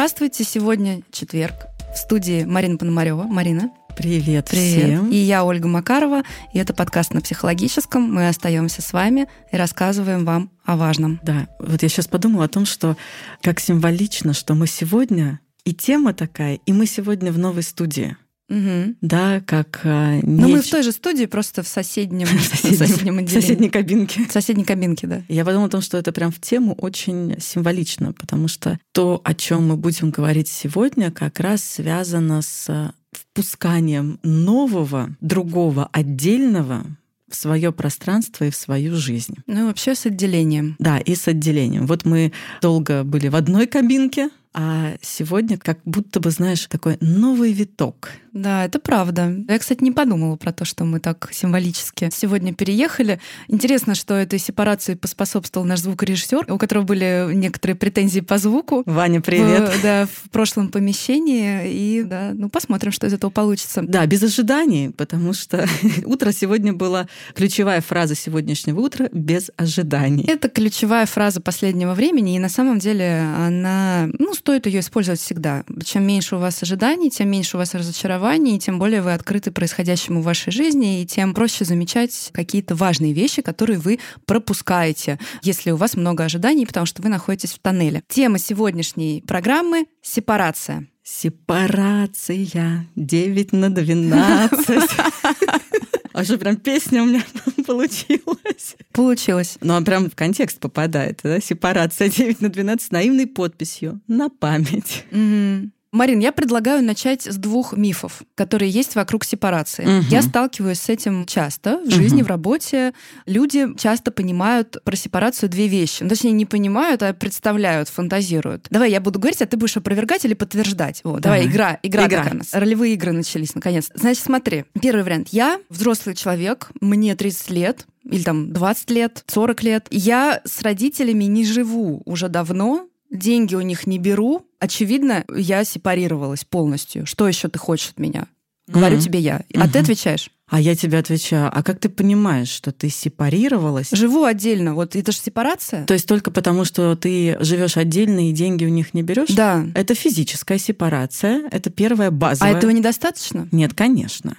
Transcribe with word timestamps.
Здравствуйте, 0.00 0.44
сегодня 0.44 1.02
четверг. 1.12 1.66
В 1.94 1.98
студии 1.98 2.44
Марина 2.44 2.78
Пономарева. 2.78 3.24
Марина. 3.24 3.70
Привет, 3.98 4.48
Привет. 4.48 4.88
всем. 4.88 5.10
И 5.10 5.16
я 5.16 5.44
Ольга 5.44 5.68
Макарова, 5.68 6.22
и 6.54 6.58
это 6.58 6.72
подкаст 6.72 7.12
на 7.12 7.20
психологическом. 7.20 8.10
Мы 8.10 8.26
остаемся 8.26 8.80
с 8.80 8.94
вами 8.94 9.28
и 9.52 9.58
рассказываем 9.58 10.24
вам 10.24 10.52
о 10.64 10.78
важном. 10.78 11.20
Да, 11.22 11.48
вот 11.58 11.82
я 11.82 11.88
сейчас 11.90 12.06
подумала 12.06 12.46
о 12.46 12.48
том, 12.48 12.64
что 12.64 12.96
как 13.42 13.60
символично, 13.60 14.32
что 14.32 14.54
мы 14.54 14.68
сегодня, 14.68 15.38
и 15.66 15.74
тема 15.74 16.14
такая, 16.14 16.54
и 16.54 16.72
мы 16.72 16.86
сегодня 16.86 17.30
в 17.30 17.36
новой 17.36 17.62
студии. 17.62 18.16
Угу. 18.50 18.96
Да, 19.00 19.40
как 19.46 19.80
а, 19.84 20.18
Но 20.22 20.48
мы 20.48 20.58
неч- 20.58 20.62
в 20.62 20.70
той 20.70 20.82
же 20.82 20.92
студии, 20.92 21.26
просто 21.26 21.62
в 21.62 21.68
соседнем, 21.68 22.26
в 22.26 22.30
соседнем- 22.42 22.76
соседнем 22.76 23.14
в 23.14 23.18
отделении. 23.20 23.40
соседней 23.40 23.70
кабинке. 23.70 24.26
В 24.28 24.32
соседней 24.32 24.64
кабинке, 24.64 25.06
да. 25.06 25.22
Я 25.28 25.44
подумала 25.44 25.68
о 25.68 25.70
том, 25.70 25.80
что 25.80 25.96
это 25.96 26.10
прям 26.12 26.32
в 26.32 26.40
тему 26.40 26.74
очень 26.74 27.36
символично, 27.40 28.12
потому 28.12 28.48
что 28.48 28.78
то, 28.92 29.20
о 29.24 29.34
чем 29.34 29.68
мы 29.68 29.76
будем 29.76 30.10
говорить 30.10 30.48
сегодня, 30.48 31.10
как 31.12 31.38
раз 31.40 31.62
связано 31.64 32.42
с 32.42 32.66
а, 32.68 32.92
впусканием 33.12 34.18
нового, 34.22 35.16
другого, 35.20 35.88
отдельного 35.92 36.84
в 37.30 37.36
свое 37.36 37.70
пространство 37.72 38.44
и 38.44 38.50
в 38.50 38.56
свою 38.56 38.96
жизнь. 38.96 39.36
Ну 39.46 39.60
и 39.60 39.64
вообще 39.66 39.94
с 39.94 40.04
отделением. 40.06 40.74
Да, 40.80 40.98
и 40.98 41.14
с 41.14 41.28
отделением. 41.28 41.86
Вот 41.86 42.04
мы 42.04 42.32
долго 42.60 43.04
были 43.04 43.28
в 43.28 43.36
одной 43.36 43.66
кабинке, 43.68 44.30
а 44.52 44.94
сегодня 45.00 45.56
как 45.56 45.78
будто 45.84 46.18
бы, 46.18 46.32
знаешь, 46.32 46.66
такой 46.66 46.98
новый 47.00 47.52
виток. 47.52 48.10
Да, 48.32 48.64
это 48.64 48.78
правда. 48.78 49.34
Я, 49.48 49.58
кстати, 49.58 49.82
не 49.82 49.90
подумала 49.90 50.36
про 50.36 50.52
то, 50.52 50.64
что 50.64 50.84
мы 50.84 51.00
так 51.00 51.28
символически 51.32 52.10
сегодня 52.12 52.54
переехали. 52.54 53.20
Интересно, 53.48 53.94
что 53.94 54.14
этой 54.14 54.38
сепарации 54.38 54.94
поспособствовал 54.94 55.66
наш 55.66 55.80
звукорежиссер, 55.80 56.52
у 56.52 56.58
которого 56.58 56.84
были 56.84 57.30
некоторые 57.34 57.76
претензии 57.76 58.20
по 58.20 58.38
звуку. 58.38 58.82
Ваня, 58.86 59.20
привет. 59.20 59.68
В, 59.74 59.82
да, 59.82 60.06
в 60.06 60.30
прошлом 60.30 60.68
помещении. 60.68 61.72
И 61.72 62.02
да, 62.04 62.30
ну 62.34 62.48
посмотрим, 62.48 62.92
что 62.92 63.06
из 63.06 63.12
этого 63.12 63.30
получится. 63.30 63.82
Да, 63.82 64.06
без 64.06 64.22
ожиданий, 64.22 64.90
потому 64.90 65.32
что 65.32 65.66
утро 66.04 66.32
сегодня 66.32 66.72
была 66.72 67.08
ключевая 67.34 67.80
фраза 67.80 68.14
сегодняшнего 68.14 68.80
утра 68.80 69.08
без 69.12 69.50
ожиданий. 69.56 70.24
Это 70.26 70.48
ключевая 70.48 71.06
фраза 71.06 71.40
последнего 71.40 71.94
времени, 71.94 72.36
и 72.36 72.38
на 72.38 72.48
самом 72.48 72.78
деле 72.78 73.26
она, 73.36 74.08
ну, 74.18 74.34
стоит 74.34 74.66
ее 74.66 74.80
использовать 74.80 75.20
всегда. 75.20 75.64
Чем 75.84 76.06
меньше 76.06 76.36
у 76.36 76.38
вас 76.38 76.62
ожиданий, 76.62 77.10
тем 77.10 77.28
меньше 77.28 77.56
у 77.56 77.58
вас 77.58 77.74
разочарований, 77.74 78.19
и 78.56 78.58
тем 78.58 78.78
более 78.78 79.02
вы 79.02 79.12
открыты 79.12 79.50
происходящему 79.50 80.20
в 80.20 80.24
вашей 80.24 80.52
жизни, 80.52 81.02
и 81.02 81.06
тем 81.06 81.34
проще 81.34 81.64
замечать 81.64 82.30
какие-то 82.32 82.74
важные 82.74 83.12
вещи, 83.12 83.42
которые 83.42 83.78
вы 83.78 83.98
пропускаете, 84.26 85.18
если 85.42 85.70
у 85.70 85.76
вас 85.76 85.96
много 85.96 86.24
ожиданий, 86.24 86.66
потому 86.66 86.86
что 86.86 87.02
вы 87.02 87.08
находитесь 87.08 87.52
в 87.52 87.58
тоннеле. 87.58 88.02
Тема 88.08 88.38
сегодняшней 88.38 89.22
программы— 89.26 89.86
сепарация. 90.02 90.86
Сепарация 91.02 92.86
9 92.94 93.52
на 93.52 93.70
12. 93.70 94.90
А 96.12 96.24
что, 96.24 96.38
прям 96.38 96.56
песня 96.56 97.02
у 97.02 97.06
меня 97.06 97.22
получилась? 97.66 98.76
Получилось. 98.92 99.58
Ну, 99.60 99.76
а 99.76 99.80
прям 99.80 100.10
в 100.10 100.16
контекст 100.16 100.58
попадает, 100.58 101.20
да? 101.22 101.40
Сепарация 101.40 102.10
9 102.10 102.40
на 102.40 102.48
12 102.48 102.88
с 102.88 102.90
наивной 102.90 103.26
подписью 103.26 104.00
на 104.08 104.28
память. 104.28 105.04
Мгм. 105.12 105.72
Марин, 105.92 106.20
я 106.20 106.30
предлагаю 106.30 106.84
начать 106.84 107.22
с 107.26 107.36
двух 107.36 107.76
мифов, 107.76 108.22
которые 108.36 108.70
есть 108.70 108.94
вокруг 108.94 109.24
сепарации. 109.24 109.84
Мгм. 109.84 110.06
Я 110.08 110.22
сталкиваюсь 110.22 110.78
с 110.78 110.88
этим 110.88 111.26
часто 111.26 111.78
в 111.84 111.90
жизни, 111.90 112.18
Мгм. 112.18 112.26
в 112.26 112.28
работе. 112.28 112.92
Люди 113.26 113.66
часто 113.76 114.12
понимают 114.12 114.76
про 114.84 114.94
сепарацию 114.94 115.48
две 115.48 115.66
вещи. 115.66 116.04
Ну, 116.04 116.08
точнее, 116.08 116.30
не 116.30 116.46
понимают, 116.46 117.02
а 117.02 117.12
представляют, 117.12 117.88
фантазируют. 117.88 118.68
Давай 118.70 118.92
я 118.92 119.00
буду 119.00 119.18
говорить, 119.18 119.42
а 119.42 119.46
ты 119.46 119.56
будешь 119.56 119.76
опровергать 119.76 120.24
или 120.24 120.34
подтверждать. 120.34 121.00
Вот, 121.02 121.22
давай, 121.22 121.40
Давай. 121.40 121.52
игра, 121.52 121.78
игра, 121.82 122.06
Игра. 122.06 122.18
такая 122.18 122.34
у 122.34 122.38
нас. 122.38 122.54
Ролевые 122.54 122.94
игры 122.94 123.10
начались, 123.10 123.56
наконец. 123.56 123.90
Значит, 123.94 124.22
смотри. 124.22 124.66
Первый 124.80 125.02
вариант. 125.02 125.28
Я 125.32 125.58
взрослый 125.70 126.14
человек, 126.14 126.70
мне 126.80 127.16
30 127.16 127.50
лет, 127.50 127.86
или 128.04 128.22
там 128.22 128.52
20 128.52 128.90
лет, 128.90 129.24
40 129.26 129.62
лет. 129.64 129.86
Я 129.90 130.40
с 130.44 130.62
родителями 130.62 131.24
не 131.24 131.44
живу 131.44 132.02
уже 132.06 132.28
давно, 132.28 132.86
деньги 133.10 133.54
у 133.54 133.60
них 133.60 133.86
не 133.86 133.98
беру. 133.98 134.46
Очевидно, 134.58 135.24
я 135.34 135.64
сепарировалась 135.64 136.44
полностью. 136.44 137.06
Что 137.06 137.26
еще 137.28 137.48
ты 137.48 137.58
хочешь 137.58 137.90
от 137.90 137.98
меня? 137.98 138.26
Говорю 138.66 138.96
Мгм. 138.96 139.04
тебе 139.04 139.18
я. 139.20 139.42
А 139.54 139.62
ты 139.68 139.78
Мгм. 139.78 139.82
отвечаешь. 139.82 140.30
А 140.48 140.60
я 140.60 140.74
тебе 140.74 140.98
отвечаю, 140.98 141.48
а 141.52 141.62
как 141.62 141.78
ты 141.78 141.88
понимаешь, 141.88 142.48
что 142.48 142.72
ты 142.72 142.88
сепарировалась? 142.88 143.90
Живу 143.92 144.24
отдельно. 144.24 144.74
Вот 144.74 144.96
это 144.96 145.12
же 145.12 145.18
сепарация. 145.18 145.86
То 145.86 145.94
есть 145.94 146.06
только 146.06 146.30
потому, 146.32 146.64
что 146.64 146.96
ты 146.96 147.36
живешь 147.40 147.76
отдельно 147.76 148.28
и 148.28 148.32
деньги 148.32 148.64
у 148.64 148.68
них 148.68 148.92
не 148.94 149.02
берешь? 149.02 149.28
Да. 149.30 149.64
Это 149.74 149.94
физическая 149.94 150.58
сепарация, 150.58 151.48
это 151.52 151.70
первая 151.70 152.08
А 152.08 152.10
базовая. 152.10 152.54
этого 152.56 152.70
недостаточно? 152.72 153.48
Нет, 153.52 153.74
конечно. 153.74 154.36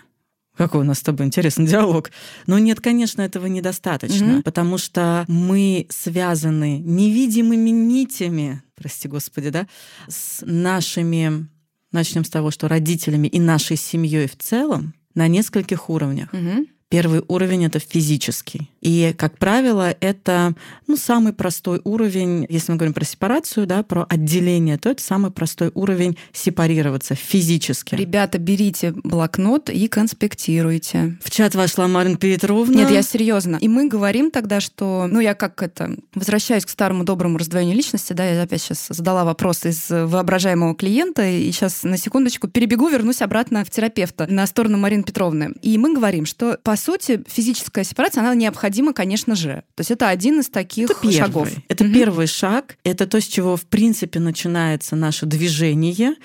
Какой 0.61 0.81
у 0.81 0.83
нас 0.83 0.99
с 0.99 1.01
тобой 1.01 1.25
интересный 1.25 1.65
диалог. 1.65 2.11
Но 2.45 2.59
нет, 2.59 2.79
конечно, 2.81 3.21
этого 3.23 3.47
недостаточно, 3.47 4.33
Мгм. 4.33 4.43
потому 4.43 4.77
что 4.77 5.25
мы 5.27 5.87
связаны 5.89 6.77
невидимыми 6.77 7.71
нитями, 7.71 8.61
прости 8.75 9.07
господи, 9.07 9.49
да, 9.49 9.67
с 10.07 10.43
нашими, 10.45 11.47
начнем 11.91 12.23
с 12.23 12.29
того, 12.29 12.51
что 12.51 12.67
родителями 12.67 13.27
и 13.27 13.39
нашей 13.39 13.75
семьей 13.75 14.27
в 14.27 14.37
целом 14.37 14.93
на 15.15 15.27
нескольких 15.27 15.89
уровнях. 15.89 16.31
Мгм. 16.31 16.67
Первый 16.91 17.23
уровень 17.29 17.63
это 17.63 17.79
физический. 17.79 18.69
И, 18.81 19.15
как 19.17 19.37
правило, 19.37 19.95
это 20.01 20.55
ну, 20.87 20.97
самый 20.97 21.31
простой 21.31 21.79
уровень, 21.85 22.45
если 22.49 22.73
мы 22.73 22.77
говорим 22.77 22.93
про 22.93 23.05
сепарацию, 23.05 23.65
да, 23.65 23.81
про 23.81 24.05
отделение, 24.09 24.77
то 24.77 24.89
это 24.89 25.01
самый 25.01 25.31
простой 25.31 25.71
уровень 25.73 26.17
сепарироваться 26.33 27.15
физически. 27.15 27.95
Ребята, 27.95 28.39
берите 28.39 28.91
блокнот 28.91 29.69
и 29.69 29.87
конспектируйте. 29.87 31.17
В 31.23 31.31
чат 31.31 31.55
вошла 31.55 31.87
Марина 31.87 32.17
Петровна. 32.17 32.75
Нет, 32.75 32.91
я 32.91 33.03
серьезно. 33.03 33.55
И 33.55 33.69
мы 33.69 33.87
говорим 33.87 34.29
тогда, 34.29 34.59
что, 34.59 35.07
ну, 35.09 35.21
я 35.21 35.33
как 35.33 35.63
это, 35.63 35.95
возвращаюсь 36.13 36.65
к 36.65 36.69
старому 36.69 37.05
доброму 37.05 37.37
раздвоению 37.37 37.77
личности, 37.77 38.11
да, 38.11 38.25
я 38.25 38.41
опять 38.41 38.63
сейчас 38.63 38.87
задала 38.89 39.23
вопрос 39.23 39.65
из 39.65 39.89
воображаемого 39.89 40.75
клиента, 40.75 41.25
и 41.25 41.49
сейчас 41.53 41.83
на 41.83 41.95
секундочку 41.95 42.49
перебегу, 42.49 42.89
вернусь 42.89 43.21
обратно 43.21 43.63
в 43.63 43.69
терапевта 43.69 44.27
на 44.29 44.45
сторону 44.45 44.77
Марины 44.77 45.03
Петровны. 45.03 45.53
И 45.61 45.77
мы 45.77 45.93
говорим, 45.93 46.25
что, 46.25 46.59
по 46.61 46.75
сути, 46.81 47.23
физическая 47.27 47.83
сепарация, 47.83 48.21
она 48.21 48.35
необходима, 48.35 48.93
конечно 48.93 49.35
же. 49.35 49.63
То 49.75 49.81
есть 49.81 49.91
это 49.91 50.09
один 50.09 50.39
из 50.41 50.49
таких 50.49 50.89
это 50.89 50.99
первый. 51.01 51.17
шагов. 51.17 51.49
Это 51.69 51.83
Мгм. 51.85 51.93
первый 51.93 52.27
шаг. 52.27 52.77
Это 52.83 53.07
то, 53.07 53.21
с 53.21 53.25
чего, 53.25 53.55
в 53.55 53.65
принципе, 53.65 54.19
начинается 54.19 54.95
наше 54.95 55.25
движение 55.25 56.15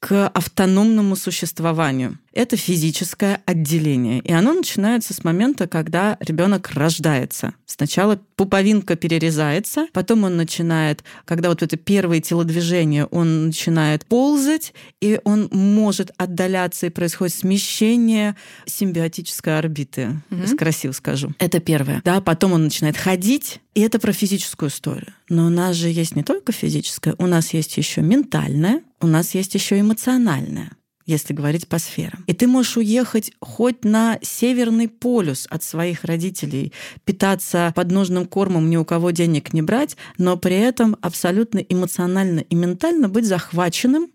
к 0.00 0.26
автономному 0.28 1.16
существованию. 1.16 2.18
Это 2.36 2.58
физическое 2.58 3.40
отделение. 3.46 4.20
И 4.20 4.30
оно 4.30 4.52
начинается 4.52 5.14
с 5.14 5.24
момента, 5.24 5.66
когда 5.66 6.18
ребенок 6.20 6.70
рождается. 6.74 7.54
Сначала 7.64 8.20
пуповинка 8.36 8.94
перерезается, 8.94 9.86
потом 9.94 10.24
он 10.24 10.36
начинает, 10.36 11.02
когда 11.24 11.48
вот 11.48 11.62
это 11.62 11.78
первое 11.78 12.20
телодвижение, 12.20 13.06
он 13.06 13.46
начинает 13.46 14.04
ползать, 14.04 14.74
и 15.00 15.18
он 15.24 15.48
может 15.50 16.10
отдаляться, 16.18 16.86
и 16.86 16.90
происходит 16.90 17.34
смещение 17.34 18.36
симбиотической 18.66 19.58
орбиты. 19.58 20.20
Сейчас 20.30 20.58
красиво 20.58 20.92
скажу. 20.92 21.32
Это 21.38 21.58
первое. 21.58 22.02
Да, 22.04 22.20
потом 22.20 22.52
он 22.52 22.64
начинает 22.64 22.98
ходить, 22.98 23.60
и 23.74 23.80
это 23.80 23.98
про 23.98 24.12
физическую 24.12 24.68
историю. 24.68 25.14
Но 25.30 25.46
у 25.46 25.50
нас 25.50 25.74
же 25.74 25.88
есть 25.88 26.14
не 26.14 26.22
только 26.22 26.52
физическое, 26.52 27.14
у 27.16 27.26
нас 27.26 27.54
есть 27.54 27.74
еще 27.78 28.02
ментальное, 28.02 28.82
у 29.00 29.06
нас 29.06 29.34
есть 29.34 29.54
еще 29.54 29.80
эмоциональное 29.80 30.72
если 31.06 31.32
говорить 31.32 31.68
по 31.68 31.78
сферам. 31.78 32.24
И 32.26 32.32
ты 32.34 32.46
можешь 32.46 32.76
уехать 32.76 33.32
хоть 33.40 33.84
на 33.84 34.18
северный 34.22 34.88
полюс 34.88 35.46
от 35.48 35.62
своих 35.62 36.04
родителей, 36.04 36.72
питаться 37.04 37.72
подножным 37.74 38.26
кормом, 38.26 38.68
ни 38.68 38.76
у 38.76 38.84
кого 38.84 39.12
денег 39.12 39.52
не 39.52 39.62
брать, 39.62 39.96
но 40.18 40.36
при 40.36 40.56
этом 40.56 40.96
абсолютно 41.00 41.58
эмоционально 41.58 42.40
и 42.40 42.54
ментально 42.54 43.08
быть 43.08 43.24
захваченным 43.24 44.08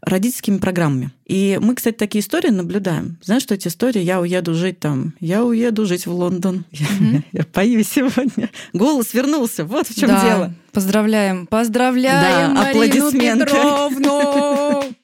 родительскими 0.00 0.58
программами. 0.58 1.10
И 1.26 1.58
мы, 1.62 1.76
кстати, 1.76 1.94
такие 1.94 2.20
истории 2.22 2.48
наблюдаем. 2.50 3.18
Знаешь, 3.22 3.42
что 3.42 3.54
эти 3.54 3.68
истории 3.68 4.00
«я 4.02 4.20
уеду 4.20 4.54
жить 4.54 4.80
там», 4.80 5.14
«я 5.20 5.44
уеду 5.44 5.86
жить 5.86 6.06
в 6.06 6.12
Лондон», 6.12 6.64
Мгм. 6.98 7.24
«я 7.32 7.44
пою 7.44 7.84
сегодня». 7.84 8.50
Голос 8.72 9.14
вернулся, 9.14 9.64
вот 9.64 9.86
в 9.88 9.94
чем 9.94 10.08
Да. 10.08 10.24
дело. 10.24 10.54
Поздравляем, 10.72 11.46
поздравляем 11.46 12.54
Да, 12.54 12.60
Марину 12.62 12.84
аплодисменты. 12.86 13.44
Петровну! 13.44 14.84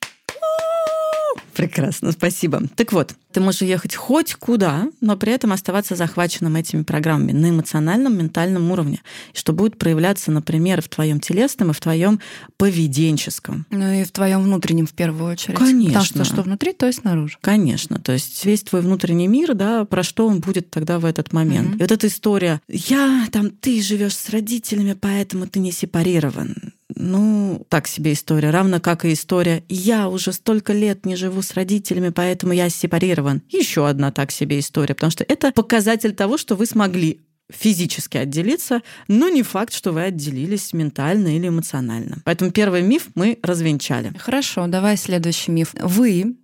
Прекрасно, 1.58 2.12
спасибо. 2.12 2.62
Так 2.76 2.92
вот, 2.92 3.14
ты 3.32 3.40
можешь 3.40 3.62
уехать 3.62 3.96
хоть 3.96 4.34
куда, 4.34 4.86
но 5.00 5.16
при 5.16 5.32
этом 5.32 5.52
оставаться 5.52 5.96
захваченным 5.96 6.54
этими 6.54 6.84
программами 6.84 7.32
на 7.32 7.50
эмоциональном, 7.50 8.16
ментальном 8.16 8.70
уровне, 8.70 9.00
что 9.34 9.52
будет 9.52 9.76
проявляться, 9.76 10.30
например, 10.30 10.80
в 10.80 10.88
твоем 10.88 11.18
телесном 11.18 11.72
и 11.72 11.74
в 11.74 11.80
твоем 11.80 12.20
поведенческом. 12.58 13.66
Ну 13.70 13.92
и 13.92 14.04
в 14.04 14.12
твоем 14.12 14.44
внутреннем 14.44 14.86
в 14.86 14.92
первую 14.92 15.32
очередь. 15.32 15.58
Конечно. 15.58 15.86
Потому 15.88 16.04
что 16.04 16.24
что 16.24 16.42
внутри, 16.42 16.72
то 16.74 16.86
и 16.86 16.92
снаружи. 16.92 17.38
Конечно, 17.40 17.98
то 17.98 18.12
есть 18.12 18.44
весь 18.44 18.62
твой 18.62 18.82
внутренний 18.82 19.26
мир, 19.26 19.54
да, 19.54 19.84
про 19.84 20.04
что 20.04 20.28
он 20.28 20.38
будет 20.38 20.70
тогда 20.70 21.00
в 21.00 21.04
этот 21.04 21.32
момент. 21.32 21.70
Мгм. 21.70 21.78
И 21.78 21.82
вот 21.82 21.90
эта 21.90 22.06
история, 22.06 22.60
я 22.68 23.26
там, 23.32 23.50
ты 23.50 23.82
живешь 23.82 24.14
с 24.14 24.30
родителями, 24.30 24.92
поэтому 24.92 25.48
ты 25.48 25.58
не 25.58 25.72
сепарирован. 25.72 26.72
Ну, 26.94 27.66
так 27.68 27.86
себе 27.86 28.12
история. 28.12 28.50
Равно 28.50 28.80
как 28.80 29.04
и 29.04 29.12
история 29.12 29.62
«я 29.68 30.08
уже 30.08 30.32
столько 30.32 30.72
лет 30.72 31.04
не 31.04 31.16
живу 31.16 31.42
с 31.42 31.52
родителями, 31.54 32.08
поэтому 32.10 32.52
я 32.52 32.68
сепарирован». 32.70 33.42
Еще 33.50 33.86
одна 33.86 34.10
так 34.10 34.30
себе 34.30 34.58
история, 34.58 34.94
потому 34.94 35.10
что 35.10 35.24
это 35.24 35.52
показатель 35.52 36.14
того, 36.14 36.38
что 36.38 36.56
вы 36.56 36.66
смогли 36.66 37.20
физически 37.50 38.18
отделиться, 38.18 38.82
но 39.06 39.28
не 39.28 39.42
факт, 39.42 39.72
что 39.72 39.92
вы 39.92 40.02
отделились 40.02 40.72
ментально 40.72 41.36
или 41.36 41.48
эмоционально. 41.48 42.18
Поэтому 42.24 42.50
первый 42.50 42.82
миф 42.82 43.08
мы 43.14 43.38
развенчали. 43.42 44.12
Хорошо, 44.18 44.66
давай 44.66 44.96
следующий 44.96 45.50
миф. 45.50 45.74
Вы, 45.80 46.36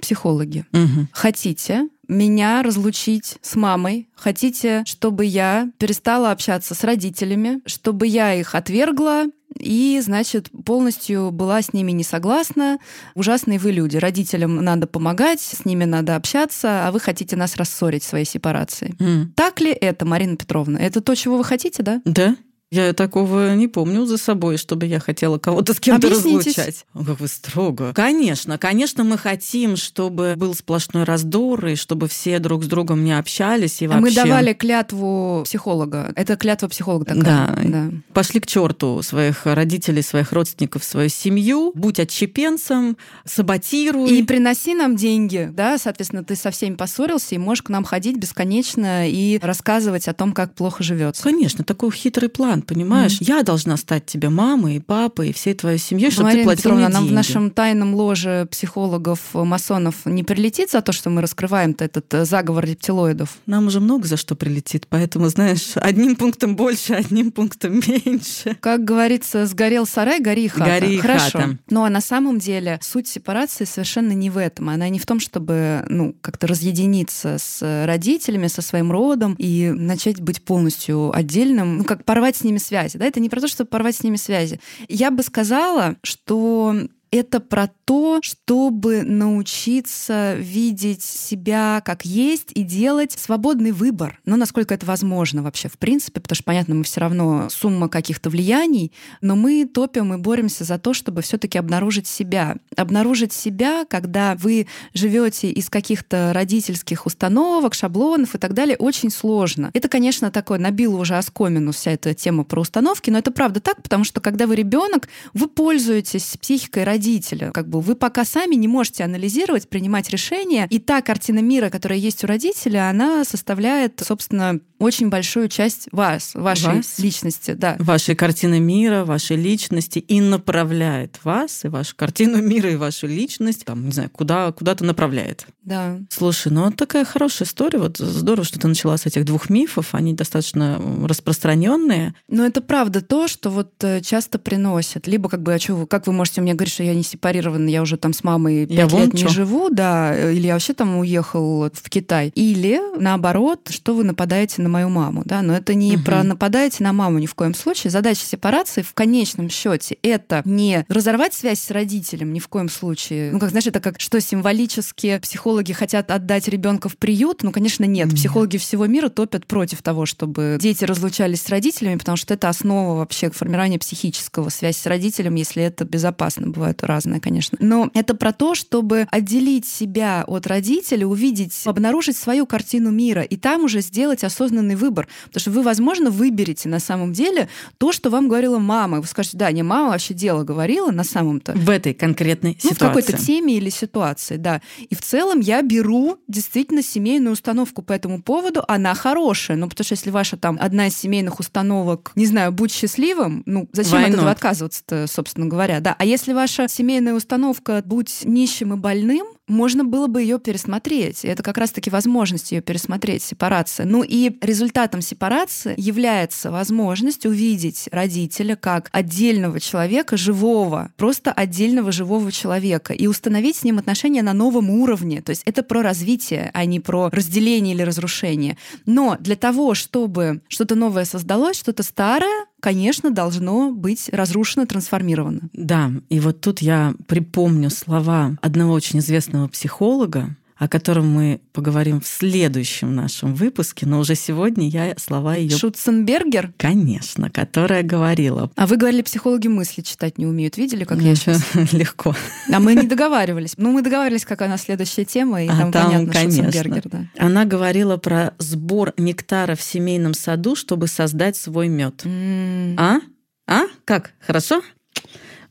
психологи, 0.00 0.64
угу. 0.72 1.08
хотите 1.12 1.88
меня 2.08 2.62
разлучить 2.62 3.38
с 3.42 3.56
мамой, 3.56 4.08
хотите, 4.14 4.84
чтобы 4.86 5.24
я 5.24 5.70
перестала 5.78 6.30
общаться 6.30 6.74
с 6.74 6.84
родителями, 6.84 7.60
чтобы 7.66 8.06
я 8.06 8.34
их 8.34 8.54
отвергла 8.54 9.26
и, 9.58 10.00
значит, 10.02 10.50
полностью 10.64 11.30
была 11.30 11.62
с 11.62 11.72
ними 11.72 11.92
не 11.92 12.04
согласна. 12.04 12.78
Ужасные 13.14 13.58
вы 13.58 13.72
люди. 13.72 13.96
Родителям 13.96 14.56
надо 14.56 14.86
помогать, 14.86 15.40
с 15.40 15.64
ними 15.64 15.84
надо 15.84 16.16
общаться, 16.16 16.86
а 16.86 16.92
вы 16.92 17.00
хотите 17.00 17.36
нас 17.36 17.56
рассорить 17.56 18.02
своей 18.02 18.24
сепарацией. 18.24 18.94
Mm. 18.98 19.26
Так 19.34 19.60
ли 19.60 19.70
это, 19.70 20.04
Марина 20.04 20.36
Петровна? 20.36 20.78
Это 20.78 21.00
то, 21.00 21.14
чего 21.14 21.36
вы 21.36 21.44
хотите, 21.44 21.82
да? 21.82 22.00
Да. 22.04 22.36
Я 22.72 22.94
такого 22.94 23.54
не 23.54 23.68
помню 23.68 24.06
за 24.06 24.16
собой, 24.16 24.56
чтобы 24.56 24.86
я 24.86 24.98
хотела 24.98 25.36
кого-то 25.36 25.74
с 25.74 25.78
кем-то 25.78 26.08
разлучать. 26.08 26.86
Как 26.94 27.20
вы 27.20 27.28
строго. 27.28 27.92
Конечно, 27.92 28.56
конечно, 28.56 29.04
мы 29.04 29.18
хотим, 29.18 29.76
чтобы 29.76 30.36
был 30.38 30.54
сплошной 30.54 31.04
раздор, 31.04 31.66
и 31.66 31.74
чтобы 31.74 32.08
все 32.08 32.38
друг 32.38 32.64
с 32.64 32.66
другом 32.66 33.04
не 33.04 33.12
общались. 33.12 33.82
И 33.82 33.86
вообще... 33.86 34.00
Мы 34.02 34.14
давали 34.14 34.54
клятву 34.54 35.42
психолога. 35.44 36.14
Это 36.16 36.36
клятва 36.36 36.68
психолога 36.68 37.04
такая. 37.04 37.22
Да. 37.22 37.58
да. 37.62 37.90
Пошли 38.14 38.40
к 38.40 38.46
черту 38.46 39.02
своих 39.02 39.44
родителей, 39.44 40.00
своих 40.00 40.32
родственников, 40.32 40.82
свою 40.82 41.10
семью. 41.10 41.72
Будь 41.74 42.00
отщепенцем, 42.00 42.96
саботируй. 43.26 44.08
И 44.08 44.22
приноси 44.22 44.74
нам 44.74 44.96
деньги. 44.96 45.50
Да, 45.52 45.76
соответственно, 45.76 46.24
ты 46.24 46.36
со 46.36 46.50
всеми 46.50 46.76
поссорился 46.76 47.34
и 47.34 47.38
можешь 47.38 47.60
к 47.60 47.68
нам 47.68 47.84
ходить 47.84 48.16
бесконечно 48.16 49.10
и 49.10 49.38
рассказывать 49.42 50.08
о 50.08 50.14
том, 50.14 50.32
как 50.32 50.54
плохо 50.54 50.82
живется. 50.82 51.22
Конечно, 51.22 51.64
такой 51.64 51.90
хитрый 51.90 52.30
план 52.30 52.61
понимаешь? 52.62 53.20
Mm. 53.20 53.24
Я 53.24 53.42
должна 53.42 53.76
стать 53.76 54.06
тебе 54.06 54.28
мамой, 54.28 54.76
и 54.76 54.80
папой, 54.80 55.30
и 55.30 55.32
всей 55.32 55.54
твоей 55.54 55.78
семьей, 55.78 56.10
чтобы 56.10 56.28
Марина 56.28 56.42
ты 56.42 56.46
платила 56.46 56.62
Петровна, 56.62 56.86
мне 56.86 56.94
нам 56.94 57.02
деньги. 57.04 57.12
в 57.12 57.16
нашем 57.16 57.50
тайном 57.50 57.94
ложе 57.94 58.46
психологов, 58.50 59.20
масонов 59.34 60.04
не 60.04 60.22
прилетит 60.22 60.70
за 60.70 60.82
то, 60.82 60.92
что 60.92 61.10
мы 61.10 61.20
раскрываем 61.20 61.74
этот 61.78 62.12
э, 62.14 62.24
заговор 62.24 62.64
рептилоидов? 62.64 63.36
Нам 63.46 63.66
уже 63.66 63.80
много 63.80 64.06
за 64.06 64.16
что 64.16 64.34
прилетит, 64.34 64.86
поэтому, 64.88 65.28
знаешь, 65.28 65.72
одним 65.76 66.16
пунктом 66.16 66.56
больше, 66.56 66.94
одним 66.94 67.32
пунктом 67.32 67.80
меньше. 67.86 68.56
Как 68.60 68.84
говорится, 68.84 69.46
сгорел 69.46 69.86
сарай, 69.86 70.20
гори 70.20 70.48
хата. 70.48 70.64
Гори 70.64 70.98
Хорошо. 70.98 71.38
хата. 71.38 71.58
Ну 71.70 71.84
а 71.84 71.90
на 71.90 72.00
самом 72.00 72.38
деле 72.38 72.78
суть 72.82 73.08
сепарации 73.08 73.64
совершенно 73.64 74.12
не 74.12 74.30
в 74.30 74.36
этом. 74.36 74.68
Она 74.68 74.88
не 74.88 74.98
в 74.98 75.06
том, 75.06 75.20
чтобы 75.20 75.84
ну, 75.88 76.14
как-то 76.20 76.46
разъединиться 76.46 77.36
с 77.38 77.84
родителями, 77.86 78.46
со 78.46 78.62
своим 78.62 78.92
родом 78.92 79.34
и 79.38 79.70
начать 79.70 80.20
быть 80.20 80.42
полностью 80.42 81.14
отдельным, 81.14 81.78
ну 81.78 81.84
как 81.84 82.04
порвать 82.04 82.36
с 82.36 82.44
ними 82.44 82.51
связи. 82.58 82.98
Да? 82.98 83.06
Это 83.06 83.20
не 83.20 83.28
про 83.28 83.40
то, 83.40 83.48
чтобы 83.48 83.68
порвать 83.68 83.96
с 83.96 84.02
ними 84.02 84.16
связи. 84.16 84.60
Я 84.88 85.10
бы 85.10 85.22
сказала, 85.22 85.96
что 86.02 86.74
это 87.12 87.40
про 87.40 87.70
то, 87.84 88.20
чтобы 88.22 89.02
научиться 89.02 90.34
видеть 90.34 91.02
себя 91.02 91.82
как 91.84 92.06
есть 92.06 92.50
и 92.54 92.62
делать 92.62 93.12
свободный 93.12 93.72
выбор. 93.72 94.18
Ну, 94.24 94.36
насколько 94.36 94.72
это 94.72 94.86
возможно 94.86 95.42
вообще, 95.42 95.68
в 95.68 95.76
принципе, 95.76 96.20
потому 96.22 96.34
что, 96.34 96.44
понятно, 96.44 96.74
мы 96.74 96.84
все 96.84 97.00
равно 97.00 97.48
сумма 97.50 97.90
каких-то 97.90 98.30
влияний, 98.30 98.92
но 99.20 99.36
мы 99.36 99.66
топим 99.66 100.14
и 100.14 100.16
боремся 100.16 100.64
за 100.64 100.78
то, 100.78 100.94
чтобы 100.94 101.20
все-таки 101.20 101.58
обнаружить 101.58 102.06
себя. 102.06 102.56
Обнаружить 102.76 103.34
себя, 103.34 103.84
когда 103.84 104.34
вы 104.36 104.66
живете 104.94 105.50
из 105.50 105.68
каких-то 105.68 106.32
родительских 106.32 107.04
установок, 107.04 107.74
шаблонов 107.74 108.34
и 108.34 108.38
так 108.38 108.54
далее, 108.54 108.76
очень 108.78 109.10
сложно. 109.10 109.70
Это, 109.74 109.90
конечно, 109.90 110.30
такое 110.30 110.58
набило 110.58 110.96
уже 110.96 111.18
оскомину 111.18 111.72
вся 111.72 111.90
эта 111.90 112.14
тема 112.14 112.44
про 112.44 112.62
установки, 112.62 113.10
но 113.10 113.18
это 113.18 113.30
правда 113.30 113.60
так, 113.60 113.82
потому 113.82 114.04
что 114.04 114.22
когда 114.22 114.46
вы 114.46 114.56
ребенок, 114.56 115.08
вы 115.34 115.46
пользуетесь 115.46 116.38
психикой 116.40 116.84
родителей, 116.84 117.01
родителя. 117.02 117.50
Как 117.52 117.68
бы 117.68 117.80
вы 117.80 117.94
пока 117.96 118.24
сами 118.24 118.54
не 118.54 118.68
можете 118.68 119.04
анализировать, 119.04 119.68
принимать 119.68 120.10
решения. 120.10 120.66
И 120.70 120.78
та 120.78 121.02
картина 121.02 121.40
мира, 121.40 121.68
которая 121.68 121.98
есть 121.98 122.22
у 122.24 122.26
родителя, 122.26 122.88
она 122.88 123.24
составляет, 123.24 124.00
собственно, 124.04 124.60
очень 124.82 125.08
большую 125.08 125.48
часть 125.48 125.88
вас, 125.92 126.34
вашей 126.34 126.76
вас, 126.76 126.98
личности, 126.98 127.52
да. 127.52 127.76
Вашей 127.78 128.14
картины 128.14 128.60
мира, 128.60 129.04
вашей 129.04 129.36
личности 129.36 129.98
и 129.98 130.20
направляет 130.20 131.18
вас 131.24 131.64
и 131.64 131.68
вашу 131.68 131.96
картину 131.96 132.42
мира 132.42 132.70
и 132.70 132.76
вашу 132.76 133.06
личность, 133.06 133.64
там, 133.64 133.86
не 133.86 133.92
знаю, 133.92 134.10
куда, 134.10 134.52
куда-то 134.52 134.84
направляет. 134.84 135.46
Да. 135.64 136.00
Слушай, 136.10 136.50
ну 136.50 136.64
вот 136.64 136.76
такая 136.76 137.04
хорошая 137.04 137.46
история. 137.46 137.78
Вот 137.78 137.98
здорово, 137.98 138.44
что 138.44 138.58
ты 138.58 138.66
начала 138.66 138.96
с 138.96 139.06
этих 139.06 139.24
двух 139.24 139.48
мифов. 139.48 139.94
Они 139.94 140.12
достаточно 140.12 140.80
распространенные. 141.06 142.14
Но 142.28 142.44
это 142.44 142.60
правда 142.60 143.00
то, 143.00 143.28
что 143.28 143.50
вот 143.50 143.72
э, 143.84 144.00
часто 144.00 144.38
приносят. 144.40 145.06
Либо 145.06 145.28
как 145.28 145.42
бы, 145.42 145.54
а 145.54 145.60
что, 145.60 145.86
как 145.86 146.08
вы 146.08 146.12
можете 146.12 146.40
мне 146.40 146.54
говорить, 146.54 146.74
что 146.74 146.82
я 146.82 146.94
не 146.94 147.04
сепарирован, 147.04 147.66
я 147.68 147.82
уже 147.82 147.96
там 147.96 148.12
с 148.12 148.24
мамой 148.24 148.66
пять 148.66 148.92
лет 148.92 149.12
не 149.14 149.28
живу, 149.28 149.70
да, 149.70 150.32
или 150.32 150.48
я 150.48 150.54
вообще 150.54 150.74
там 150.74 150.96
уехал 150.96 151.70
в 151.72 151.90
Китай. 151.90 152.32
Или 152.34 152.80
наоборот, 152.98 153.68
что 153.70 153.94
вы 153.94 154.02
нападаете 154.02 154.62
на 154.62 154.68
мою 154.72 154.88
маму, 154.88 155.22
да, 155.24 155.42
но 155.42 155.54
это 155.54 155.74
не 155.74 155.96
угу. 155.96 156.04
про 156.04 156.22
нападаете 156.22 156.82
на 156.82 156.92
маму 156.92 157.18
ни 157.18 157.26
в 157.26 157.34
коем 157.34 157.54
случае. 157.54 157.90
Задача 157.90 158.24
сепарации 158.24 158.82
в 158.82 158.94
конечном 158.94 159.48
счете 159.48 159.98
это 160.02 160.42
не 160.44 160.84
разорвать 160.88 161.34
связь 161.34 161.60
с 161.60 161.70
родителем 161.70 162.32
ни 162.32 162.40
в 162.40 162.48
коем 162.48 162.68
случае. 162.68 163.32
Ну, 163.32 163.38
как 163.38 163.50
знаешь, 163.50 163.66
это 163.66 163.80
как 163.80 164.00
что 164.00 164.20
символически 164.20 165.18
психологи 165.18 165.72
хотят 165.72 166.10
отдать 166.10 166.48
ребенка 166.48 166.88
в 166.88 166.96
приют. 166.96 167.42
Ну, 167.42 167.52
конечно, 167.52 167.84
нет. 167.84 168.06
нет. 168.06 168.16
Психологи 168.16 168.56
всего 168.56 168.86
мира 168.86 169.08
топят 169.08 169.46
против 169.46 169.82
того, 169.82 170.06
чтобы 170.06 170.58
дети 170.60 170.84
разлучались 170.84 171.42
с 171.42 171.48
родителями, 171.48 171.98
потому 171.98 172.16
что 172.16 172.34
это 172.34 172.48
основа 172.48 172.98
вообще 172.98 173.30
формирования 173.30 173.78
психического 173.78 174.48
связи 174.48 174.76
с 174.76 174.86
родителем, 174.86 175.34
если 175.34 175.62
это 175.62 175.84
безопасно. 175.84 176.48
Бывает 176.48 176.82
разное, 176.82 177.20
конечно. 177.20 177.58
Но 177.60 177.90
это 177.94 178.14
про 178.14 178.32
то, 178.32 178.54
чтобы 178.54 179.06
отделить 179.10 179.66
себя 179.66 180.24
от 180.26 180.46
родителя, 180.46 181.06
увидеть, 181.06 181.62
обнаружить 181.66 182.16
свою 182.16 182.46
картину 182.46 182.90
мира 182.90 183.22
и 183.22 183.36
там 183.36 183.64
уже 183.64 183.80
сделать 183.80 184.24
осознанный 184.24 184.61
осознанный 184.62 184.76
выбор. 184.76 185.08
Потому 185.26 185.40
что 185.40 185.50
вы, 185.50 185.62
возможно, 185.62 186.10
выберете 186.10 186.68
на 186.68 186.78
самом 186.78 187.12
деле 187.12 187.48
то, 187.78 187.92
что 187.92 188.10
вам 188.10 188.28
говорила 188.28 188.58
мама. 188.58 189.00
Вы 189.00 189.06
скажете, 189.06 189.36
да, 189.36 189.50
не 189.50 189.62
мама 189.62 189.90
вообще 189.90 190.14
дело 190.14 190.44
говорила 190.44 190.90
на 190.90 191.04
самом-то. 191.04 191.52
В 191.52 191.70
этой 191.70 191.94
конкретной 191.94 192.58
ну, 192.62 192.70
ситуации. 192.70 192.74
в 192.74 192.78
какой-то 192.78 193.26
теме 193.26 193.56
или 193.56 193.70
ситуации, 193.70 194.36
да. 194.36 194.60
И 194.88 194.94
в 194.94 195.00
целом 195.00 195.40
я 195.40 195.62
беру 195.62 196.18
действительно 196.28 196.82
семейную 196.82 197.32
установку 197.32 197.82
по 197.82 197.92
этому 197.92 198.22
поводу. 198.22 198.62
Она 198.68 198.94
хорошая. 198.94 199.56
Ну, 199.56 199.68
потому 199.68 199.84
что 199.84 199.94
если 199.94 200.10
ваша 200.10 200.36
там 200.36 200.58
одна 200.60 200.86
из 200.86 200.96
семейных 200.96 201.40
установок, 201.40 202.12
не 202.14 202.26
знаю, 202.26 202.52
будь 202.52 202.72
счастливым, 202.72 203.42
ну, 203.46 203.68
зачем 203.72 203.92
Войну. 203.92 204.08
от 204.08 204.14
этого 204.14 204.30
отказываться-то, 204.30 205.06
собственно 205.06 205.46
говоря, 205.46 205.80
да. 205.80 205.96
А 205.98 206.04
если 206.04 206.32
ваша 206.32 206.68
семейная 206.68 207.14
установка 207.14 207.82
будь 207.84 208.24
нищим 208.24 208.74
и 208.74 208.76
больным, 208.76 209.26
можно 209.48 209.84
было 209.84 210.06
бы 210.06 210.22
ее 210.22 210.38
пересмотреть. 210.38 211.24
И 211.24 211.28
это 211.28 211.42
как 211.42 211.58
раз-таки 211.58 211.90
возможность 211.90 212.52
ее 212.52 212.60
пересмотреть, 212.60 213.22
сепарация. 213.22 213.86
Ну 213.86 214.02
и 214.02 214.36
результатом 214.40 215.02
сепарации 215.02 215.74
является 215.76 216.50
возможность 216.50 217.26
увидеть 217.26 217.88
родителя 217.92 218.56
как 218.56 218.88
отдельного 218.92 219.60
человека, 219.60 220.16
живого, 220.16 220.92
просто 220.96 221.32
отдельного 221.32 221.92
живого 221.92 222.30
человека, 222.30 222.92
и 222.92 223.06
установить 223.06 223.56
с 223.56 223.64
ним 223.64 223.78
отношения 223.78 224.22
на 224.22 224.32
новом 224.32 224.70
уровне. 224.70 225.22
То 225.22 225.30
есть 225.30 225.42
это 225.44 225.62
про 225.62 225.82
развитие, 225.82 226.50
а 226.54 226.64
не 226.64 226.80
про 226.80 227.10
разделение 227.10 227.74
или 227.74 227.82
разрушение. 227.82 228.56
Но 228.86 229.16
для 229.18 229.36
того, 229.36 229.74
чтобы 229.74 230.42
что-то 230.48 230.74
новое 230.74 231.04
создалось, 231.04 231.58
что-то 231.58 231.82
старое 231.82 232.46
конечно, 232.62 233.10
должно 233.10 233.72
быть 233.72 234.08
разрушено, 234.12 234.66
трансформировано. 234.66 235.40
Да, 235.52 235.90
и 236.08 236.20
вот 236.20 236.40
тут 236.40 236.62
я 236.62 236.94
припомню 237.08 237.70
слова 237.70 238.38
одного 238.40 238.72
очень 238.72 239.00
известного 239.00 239.48
психолога, 239.48 240.36
о 240.62 240.68
котором 240.68 241.08
мы 241.08 241.40
поговорим 241.52 242.00
в 242.00 242.06
следующем 242.06 242.94
нашем 242.94 243.34
выпуске, 243.34 243.84
но 243.84 243.98
уже 243.98 244.14
сегодня 244.14 244.68
я 244.68 244.94
слова 244.96 245.34
ее... 245.34 245.56
Шутценбергер? 245.56 246.52
Конечно, 246.56 247.30
которая 247.30 247.82
говорила. 247.82 248.48
А 248.54 248.68
вы 248.68 248.76
говорили, 248.76 249.02
психологи 249.02 249.48
мысли 249.48 249.82
читать 249.82 250.18
не 250.18 250.26
умеют. 250.26 250.56
Видели, 250.58 250.84
как 250.84 251.00
я 251.00 251.16
сейчас? 251.16 251.42
Легко. 251.72 252.14
А 252.52 252.60
мы 252.60 252.76
не 252.76 252.86
договаривались. 252.86 253.54
Ну, 253.56 253.72
мы 253.72 253.82
договаривались, 253.82 254.24
какая 254.24 254.46
у 254.46 254.52
нас 254.52 254.62
следующая 254.62 255.04
тема, 255.04 255.42
и 255.42 255.48
а 255.48 255.56
там, 255.56 255.72
там 255.72 255.86
понятно, 255.86 256.12
конечно. 256.12 256.44
Шутценбергер. 256.44 256.88
Да. 256.88 257.06
Она 257.18 257.44
говорила 257.44 257.96
про 257.96 258.32
сбор 258.38 258.94
нектара 258.96 259.56
в 259.56 259.62
семейном 259.62 260.14
саду, 260.14 260.54
чтобы 260.54 260.86
создать 260.86 261.34
свой 261.34 261.66
мед. 261.66 262.02
Mm. 262.04 262.76
А? 262.78 263.00
А? 263.48 263.62
Как? 263.84 264.12
Хорошо? 264.20 264.62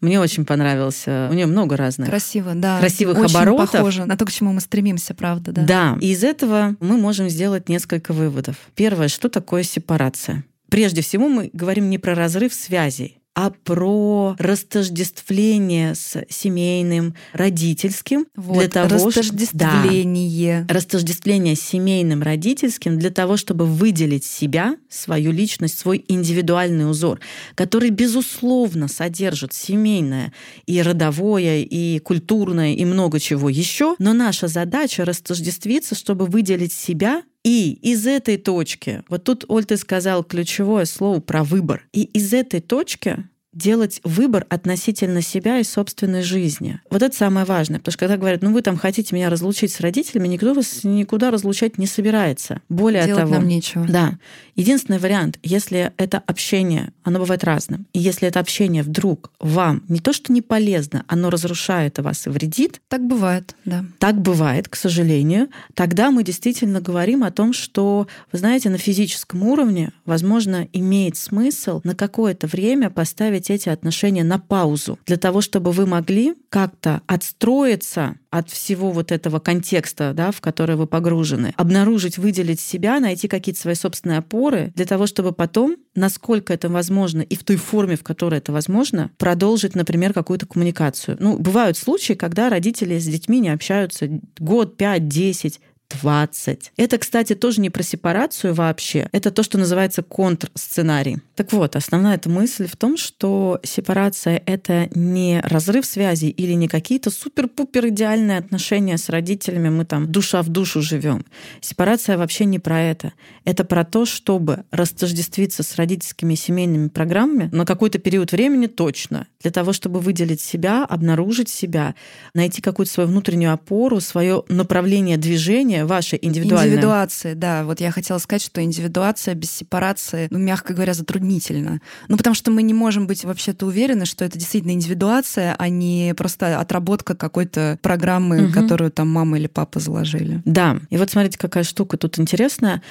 Мне 0.01 0.19
очень 0.19 0.45
понравился. 0.45 1.27
У 1.31 1.33
нее 1.33 1.45
много 1.45 1.77
разных. 1.77 2.09
Красиво, 2.09 2.53
да. 2.55 2.79
Красивых 2.79 3.19
очень 3.19 3.35
оборотов. 3.35 3.71
похоже 3.71 4.05
на 4.05 4.17
то, 4.17 4.25
к 4.25 4.31
чему 4.31 4.51
мы 4.51 4.59
стремимся, 4.59 5.13
правда, 5.13 5.51
да. 5.51 5.63
Да. 5.63 5.97
И 6.01 6.11
из 6.11 6.23
этого 6.23 6.75
мы 6.79 6.97
можем 6.97 7.29
сделать 7.29 7.69
несколько 7.69 8.11
выводов. 8.11 8.55
Первое, 8.75 9.07
что 9.07 9.29
такое 9.29 9.63
сепарация? 9.63 10.43
Прежде 10.69 11.01
всего, 11.01 11.27
мы 11.27 11.49
говорим 11.53 11.89
не 11.89 11.97
про 11.97 12.15
разрыв 12.15 12.53
связей, 12.53 13.20
а 13.33 13.51
про 13.51 14.35
растождествление 14.39 15.95
с 15.95 16.23
семейным, 16.29 17.15
родительским. 17.33 18.25
Вот, 18.35 18.59
для 18.59 18.67
того, 18.67 19.05
растождествление. 19.05 20.65
Да, 20.67 20.73
растождествление 20.73 21.55
с 21.55 21.61
семейным, 21.61 22.23
родительским 22.23 22.99
для 22.99 23.09
того, 23.09 23.37
чтобы 23.37 23.65
выделить 23.65 24.25
себя, 24.25 24.75
свою 24.89 25.31
личность, 25.31 25.79
свой 25.79 26.03
индивидуальный 26.07 26.89
узор, 26.89 27.21
который, 27.55 27.89
безусловно, 27.89 28.87
содержит 28.89 29.53
семейное 29.53 30.33
и 30.65 30.81
родовое, 30.81 31.61
и 31.61 31.99
культурное, 31.99 32.73
и 32.73 32.83
много 32.83 33.19
чего 33.19 33.49
еще. 33.49 33.95
Но 33.97 34.11
наша 34.13 34.47
задача 34.47 35.05
растождествиться, 35.05 35.95
чтобы 35.95 36.25
выделить 36.25 36.73
себя 36.73 37.23
и 37.43 37.73
из 37.73 38.05
этой 38.05 38.37
точки, 38.37 39.03
вот 39.09 39.23
тут 39.23 39.45
Оль, 39.47 39.65
сказал 39.77 40.23
ключевое 40.23 40.85
слово 40.85 41.19
про 41.19 41.43
выбор. 41.43 41.87
И 41.91 42.03
из 42.03 42.33
этой 42.33 42.61
точки 42.61 43.27
делать 43.53 43.99
выбор 44.03 44.45
относительно 44.49 45.21
себя 45.21 45.59
и 45.59 45.63
собственной 45.63 46.21
жизни. 46.21 46.79
Вот 46.89 47.01
это 47.01 47.15
самое 47.15 47.45
важное, 47.45 47.79
потому 47.79 47.91
что 47.91 47.99
когда 47.99 48.17
говорят, 48.17 48.41
ну 48.41 48.53
вы 48.53 48.61
там 48.61 48.77
хотите 48.77 49.13
меня 49.13 49.29
разлучить 49.29 49.73
с 49.73 49.79
родителями, 49.81 50.27
никто 50.27 50.53
вас 50.53 50.83
никуда 50.83 51.31
разлучать 51.31 51.77
не 51.77 51.85
собирается. 51.85 52.61
Более 52.69 53.05
Делать 53.05 53.23
того, 53.23 53.35
нам 53.35 53.47
нечего. 53.47 53.85
Да. 53.85 54.17
Единственный 54.55 54.99
вариант, 54.99 55.37
если 55.43 55.91
это 55.97 56.19
общение, 56.19 56.93
оно 57.03 57.19
бывает 57.19 57.43
разным, 57.43 57.87
и 57.93 57.99
если 57.99 58.27
это 58.27 58.39
общение 58.39 58.83
вдруг 58.83 59.31
вам 59.39 59.83
не 59.87 59.99
то 59.99 60.13
что 60.13 60.31
не 60.31 60.41
полезно, 60.41 61.03
оно 61.07 61.29
разрушает 61.29 61.99
вас 61.99 62.27
и 62.27 62.29
вредит. 62.29 62.81
Так 62.87 63.05
бывает, 63.05 63.55
да. 63.65 63.85
Так 63.99 64.21
бывает, 64.21 64.69
к 64.69 64.75
сожалению. 64.75 65.49
Тогда 65.73 66.11
мы 66.11 66.23
действительно 66.23 66.79
говорим 66.79 67.23
о 67.23 67.31
том, 67.31 67.53
что, 67.53 68.07
вы 68.31 68.39
знаете, 68.39 68.69
на 68.69 68.77
физическом 68.77 69.43
уровне, 69.43 69.91
возможно, 70.05 70.67
имеет 70.73 71.17
смысл 71.17 71.81
на 71.83 71.95
какое-то 71.95 72.47
время 72.47 72.89
поставить 72.89 73.40
поставить 73.41 73.49
эти 73.49 73.69
отношения 73.69 74.23
на 74.23 74.39
паузу 74.39 74.99
для 75.05 75.17
того, 75.17 75.41
чтобы 75.41 75.71
вы 75.71 75.85
могли 75.85 76.35
как-то 76.49 77.01
отстроиться 77.07 78.15
от 78.29 78.49
всего 78.49 78.91
вот 78.91 79.11
этого 79.11 79.39
контекста, 79.39 80.13
да, 80.13 80.31
в 80.31 80.39
который 80.39 80.75
вы 80.75 80.87
погружены, 80.87 81.53
обнаружить, 81.57 82.17
выделить 82.17 82.59
себя, 82.59 82.99
найти 82.99 83.27
какие-то 83.27 83.59
свои 83.59 83.75
собственные 83.75 84.19
опоры 84.19 84.71
для 84.75 84.85
того, 84.85 85.05
чтобы 85.05 85.33
потом, 85.33 85.75
насколько 85.95 86.53
это 86.53 86.69
возможно 86.69 87.21
и 87.21 87.35
в 87.35 87.43
той 87.43 87.57
форме, 87.57 87.95
в 87.95 88.03
которой 88.03 88.37
это 88.37 88.51
возможно, 88.53 89.09
продолжить, 89.17 89.75
например, 89.75 90.13
какую-то 90.13 90.45
коммуникацию. 90.45 91.17
Ну, 91.19 91.37
бывают 91.37 91.77
случаи, 91.77 92.13
когда 92.13 92.49
родители 92.49 92.97
с 92.97 93.05
детьми 93.05 93.39
не 93.39 93.49
общаются 93.49 94.07
год, 94.39 94.77
пять, 94.77 95.07
десять, 95.07 95.59
20. 96.01 96.73
Это, 96.77 96.97
кстати, 96.97 97.35
тоже 97.35 97.61
не 97.61 97.69
про 97.69 97.83
сепарацию 97.83 98.53
вообще. 98.53 99.07
Это 99.11 99.31
то, 99.31 99.43
что 99.43 99.57
называется 99.57 100.03
контрсценарий. 100.03 101.19
Так 101.35 101.53
вот, 101.53 101.75
основная 101.75 102.15
эта 102.15 102.29
мысль 102.29 102.67
в 102.67 102.75
том, 102.75 102.97
что 102.97 103.59
сепарация— 103.63 104.41
это 104.45 104.89
не 104.93 105.41
разрыв 105.43 105.85
связи 105.85 106.25
или 106.25 106.53
не 106.53 106.67
какие-то 106.67 107.09
супер-пупер 107.09 107.87
идеальные 107.87 108.37
отношения 108.37 108.97
с 108.97 109.09
родителями, 109.09 109.69
мы 109.69 109.85
там 109.85 110.11
душа 110.11 110.41
в 110.41 110.49
душу 110.49 110.81
живем. 110.81 111.25
Сепарация 111.61 112.17
вообще 112.17 112.45
не 112.45 112.59
про 112.59 112.81
это. 112.81 113.13
Это 113.45 113.63
про 113.63 113.83
то, 113.83 114.05
чтобы 114.05 114.63
растождествиться 114.71 115.63
с 115.63 115.75
родительскими 115.75 116.35
семейными 116.35 116.89
программами 116.89 117.49
на 117.51 117.65
какой-то 117.65 117.99
период 117.99 118.31
времени 118.31 118.67
точно, 118.67 119.27
для 119.41 119.51
того, 119.51 119.73
чтобы 119.73 119.99
выделить 119.99 120.41
себя, 120.41 120.85
обнаружить 120.85 121.49
себя, 121.49 121.95
найти 122.33 122.61
какую-то 122.61 122.91
свою 122.91 123.09
внутреннюю 123.09 123.53
опору, 123.53 123.99
свое 123.99 124.43
направление 124.49 125.17
движения, 125.17 125.80
ваша 125.85 126.15
индивидуальная. 126.15 126.69
Индивидуация, 126.69 127.35
да. 127.35 127.63
Вот 127.63 127.79
я 127.79 127.91
хотела 127.91 128.17
сказать, 128.17 128.41
что 128.41 128.61
индивидуация 128.63 129.35
без 129.35 129.51
сепарации, 129.51 130.27
ну, 130.29 130.39
мягко 130.39 130.73
говоря, 130.73 130.93
затруднительно. 130.93 131.81
Ну, 132.07 132.17
потому 132.17 132.33
что 132.33 132.51
мы 132.51 132.63
не 132.63 132.73
можем 132.73 133.07
быть 133.07 133.23
вообще-то 133.23 133.65
уверены, 133.65 134.05
что 134.05 134.25
это 134.25 134.37
действительно 134.37 134.71
индивидуация, 134.71 135.55
а 135.57 135.69
не 135.69 136.13
просто 136.15 136.59
отработка 136.59 137.15
какой-то 137.15 137.77
программы, 137.81 138.45
угу. 138.45 138.53
которую 138.53 138.91
там 138.91 139.09
мама 139.09 139.37
или 139.37 139.47
папа 139.47 139.79
заложили. 139.79 140.41
Да. 140.45 140.79
И 140.89 140.97
вот 140.97 141.09
смотрите, 141.09 141.37
какая 141.37 141.63
штука 141.63 141.97
тут 141.97 142.19
интересная. 142.19 142.81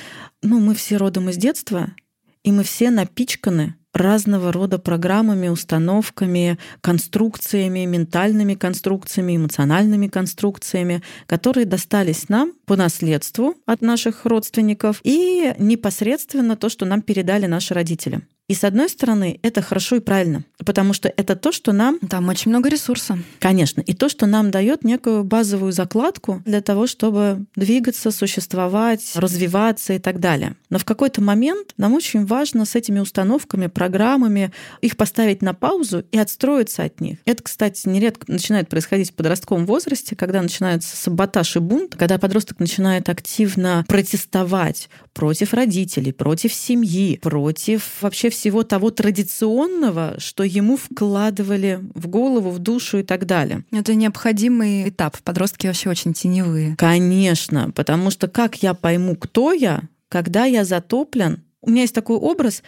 Ну, 0.43 0.61
мы 0.61 0.75
все 0.75 0.97
родом 0.97 1.29
из 1.29 1.37
детства, 1.37 1.91
и 2.43 2.53
мы 2.53 2.63
все 2.63 2.91
напичканы 2.91 3.75
разного 3.93 4.53
рода 4.53 4.79
программами, 4.79 5.49
установками, 5.49 6.59
конструкциями, 6.81 7.85
ментальными 7.87 8.55
конструкциями, 8.55 9.37
эмоциональными 9.37 10.09
конструкциями, 10.09 11.03
которые 11.27 11.67
достались 11.67 12.29
нам 12.29 12.53
по 12.67 12.77
наследству 12.77 13.55
от 13.67 13.83
наших 13.83 14.25
родственников 14.25 15.01
и 15.05 15.55
непосредственно 15.59 16.57
то, 16.57 16.69
что 16.69 16.87
нам 16.87 17.03
передали 17.03 17.47
наши 17.47 17.75
родители. 17.75 18.23
И 18.51 18.55
с 18.55 18.65
одной 18.65 18.89
стороны, 18.89 19.39
это 19.45 19.63
хорошо 19.63 19.95
и 19.95 20.01
правильно, 20.01 20.43
потому 20.67 20.93
что 20.93 21.09
это 21.17 21.37
то, 21.37 21.53
что 21.53 21.71
нам... 21.71 22.01
Там 22.01 22.29
очень 22.31 22.51
много 22.51 22.69
ресурса. 22.69 23.17
Конечно. 23.39 23.81
И 23.81 23.95
то, 23.95 24.09
что 24.09 24.27
нам 24.27 24.51
дает 24.51 24.83
некую 24.83 25.23
базовую 25.23 25.71
закладку 25.71 26.43
для 26.45 26.61
того, 26.61 26.89
чтобы 26.89 27.45
двигаться, 27.55 28.11
существовать, 28.11 29.13
развиваться 29.15 29.93
и 29.93 30.01
так 30.01 30.19
далее. 30.19 30.57
Но 30.69 30.81
в 30.81 30.85
какой-то 30.85 31.23
момент 31.23 31.75
нам 31.77 31.95
очень 31.95 32.27
важно 32.27 32.65
с 32.65 32.75
этими 32.75 32.99
установками, 32.99 33.69
программами 33.69 34.51
их 34.81 34.97
поставить 34.97 35.43
на 35.43 35.55
паузу 35.55 36.05
и 36.11 36.19
отстроиться 36.19 36.83
от 36.83 37.01
них. 37.01 37.19
Это, 37.27 37.45
кстати, 37.45 37.89
нередко 37.89 38.25
начинает 38.33 38.69
происходить 38.69 39.13
в 39.13 39.15
подростковом 39.15 39.65
возрасте, 39.65 40.17
когда 40.17 40.43
начинается 40.43 40.97
саботаж 40.97 41.55
и 41.55 41.61
бунт, 41.61 41.95
когда 41.95 42.19
подросток 42.19 42.59
начинает 42.59 43.09
активно 43.11 43.85
протестовать 43.87 44.89
против 45.13 45.55
родителей, 45.55 46.11
против 46.13 46.53
семьи, 46.53 47.17
против 47.23 48.03
вообще 48.03 48.29
всего 48.31 48.40
того 48.65 48.91
традиционного, 48.91 50.15
что 50.19 50.45
ему 50.45 50.77
вкладывали 50.77 51.81
в 51.95 52.07
голову, 52.07 52.51
в 52.51 52.59
душу 52.59 52.99
и 52.99 53.03
так 53.03 53.27
далее. 53.27 53.65
Это 53.73 53.95
необходимый 53.95 54.89
этап. 54.89 55.19
Подростки 55.23 55.67
вообще 55.67 55.91
очень 55.91 56.13
теневые. 56.13 56.77
Конечно, 56.77 57.71
потому 57.75 58.11
что 58.11 58.29
как 58.29 58.63
я 58.63 58.75
пойму, 58.75 59.17
кто 59.17 59.53
я, 59.53 59.83
когда 60.09 60.45
я 60.45 60.65
затоплен? 60.65 61.43
У 61.63 61.71
меня 61.71 61.83
есть 61.83 61.95
такой 61.95 62.17
образ, 62.17 62.63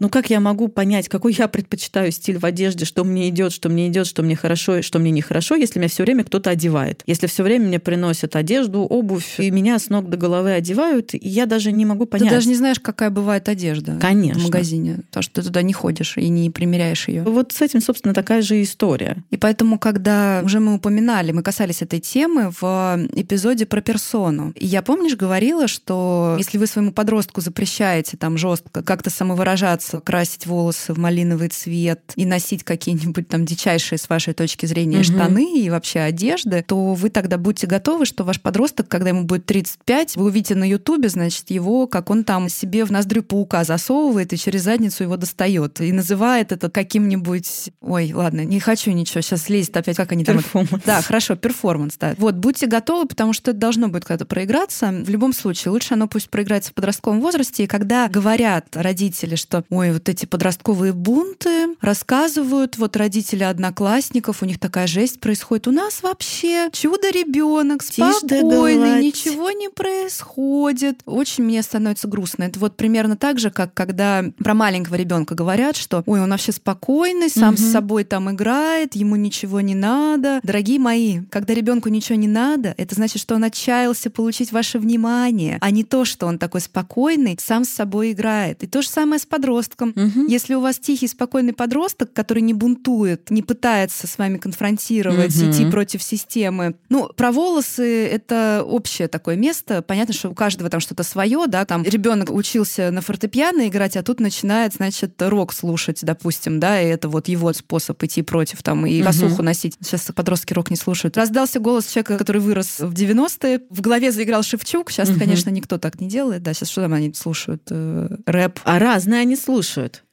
ну 0.00 0.08
как 0.08 0.30
я 0.30 0.40
могу 0.40 0.68
понять, 0.68 1.08
какой 1.08 1.34
я 1.34 1.46
предпочитаю 1.46 2.10
стиль 2.10 2.38
в 2.38 2.44
одежде, 2.44 2.84
что 2.84 3.04
мне 3.04 3.28
идет, 3.28 3.52
что 3.52 3.68
мне 3.68 3.88
идет, 3.88 4.06
что 4.06 4.22
мне 4.22 4.34
хорошо, 4.34 4.82
что 4.82 4.98
мне 4.98 5.10
нехорошо, 5.10 5.54
если 5.54 5.78
меня 5.78 5.88
все 5.88 6.02
время 6.02 6.24
кто-то 6.24 6.50
одевает. 6.50 7.02
Если 7.06 7.26
все 7.26 7.42
время 7.42 7.66
мне 7.66 7.78
приносят 7.78 8.34
одежду, 8.34 8.80
обувь, 8.80 9.38
и 9.38 9.50
меня 9.50 9.78
с 9.78 9.90
ног 9.90 10.08
до 10.08 10.16
головы 10.16 10.52
одевают, 10.52 11.14
и 11.14 11.28
я 11.28 11.46
даже 11.46 11.70
не 11.70 11.84
могу 11.84 12.06
понять. 12.06 12.28
Ты 12.28 12.34
даже 12.34 12.48
не 12.48 12.54
знаешь, 12.54 12.80
какая 12.80 13.10
бывает 13.10 13.48
одежда 13.48 13.98
Конечно. 14.00 14.40
в 14.40 14.44
магазине, 14.44 15.00
потому 15.10 15.22
что 15.22 15.34
ты 15.34 15.42
туда 15.42 15.62
не 15.62 15.72
ходишь 15.72 16.16
и 16.16 16.28
не 16.28 16.50
примеряешь 16.50 17.06
ее. 17.08 17.22
Вот 17.22 17.52
с 17.52 17.60
этим, 17.60 17.80
собственно, 17.80 18.14
такая 18.14 18.42
же 18.42 18.62
история. 18.62 19.22
И 19.30 19.36
поэтому, 19.36 19.78
когда 19.78 20.40
уже 20.44 20.60
мы 20.60 20.74
упоминали, 20.74 21.32
мы 21.32 21.42
касались 21.42 21.82
этой 21.82 22.00
темы 22.00 22.52
в 22.60 22.98
эпизоде 23.14 23.66
про 23.66 23.82
персону. 23.82 24.52
И 24.54 24.66
я, 24.66 24.80
помнишь, 24.80 25.16
говорила, 25.16 25.68
что 25.68 26.36
если 26.38 26.56
вы 26.56 26.66
своему 26.66 26.92
подростку 26.92 27.40
запрещаете 27.40 28.16
там 28.16 28.38
жестко 28.38 28.82
как-то 28.82 29.10
самовыражаться, 29.10 29.89
красить 29.98 30.46
волосы 30.46 30.92
в 30.92 30.98
малиновый 30.98 31.48
цвет 31.48 32.12
и 32.14 32.24
носить 32.24 32.62
какие-нибудь 32.62 33.28
там 33.28 33.44
дичайшие 33.44 33.98
с 33.98 34.08
вашей 34.08 34.34
точки 34.34 34.66
зрения 34.66 34.98
угу. 34.98 35.04
штаны 35.04 35.58
и 35.58 35.70
вообще 35.70 36.00
одежды, 36.00 36.64
то 36.66 36.94
вы 36.94 37.10
тогда 37.10 37.38
будьте 37.38 37.66
готовы, 37.66 38.06
что 38.06 38.22
ваш 38.22 38.40
подросток, 38.40 38.88
когда 38.88 39.08
ему 39.08 39.24
будет 39.24 39.46
35, 39.46 40.16
вы 40.16 40.26
увидите 40.26 40.54
на 40.54 40.68
Ютубе, 40.68 41.08
значит, 41.08 41.50
его, 41.50 41.86
как 41.86 42.10
он 42.10 42.24
там 42.24 42.48
себе 42.48 42.84
в 42.84 42.92
ноздрю 42.92 43.22
паука 43.22 43.64
засовывает 43.64 44.32
и 44.32 44.38
через 44.38 44.62
задницу 44.62 45.02
его 45.02 45.16
достает. 45.16 45.80
И 45.80 45.90
называет 45.92 46.52
это 46.52 46.70
каким-нибудь... 46.70 47.70
Ой, 47.80 48.12
ладно, 48.12 48.44
не 48.44 48.60
хочу 48.60 48.90
ничего, 48.92 49.20
сейчас 49.22 49.48
лезет 49.48 49.76
опять, 49.76 49.96
как 49.96 50.12
они 50.12 50.24
там... 50.24 50.36
Перформанс. 50.36 50.84
Да, 50.84 51.02
хорошо, 51.02 51.36
перформанс, 51.36 51.96
да. 51.98 52.14
Вот, 52.18 52.34
будьте 52.34 52.66
готовы, 52.66 53.06
потому 53.06 53.32
что 53.32 53.52
это 53.52 53.60
должно 53.60 53.88
будет 53.88 54.04
когда-то 54.04 54.26
проиграться. 54.26 54.90
В 54.90 55.08
любом 55.08 55.32
случае, 55.32 55.72
лучше 55.72 55.94
оно 55.94 56.06
пусть 56.06 56.28
проиграется 56.30 56.70
в 56.70 56.74
подростковом 56.74 57.20
возрасте. 57.20 57.64
И 57.64 57.66
когда 57.66 58.08
говорят 58.08 58.66
родители, 58.74 59.36
что 59.36 59.64
ой, 59.70 59.79
вот 59.88 60.08
эти 60.08 60.26
подростковые 60.26 60.92
бунты, 60.92 61.74
рассказывают 61.80 62.76
вот 62.78 62.96
родители 62.96 63.42
одноклассников, 63.42 64.42
у 64.42 64.46
них 64.46 64.58
такая 64.58 64.86
жесть 64.86 65.20
происходит. 65.20 65.68
У 65.68 65.72
нас 65.72 66.02
вообще 66.02 66.68
чудо-ребенок, 66.72 67.82
спокойный, 67.82 69.02
ничего 69.02 69.50
не 69.50 69.68
происходит. 69.70 71.00
Очень 71.06 71.44
мне 71.44 71.62
становится 71.62 72.06
грустно. 72.06 72.44
Это 72.44 72.60
вот 72.60 72.76
примерно 72.76 73.16
так 73.16 73.38
же, 73.38 73.50
как 73.50 73.74
когда 73.74 74.24
про 74.38 74.54
маленького 74.54 74.96
ребенка 74.96 75.34
говорят, 75.34 75.76
что 75.76 76.02
ой, 76.06 76.20
он 76.20 76.30
вообще 76.30 76.52
спокойный, 76.52 77.30
сам 77.30 77.54
угу. 77.54 77.62
с 77.62 77.72
собой 77.72 78.04
там 78.04 78.30
играет, 78.30 78.94
ему 78.94 79.16
ничего 79.16 79.60
не 79.60 79.74
надо. 79.74 80.40
Дорогие 80.42 80.78
мои, 80.78 81.20
когда 81.30 81.54
ребенку 81.54 81.88
ничего 81.88 82.18
не 82.18 82.28
надо, 82.28 82.74
это 82.76 82.94
значит, 82.94 83.22
что 83.22 83.34
он 83.34 83.44
отчаялся 83.44 84.10
получить 84.10 84.52
ваше 84.52 84.78
внимание, 84.78 85.58
а 85.60 85.70
не 85.70 85.84
то, 85.84 86.04
что 86.04 86.26
он 86.26 86.38
такой 86.38 86.60
спокойный, 86.60 87.38
сам 87.40 87.64
с 87.64 87.70
собой 87.70 88.12
играет. 88.12 88.62
И 88.62 88.66
то 88.66 88.82
же 88.82 88.88
самое 88.88 89.18
с 89.18 89.26
подростком 89.26 89.69
подростком. 89.76 89.92
Мгм. 89.94 90.26
Если 90.26 90.54
у 90.54 90.60
вас 90.60 90.78
тихий, 90.78 91.08
спокойный 91.08 91.52
подросток, 91.52 92.12
который 92.12 92.42
не 92.42 92.54
бунтует, 92.54 93.30
не 93.30 93.42
пытается 93.42 94.06
с 94.06 94.18
вами 94.18 94.38
конфронтировать, 94.38 95.34
Мгм. 95.36 95.50
идти 95.50 95.70
против 95.70 96.02
системы. 96.02 96.74
Ну, 96.88 97.08
про 97.16 97.32
волосы 97.32 98.06
это 98.06 98.62
общее 98.66 99.08
такое 99.08 99.36
место. 99.36 99.82
Понятно, 99.82 100.14
что 100.14 100.30
у 100.30 100.34
каждого 100.34 100.70
там 100.70 100.80
что-то 100.80 101.02
свое, 101.02 101.44
да, 101.46 101.64
там 101.64 101.82
ребенок 101.84 102.30
учился 102.30 102.90
на 102.90 103.00
фортепиано 103.00 103.68
играть, 103.68 103.96
а 103.96 104.02
тут 104.02 104.20
начинает, 104.20 104.74
значит, 104.74 105.20
рок 105.22 105.52
слушать, 105.52 106.00
допустим, 106.02 106.60
да, 106.60 106.80
и 106.80 106.86
это 106.86 107.08
вот 107.08 107.28
его 107.28 107.52
способ 107.52 108.02
идти 108.02 108.22
против 108.22 108.62
там 108.62 108.86
и 108.86 109.02
косуху 109.02 109.42
носить. 109.42 109.76
Сейчас 109.80 110.10
подростки 110.14 110.52
рок 110.52 110.70
не 110.70 110.76
слушают. 110.76 111.16
Раздался 111.16 111.60
голос 111.60 111.86
человека, 111.86 112.18
который 112.18 112.40
вырос 112.40 112.80
в 112.80 112.92
90-е, 112.92 113.60
в 113.70 113.80
голове 113.80 114.12
заиграл 114.12 114.42
Шевчук. 114.42 114.90
Сейчас, 114.90 115.08
Мгм. 115.10 115.18
конечно, 115.18 115.50
никто 115.50 115.78
так 115.78 116.00
не 116.00 116.08
делает, 116.08 116.42
да, 116.42 116.52
сейчас 116.54 116.70
что 116.70 116.82
там 116.82 116.92
они 116.94 117.12
слушают? 117.14 117.62
Э, 117.70 118.08
рэп. 118.26 118.60
А 118.64 118.78
разные 118.78 119.20
они 119.20 119.36
слушают. 119.36 119.49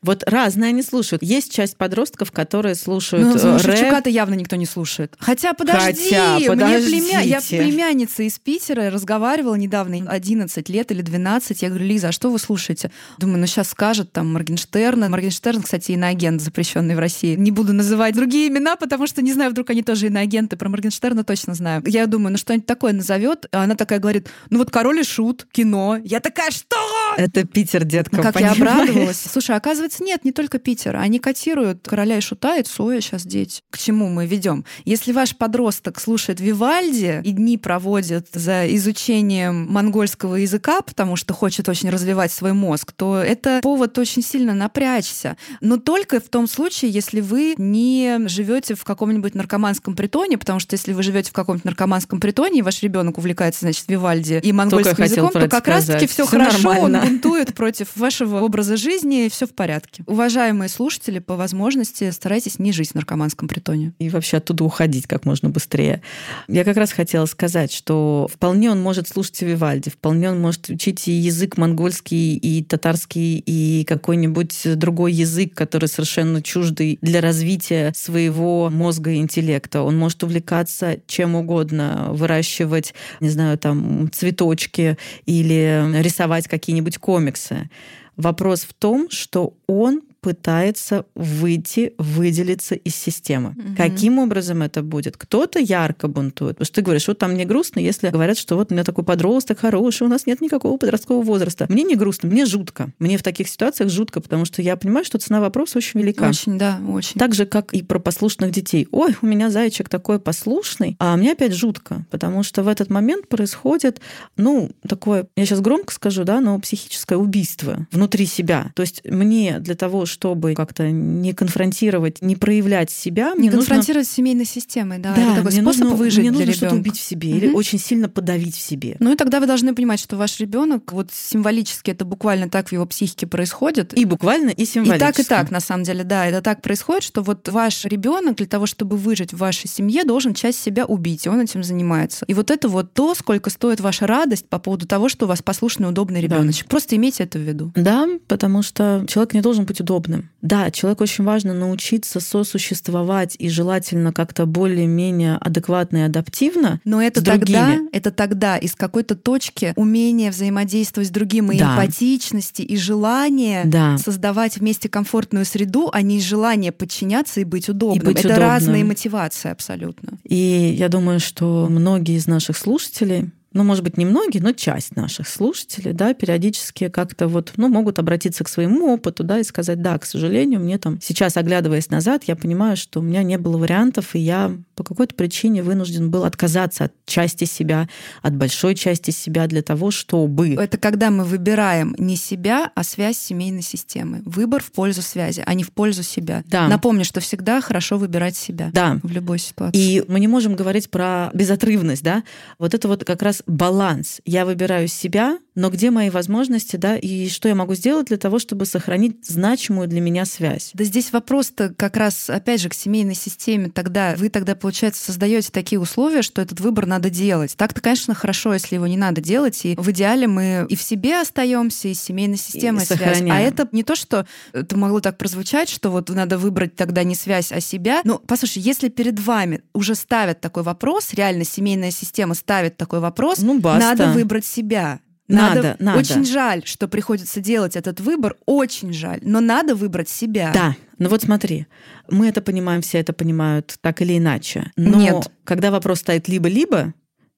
Вот 0.04 0.24
разные 0.28 0.70
они 0.70 0.84
слушают. 0.84 1.22
Есть 1.24 1.52
часть 1.54 1.76
подростков, 1.76 2.32
которые 2.32 2.76
слушают 2.76 3.26
Ну, 3.26 3.36
э, 3.36 3.58
рэп. 3.58 3.62
Шевчука-то 3.62 4.10
явно 4.10 4.36
никто 4.36 4.56
не 4.56 4.66
слушает. 4.66 5.16
Хотя, 5.20 5.54
подожди, 5.54 6.04
Хотя, 6.06 6.36
мне 6.38 6.48
подождите. 6.48 6.98
племя- 7.18 7.26
я 7.26 7.42
племянница 7.42 8.24
из 8.24 8.38
Питера 8.40 8.90
разговаривала 8.90 9.56
недавно, 9.56 10.10
11 10.10 10.70
лет 10.70 10.92
или 10.92 11.02
12. 11.02 11.62
Я 11.62 11.70
говорю, 11.70 11.86
Лиза, 11.86 12.10
а 12.10 12.12
что 12.12 12.30
вы 12.32 12.40
слушаете? 12.40 12.92
Думаю, 13.18 13.40
ну 13.40 13.48
сейчас 13.48 13.70
скажет 13.70 14.12
там 14.14 14.32
Моргенштерна. 14.34 15.10
Моргенштерн, 15.10 15.62
кстати, 15.62 15.92
иноагент, 15.92 16.42
запрещенный 16.42 16.96
в 16.96 17.00
России. 17.00 17.36
Не 17.36 17.52
буду 17.52 17.74
называть 17.74 18.16
другие 18.16 18.48
имена, 18.50 18.76
потому 18.76 19.08
что 19.08 19.22
не 19.22 19.34
знаю, 19.34 19.52
вдруг 19.52 19.70
они 19.72 19.84
тоже 19.84 20.08
иноагенты. 20.08 20.56
Про 20.58 20.70
Моргенштерна 20.70 21.24
точно 21.24 21.54
знаю. 21.54 21.84
Я 21.86 22.06
думаю, 22.08 22.32
ну 22.34 22.38
что-нибудь 22.38 22.66
такое 22.66 22.94
назовет. 22.94 23.48
А 23.52 23.64
она 23.64 23.76
такая 23.76 24.00
говорит, 24.00 24.30
ну 24.50 24.60
вот 24.60 24.72
король 24.72 25.00
и 25.00 25.04
шут, 25.04 25.48
кино. 25.52 25.98
Я 26.04 26.20
такая, 26.20 26.52
что? 26.52 26.78
Это 27.18 27.46
Питер, 27.46 27.84
детка, 27.84 28.18
Ну, 28.18 28.24
как 28.24 28.40
я 28.40 28.52
понимаешь? 28.54 29.18
Обрадовалась. 29.28 29.32
Слушай, 29.32 29.56
оказывается, 29.56 30.04
нет, 30.04 30.26
не 30.26 30.32
только 30.32 30.60
Питер. 30.60 30.96
Они 30.96 31.20
котируют 31.20 31.88
короля 31.88 32.18
и 32.18 32.22
шута, 32.22 32.58
и 32.58 32.64
Цоя 32.64 33.02
сейчас 33.02 33.26
дети. 33.26 33.62
К 33.70 33.78
чему 33.78 34.10
мы 34.10 34.26
ведем? 34.26 34.66
Если 34.86 35.12
ваш 35.12 35.36
подросток 35.36 36.00
слушает 36.00 36.40
Вивальди 36.40 37.22
и 37.24 37.32
дни 37.32 37.58
проводит 37.58 38.28
за 38.34 38.68
изучением 38.76 39.68
монгольского 39.72 40.36
языка, 40.36 40.82
потому 40.82 41.16
что 41.16 41.34
хочет 41.34 41.70
очень 41.70 41.90
развивать 41.90 42.32
свой 42.32 42.54
мозг, 42.54 42.92
то 42.94 43.18
это 43.18 43.60
повод 43.62 43.98
очень 43.98 44.22
сильно 44.24 44.54
напрячься. 44.54 45.38
Но 45.62 45.78
только 45.78 46.20
в 46.20 46.30
том 46.30 46.48
случае, 46.48 46.92
если 46.92 47.22
вы 47.22 47.56
не 47.58 48.28
живете 48.28 48.76
в 48.76 48.84
каком-нибудь 48.84 49.36
наркоманском 49.36 49.96
притоне, 49.96 50.38
потому 50.38 50.60
что 50.60 50.74
если 50.76 50.94
вы 50.94 51.04
живете 51.04 51.30
в 51.30 51.34
каком-нибудь 51.34 51.66
наркоманском 51.66 52.20
притоне, 52.20 52.60
и 52.60 52.62
ваш 52.62 52.82
ребенок 52.82 53.18
увлекается, 53.18 53.62
значит, 53.62 53.86
Вивальди 53.88 54.40
и 54.44 54.52
монгольским 54.52 54.96
хотела 54.96 55.28
языком, 55.28 55.42
то 55.42 55.50
как 55.50 55.68
раз-таки 55.68 56.08
все 56.08 56.26
Всё 56.26 56.38
хорошо, 56.38 56.70
он 56.70 56.92
нормально. 56.92 57.02
бунтует 57.02 57.54
против 57.54 57.96
вашего 57.96 58.42
образа 58.42 58.78
жизни, 58.78 59.17
и 59.26 59.30
все 59.30 59.48
в 59.48 59.54
порядке. 59.54 60.04
Уважаемые 60.06 60.70
слушатели, 60.70 61.20
по 61.20 61.36
возможности 61.36 62.12
старайтесь 62.12 62.60
не 62.60 62.72
жить 62.72 62.92
в 62.92 62.96
наркоманском 62.96 63.48
притоне. 63.48 63.94
и 64.00 64.10
вообще 64.10 64.38
оттуда 64.38 64.64
уходить 64.64 65.08
как 65.08 65.26
можно 65.26 65.50
быстрее. 65.50 66.02
Я 66.48 66.64
как 66.64 66.78
раз 66.78 66.92
хотела 66.92 67.26
сказать, 67.26 67.72
что 67.72 68.28
вполне 68.32 68.72
он 68.72 68.82
может 68.82 69.08
слушать 69.08 69.42
Вивальди, 69.42 69.90
вполне 69.90 70.30
он 70.30 70.40
может 70.40 70.70
учить 70.70 71.08
и 71.08 71.12
язык 71.12 71.58
монгольский, 71.58 72.36
и 72.36 72.64
татарский, 72.64 73.38
и 73.40 73.84
какой-нибудь 73.86 74.78
другой 74.78 75.14
язык, 75.14 75.54
который 75.54 75.90
совершенно 75.90 76.42
чуждый 76.42 77.00
для 77.02 77.22
развития 77.22 77.92
своего 77.96 78.70
мозга 78.70 79.12
и 79.12 79.18
интеллекта. 79.18 79.82
Он 79.82 79.98
может 79.98 80.24
увлекаться 80.24 81.00
чем 81.08 81.36
угодно, 81.36 82.10
выращивать, 82.12 82.94
не 83.20 83.30
знаю, 83.30 83.58
там, 83.58 84.10
цветочки 84.12 84.98
или 85.26 86.02
рисовать 86.02 86.48
какие-нибудь 86.48 86.98
комиксы. 86.98 87.70
Вопрос 88.18 88.64
в 88.64 88.74
том, 88.74 89.10
что 89.12 89.54
он 89.68 90.02
пытается 90.22 91.06
выйти, 91.16 91.94
выделиться 91.98 92.76
из 92.76 92.96
системы. 92.96 93.54
Мгм. 93.56 93.76
Каким 93.76 94.20
образом 94.20 94.62
это 94.62 94.82
будет? 94.82 95.18
Кто-то 95.18 95.60
ярко 95.60 96.08
бунтует. 96.08 96.56
Потому 96.56 96.66
что 96.66 96.76
ты 96.76 96.82
говоришь, 96.82 97.08
вот 97.08 97.18
там 97.20 97.34
мне 97.34 97.46
грустно, 97.46 97.80
если 97.80 98.10
говорят, 98.10 98.38
что 98.38 98.56
вот 98.56 98.72
у 98.72 98.74
меня 98.74 98.84
такой 98.84 99.04
подросток 99.04 99.60
хороший, 99.60 100.04
у 100.04 100.10
нас 100.10 100.26
нет 100.26 100.42
никакого 100.42 100.78
подросткового 100.78 101.24
возраста. 101.24 101.66
Мне 101.70 101.84
не 101.84 101.96
грустно, 101.96 102.30
мне 102.30 102.46
жутко. 102.46 102.92
Мне 103.00 103.18
в 103.18 103.24
таких 103.24 103.48
ситуациях 103.48 103.90
жутко, 103.90 104.22
потому 104.22 104.46
что 104.46 104.62
я 104.62 104.76
понимаю, 104.76 105.06
что 105.06 105.18
цена 105.18 105.40
вопроса 105.40 105.78
очень 105.78 106.00
велика. 106.00 106.30
Очень, 106.30 106.58
да, 106.58 106.80
очень. 106.90 107.20
Так 107.20 107.36
же, 107.36 107.46
как 107.46 107.74
и 107.74 107.84
про 107.84 108.00
послушных 108.00 108.52
детей. 108.52 108.88
Ой, 108.92 109.16
у 109.22 109.26
меня 109.26 109.50
зайчик 109.50 109.90
такой 109.90 110.20
послушный, 110.20 110.96
а 111.00 111.16
мне 111.18 111.34
опять 111.34 111.54
жутко, 111.54 112.06
потому 112.10 112.44
что 112.44 112.64
в 112.64 112.68
этот 112.68 112.90
момент 112.90 113.28
происходит, 113.28 114.02
ну, 114.36 114.72
такое, 114.88 115.28
я 115.36 115.46
сейчас 115.46 115.62
громко 115.62 115.94
скажу, 115.94 116.24
да, 116.24 116.42
но 116.42 116.60
психическое 116.60 117.18
убийство 117.18 117.88
внутри 117.92 118.26
себя. 118.26 118.72
То 118.76 118.82
есть 118.82 119.02
мне 119.06 119.60
для 119.60 119.76
того, 119.76 120.06
чтобы 120.08 120.54
как-то 120.56 120.90
не 120.90 121.34
конфронтировать, 121.34 122.22
не 122.22 122.36
проявлять 122.36 122.90
себя, 122.92 123.32
не 123.34 123.40
мне 123.40 123.52
нужно... 123.52 123.60
конфронтировать 123.60 124.08
с 124.08 124.12
семейной 124.12 124.46
системой, 124.46 124.98
да, 125.00 125.14
Да, 125.14 125.22
это 125.22 125.36
такой 125.38 125.52
мне 125.52 125.62
способ 125.62 125.82
нужно, 125.84 125.96
выжить 125.98 126.20
мне 126.20 126.32
для 126.32 126.40
нужно 126.40 126.54
что-то 126.54 126.76
убить 126.76 126.98
в 126.98 127.02
себе 127.04 127.30
или 127.32 127.48
Мгм. 127.48 127.56
очень 127.56 127.80
сильно 127.80 128.10
подавить 128.10 128.56
в 128.56 128.62
себе. 128.62 128.96
Ну 129.00 129.14
и 129.14 129.16
тогда 129.16 129.40
вы 129.40 129.48
должны 129.48 129.76
понимать, 129.76 130.00
что 130.00 130.18
ваш 130.18 130.40
ребенок, 130.40 130.92
вот 130.94 131.10
символически 131.14 131.92
это 131.92 132.06
буквально 132.06 132.50
так 132.50 132.70
в 132.70 132.72
его 132.72 132.86
психике 132.86 133.28
происходит. 133.28 133.94
И 133.98 134.06
буквально, 134.06 134.50
и 134.50 134.64
И 134.64 134.66
символически. 134.66 135.00
так, 135.00 135.20
и 135.20 135.24
так, 135.24 135.52
на 135.52 135.60
самом 135.60 135.84
деле, 135.84 136.04
да, 136.04 136.26
это 136.26 136.42
так 136.42 136.62
происходит, 136.62 137.04
что 137.04 137.22
вот 137.22 137.48
ваш 137.50 137.86
ребенок 137.86 138.36
для 138.38 138.46
того, 138.48 138.66
чтобы 138.66 138.98
выжить 138.98 139.34
в 139.34 139.38
вашей 139.38 139.68
семье, 139.70 140.04
должен 140.04 140.34
часть 140.34 140.60
себя 140.62 140.86
убить, 140.86 141.26
и 141.26 141.30
он 141.30 141.42
этим 141.42 141.64
занимается. 141.64 142.26
И 142.28 142.34
вот 142.34 142.52
это 142.52 142.70
вот 142.70 142.94
то, 142.94 143.14
сколько 143.16 143.50
стоит 143.50 143.80
ваша 143.80 144.08
радость 144.08 144.48
по 144.48 144.60
поводу 144.60 144.88
того, 144.88 145.10
что 145.10 145.26
у 145.26 145.28
вас 145.30 145.42
послушный, 145.42 145.90
удобный 145.90 146.22
Да. 146.22 146.36
ребеночек. 146.38 146.68
Просто 146.68 146.96
имейте 146.96 147.24
это 147.24 147.38
в 147.40 147.42
виду. 147.42 147.72
Да, 147.76 148.08
потому 148.28 148.62
что 148.64 149.06
человек 149.08 149.34
не 149.34 149.42
должен 149.42 149.66
быть 149.66 149.80
удобным. 149.82 149.97
Да, 150.42 150.72
человеку 150.72 151.04
очень 151.04 151.24
важно 151.24 151.54
научиться 151.54 152.20
сосуществовать 152.20 153.36
и 153.40 153.50
желательно 153.50 154.14
как-то 154.14 154.46
более-менее 154.46 155.36
адекватно 155.38 155.98
и 155.98 156.02
адаптивно. 156.02 156.80
Но 156.86 157.02
это 157.02 157.24
тогда, 157.24 157.68
другими. 157.68 157.90
это 157.92 158.12
тогда 158.12 158.58
из 158.58 158.76
какой-то 158.76 159.16
точки 159.16 159.74
умения 159.76 160.32
взаимодействовать 160.32 161.10
с 161.10 161.12
другим, 161.12 161.52
и 161.52 161.58
Да. 161.60 161.74
эмпатичности, 161.74 162.62
и 162.62 162.78
желания 162.78 163.64
Да. 163.66 163.98
создавать 163.98 164.58
вместе 164.58 164.90
комфортную 164.90 165.46
среду, 165.46 165.90
а 165.92 166.02
не 166.02 166.18
из 166.18 166.24
желания 166.24 166.72
подчиняться 166.72 167.42
и 167.42 167.44
быть 167.44 167.70
удобным. 167.70 168.06
быть 168.06 168.20
это 168.20 168.28
удобным. 168.30 168.48
разные 168.50 168.84
мотивации 168.84 169.50
абсолютно. 169.52 170.18
И 170.24 170.76
я 170.78 170.90
думаю, 170.90 171.20
что 171.20 171.68
многие 171.70 172.16
из 172.18 172.28
наших 172.28 172.58
слушателей 172.58 173.32
ну, 173.54 173.64
может 173.64 173.84
быть, 173.84 173.98
не 173.98 174.06
многие, 174.06 174.40
но 174.40 174.52
часть 174.52 174.96
наших 174.96 175.28
слушателей, 175.28 175.94
да, 175.94 176.14
периодически 176.14 176.90
как-то 176.90 177.28
вот, 177.28 177.54
ну, 177.58 177.70
могут 177.70 178.00
обратиться 178.00 178.44
к 178.44 178.50
своему 178.50 178.94
опыту, 178.94 179.24
да, 179.24 179.40
и 179.40 179.44
сказать, 179.44 179.82
да, 179.82 179.98
к 179.98 180.06
сожалению, 180.06 180.60
мне 180.60 180.78
там 180.78 181.00
сейчас, 181.02 181.38
оглядываясь 181.38 181.90
назад, 181.90 182.24
я 182.26 182.36
понимаю, 182.36 182.78
что 182.78 183.00
у 183.00 183.04
меня 183.04 183.24
не 183.24 183.38
было 183.38 183.58
вариантов, 183.58 184.16
и 184.16 184.20
я 184.20 184.52
по 184.76 184.84
какой-то 184.84 185.16
причине 185.16 185.64
вынужден 185.64 186.12
был 186.12 186.24
отказаться 186.24 186.86
от 186.86 186.94
части 187.06 187.46
себя, 187.46 187.90
от 188.22 188.36
большой 188.36 188.76
части 188.76 189.12
себя 189.12 189.48
для 189.48 189.62
того, 189.64 189.92
чтобы... 189.92 190.54
Это 190.54 190.78
когда 190.78 191.10
мы 191.10 191.24
выбираем 191.24 191.96
не 191.98 192.16
себя, 192.16 192.72
а 192.76 192.84
связь 192.84 193.18
семейной 193.18 193.64
системой. 193.64 194.22
Выбор 194.26 194.62
в 194.62 194.72
пользу 194.72 195.02
связи, 195.02 195.42
а 195.46 195.54
не 195.54 195.64
в 195.64 195.72
пользу 195.72 196.04
себя. 196.04 196.44
Да. 196.48 196.68
Напомню, 196.68 197.06
что 197.06 197.22
всегда 197.22 197.62
хорошо 197.62 197.98
выбирать 197.98 198.36
себя 198.36 198.70
Да. 198.74 199.00
в 199.02 199.12
любой 199.12 199.40
ситуации. 199.40 199.80
И 199.80 200.04
мы 200.08 200.20
не 200.20 200.28
можем 200.28 200.56
говорить 200.56 200.92
про 200.92 201.32
безотрывность, 201.34 202.04
да? 202.04 202.24
Вот 202.60 202.74
это 202.74 202.88
вот 202.88 203.04
как 203.04 203.22
раз 203.22 203.37
баланс. 203.46 204.22
Я 204.26 204.46
выбираю 204.46 204.88
себя, 204.88 205.40
но 205.58 205.72
где 205.72 205.90
мои 205.90 206.12
возможности, 206.12 206.76
да, 206.76 206.98
и 206.98 207.28
что 207.30 207.50
я 207.50 207.56
могу 207.56 207.74
сделать 207.74 208.08
для 208.08 208.18
того, 208.18 208.38
чтобы 208.38 208.68
сохранить 208.68 209.26
значимую 209.26 209.88
для 209.88 210.00
меня 210.00 210.24
связь. 210.26 210.70
Да 210.76 210.84
здесь 210.84 211.12
вопрос-то 211.12 211.74
как 211.76 211.98
раз, 211.98 212.30
опять 212.30 212.62
же, 212.62 212.70
к 212.70 212.76
семейной 212.76 213.16
системе. 213.16 213.72
Тогда 213.74 214.14
вы 214.18 214.30
тогда, 214.30 214.54
получается, 214.56 215.04
создаете 215.04 215.50
такие 215.52 215.80
условия, 215.80 216.22
что 216.22 216.44
этот 216.44 216.60
выбор 216.60 216.86
надо 216.86 217.10
делать. 217.10 217.58
Так-то, 217.58 217.82
конечно, 217.82 218.14
хорошо, 218.14 218.54
если 218.54 218.76
его 218.76 218.86
не 218.86 218.98
надо 218.98 219.20
делать. 219.20 219.66
И 219.66 219.76
в 219.76 219.90
идеале 219.90 220.28
мы 220.28 220.68
и 220.70 220.76
в 220.76 220.82
себе 220.84 221.20
остаемся, 221.20 221.88
и 221.88 221.96
с 221.96 222.04
семейной 222.04 222.38
системой 222.38 222.86
связь. 222.86 223.02
А 223.02 223.06
сохраняем. 223.06 223.48
это 223.48 223.68
не 223.72 223.82
то, 223.82 223.96
что 223.96 224.28
это 224.54 224.78
могло 224.78 225.00
так 225.00 225.18
прозвучать, 225.18 225.70
что 225.70 225.90
вот 225.90 226.10
надо 226.10 226.38
выбрать 226.38 226.76
тогда 226.76 227.04
не 227.04 227.16
связь, 227.16 227.52
а 227.52 227.62
себя. 227.62 228.02
Но 228.04 228.20
послушай, 228.20 228.60
если 228.60 228.90
перед 228.90 229.20
вами 229.20 229.64
уже 229.74 229.96
ставят 229.96 230.40
такой 230.40 230.62
вопрос, 230.62 231.14
реально 231.14 231.46
семейная 231.46 231.90
система 231.90 232.36
ставит 232.36 232.78
такой 232.78 233.00
вопрос, 233.00 233.40
Ну, 233.40 233.60
баста. 233.60 233.96
надо 233.96 234.12
выбрать 234.12 234.46
себя. 234.46 235.00
Надо, 235.28 235.76
надо. 235.80 236.00
Очень 236.00 236.26
жаль, 236.26 236.62
что 236.66 236.88
приходится 236.88 237.42
делать 237.42 237.76
этот 237.76 238.00
выбор, 238.00 238.36
очень 238.46 238.94
жаль, 238.94 239.20
но 239.22 239.42
надо 239.42 239.76
выбрать 239.76 240.10
себя. 240.10 240.52
Да, 240.54 240.76
ну 240.98 241.10
вот 241.10 241.24
смотри, 241.24 241.68
мы 242.10 242.28
это 242.28 242.42
понимаем, 242.42 242.82
все 242.82 243.00
это 243.00 243.14
понимают 243.14 243.78
так 243.82 244.02
или 244.02 244.18
иначе. 244.18 244.72
Но 244.78 244.98
Нет. 244.98 245.32
когда 245.44 245.72
вопрос 245.72 246.00
стоит 246.00 246.28
либо-либо, 246.28 246.94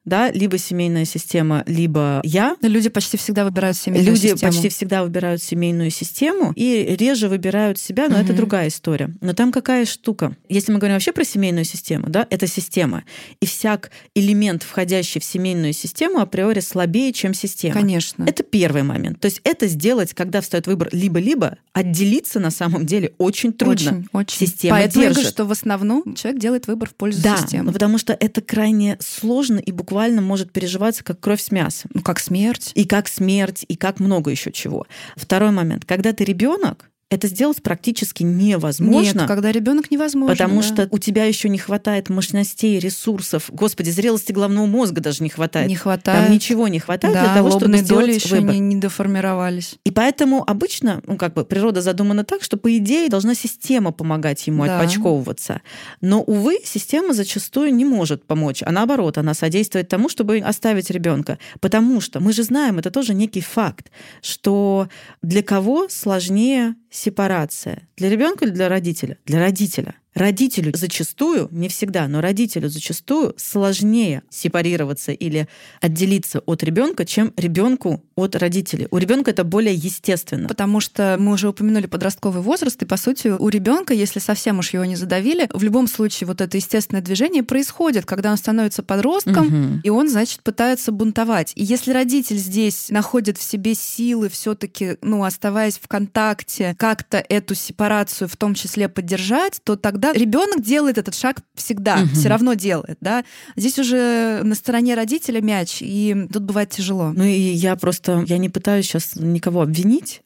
да, 0.10 0.32
либо 0.32 0.58
семейная 0.58 1.06
система, 1.06 1.64
либо 1.66 2.22
я. 2.24 2.58
Люди 2.62 2.90
почти 2.90 3.18
всегда 3.18 3.46
выбирают 3.46 3.78
семейную 3.78 4.14
Люди 4.14 4.28
систему. 4.28 4.52
почти 4.52 4.70
всегда 4.70 5.04
выбирают 5.04 5.42
семейную 5.42 5.92
систему 5.92 6.52
и 6.56 6.96
реже 7.00 7.30
выбирают 7.30 7.80
себя, 7.80 8.10
но 8.10 8.16
угу. 8.16 8.24
это 8.24 8.34
другая 8.34 8.68
история. 8.68 9.16
Но 9.22 9.34
там 9.34 9.52
какая 9.52 9.86
штука? 9.86 10.36
Если 10.50 10.72
мы 10.72 10.80
говорим 10.80 10.96
вообще 10.96 11.12
про 11.12 11.24
семейную 11.24 11.66
систему, 11.66 12.08
да, 12.10 12.28
это 12.30 12.48
система. 12.48 13.04
И 13.40 13.46
всяк 13.46 13.92
элемент, 14.16 14.64
входящий 14.64 15.22
в 15.22 15.24
семейную 15.24 15.74
систему, 15.74 16.20
априори 16.20 16.60
слабее, 16.60 17.14
чем 17.14 17.34
система. 17.34 17.76
Конечно. 17.76 18.24
Это 18.24 18.44
первый 18.44 18.84
момент. 18.84 19.20
То 19.20 19.26
есть 19.28 19.42
это 19.44 19.68
сделать, 19.68 20.14
когда 20.14 20.42
встает 20.42 20.68
выбор 20.68 20.90
либо-либо, 20.92 21.58
отделиться 21.74 22.40
на 22.40 22.52
самом 22.52 22.86
деле 22.86 23.14
очень 23.18 23.54
трудно. 23.54 23.92
Очень, 23.92 24.08
очень. 24.12 24.48
Система 24.48 24.78
Поэтому 24.78 25.04
держит. 25.04 25.18
я 25.18 25.22
говорю, 25.22 25.34
что 25.34 25.46
в 25.46 25.52
основном 25.52 26.16
человек 26.16 26.42
делает 26.42 26.68
выбор 26.68 26.90
в 26.90 26.96
пользу 26.96 27.22
да, 27.22 27.38
системы. 27.38 27.66
Ну, 27.66 27.74
потому 27.74 27.98
что 27.98 28.14
это 28.14 28.42
крайне 28.42 28.98
сложно 29.00 29.60
и 29.60 29.72
буквально 29.72 29.99
может 30.08 30.52
переживаться 30.52 31.04
как 31.04 31.20
кровь 31.20 31.42
с 31.42 31.52
мясом. 31.52 31.92
Ну, 31.94 32.02
как 32.02 32.20
смерть. 32.20 32.72
И 32.76 32.86
как 32.86 33.08
смерть, 33.08 33.66
и 33.68 33.76
как 33.76 34.00
много 34.00 34.32
еще 34.32 34.52
чего. 34.52 34.86
Второй 35.16 35.52
момент. 35.52 35.86
Когда 35.86 36.14
ты 36.14 36.24
ребенок, 36.24 36.90
это 37.10 37.28
сделать 37.28 37.64
практически 37.64 38.22
невозможно. 38.22 39.20
Нет, 39.22 39.28
когда 39.28 39.52
ребенок 39.52 39.90
невозможно. 39.90 40.36
Потому 40.36 40.62
да. 40.62 40.68
что 40.68 40.88
у 40.92 41.00
тебя 41.00 41.26
еще 41.26 41.50
не 41.50 41.58
хватает 41.58 42.10
мощностей, 42.10 42.78
ресурсов. 42.78 43.50
Господи, 43.50 43.90
зрелости 43.90 44.32
головного 44.32 44.68
мозга 44.68 45.02
даже 45.02 45.24
не 45.24 45.30
хватает. 45.30 45.68
Не 45.68 45.76
хватает. 45.76 46.26
Там 46.26 46.32
ничего 46.32 46.68
не 46.68 46.78
хватает 46.80 47.16
да, 47.16 47.24
для 47.24 47.34
того, 47.34 47.50
чтобы 47.50 47.72
доли 47.72 47.82
сделать 47.82 48.16
еще 48.24 48.36
выбор. 48.36 48.54
Не, 48.54 48.60
не 48.60 48.76
доформировались. 48.76 49.76
И 49.84 49.92
поэтому 49.92 50.44
обычно, 50.46 51.02
ну 51.08 51.18
как 51.18 51.34
бы 51.34 51.46
природа 51.46 51.82
задумана 51.82 52.24
так, 52.24 52.44
что 52.44 52.58
по 52.58 52.78
идее 52.78 53.10
должна 53.10 53.34
система 53.34 53.92
помогать 53.92 54.46
ему 54.46 54.66
Да. 54.66 54.80
отпочковываться. 54.80 55.62
Но 56.02 56.22
увы, 56.22 56.60
система 56.64 57.14
зачастую 57.14 57.74
не 57.74 57.86
может 57.86 58.26
помочь, 58.28 58.62
а 58.64 58.72
наоборот, 58.72 59.18
она 59.18 59.34
содействует 59.34 59.90
тому, 59.90 60.10
чтобы 60.10 60.38
оставить 60.38 60.92
ребенка, 60.92 61.40
потому 61.60 62.02
что 62.02 62.20
мы 62.20 62.34
же 62.34 62.44
знаем, 62.44 62.78
это 62.78 62.92
тоже 62.92 63.16
некий 63.16 63.42
факт, 63.42 63.90
что 64.22 64.90
для 65.24 65.42
кого 65.42 65.88
сложнее 65.90 66.76
сепарация? 67.00 67.88
Для 67.98 68.10
ребенка 68.10 68.46
или 68.46 68.52
для 68.52 68.70
родителя? 68.70 69.18
Для 69.26 69.40
родителя. 69.40 69.96
Родителю 70.16 70.72
зачастую, 70.76 71.48
не 71.52 71.70
всегда, 71.70 72.08
но 72.08 72.20
родителю 72.20 72.68
зачастую 72.68 73.36
сложнее 73.38 74.24
сепарироваться 74.30 75.12
или 75.12 75.48
отделиться 75.82 76.40
от 76.40 76.64
ребенка, 76.64 77.06
чем 77.06 77.32
ребенку 77.38 78.04
от 78.16 78.36
родителей. 78.36 78.88
У 78.90 78.98
ребенка 78.98 79.32
это 79.32 79.44
более 79.44 79.76
естественно. 79.76 80.48
Потому 80.48 80.80
что 80.80 81.16
мы 81.20 81.34
уже 81.34 81.48
упомянули 81.48 81.86
подростковый 81.86 82.42
возраст, 82.42 82.82
и 82.82 82.86
по 82.86 82.98
сути 82.98 83.28
у 83.28 83.48
ребенка, 83.50 83.94
если 83.94 84.20
совсем 84.20 84.60
уж 84.60 84.72
его 84.74 84.84
не 84.84 84.96
задавили, 84.96 85.48
в 85.54 85.62
любом 85.64 85.88
случае 85.88 86.28
вот 86.28 86.42
это 86.42 86.58
естественное 86.58 87.04
движение 87.04 87.44
происходит, 87.44 88.06
когда 88.06 88.32
он 88.32 88.38
становится 88.38 88.82
подростком, 88.82 89.46
Мгм. 89.46 89.82
и 89.84 89.90
он, 89.90 90.10
значит, 90.10 90.42
пытается 90.42 90.92
бунтовать. 90.92 91.54
И 91.56 91.64
если 91.64 91.92
родитель 91.94 92.38
здесь 92.38 92.90
находит 92.90 93.38
в 93.38 93.44
себе 93.44 93.76
силы 93.76 94.28
все-таки, 94.30 94.98
ну, 95.02 95.24
оставаясь 95.24 95.78
в 95.78 95.88
контакте, 95.88 96.76
как-то 96.80 97.24
эту 97.30 97.54
сепарацию 97.54 98.28
в 98.28 98.36
том 98.38 98.56
числе 98.56 98.90
поддержать, 98.90 99.60
то 99.64 99.76
тогда 99.76 99.99
ребенок 100.14 100.62
делает 100.62 100.98
этот 100.98 101.16
шаг 101.16 101.38
всегда, 101.56 101.98
Мгм. 101.98 102.10
все 102.16 102.30
равно 102.30 102.54
делает, 102.54 102.98
да. 103.02 103.24
Здесь 103.56 103.78
уже 103.80 104.42
на 104.44 104.56
стороне 104.56 104.96
родителя 104.96 105.42
мяч, 105.42 105.78
и 105.82 106.28
тут 106.32 106.44
бывает 106.44 106.70
тяжело. 106.70 107.12
Ну 107.16 107.24
и 107.24 107.32
я 107.40 107.76
просто, 107.76 108.24
я 108.28 108.38
не 108.38 108.50
пытаюсь 108.50 108.86
сейчас 108.86 109.16
никого 109.16 109.62
обвинить 109.62 110.22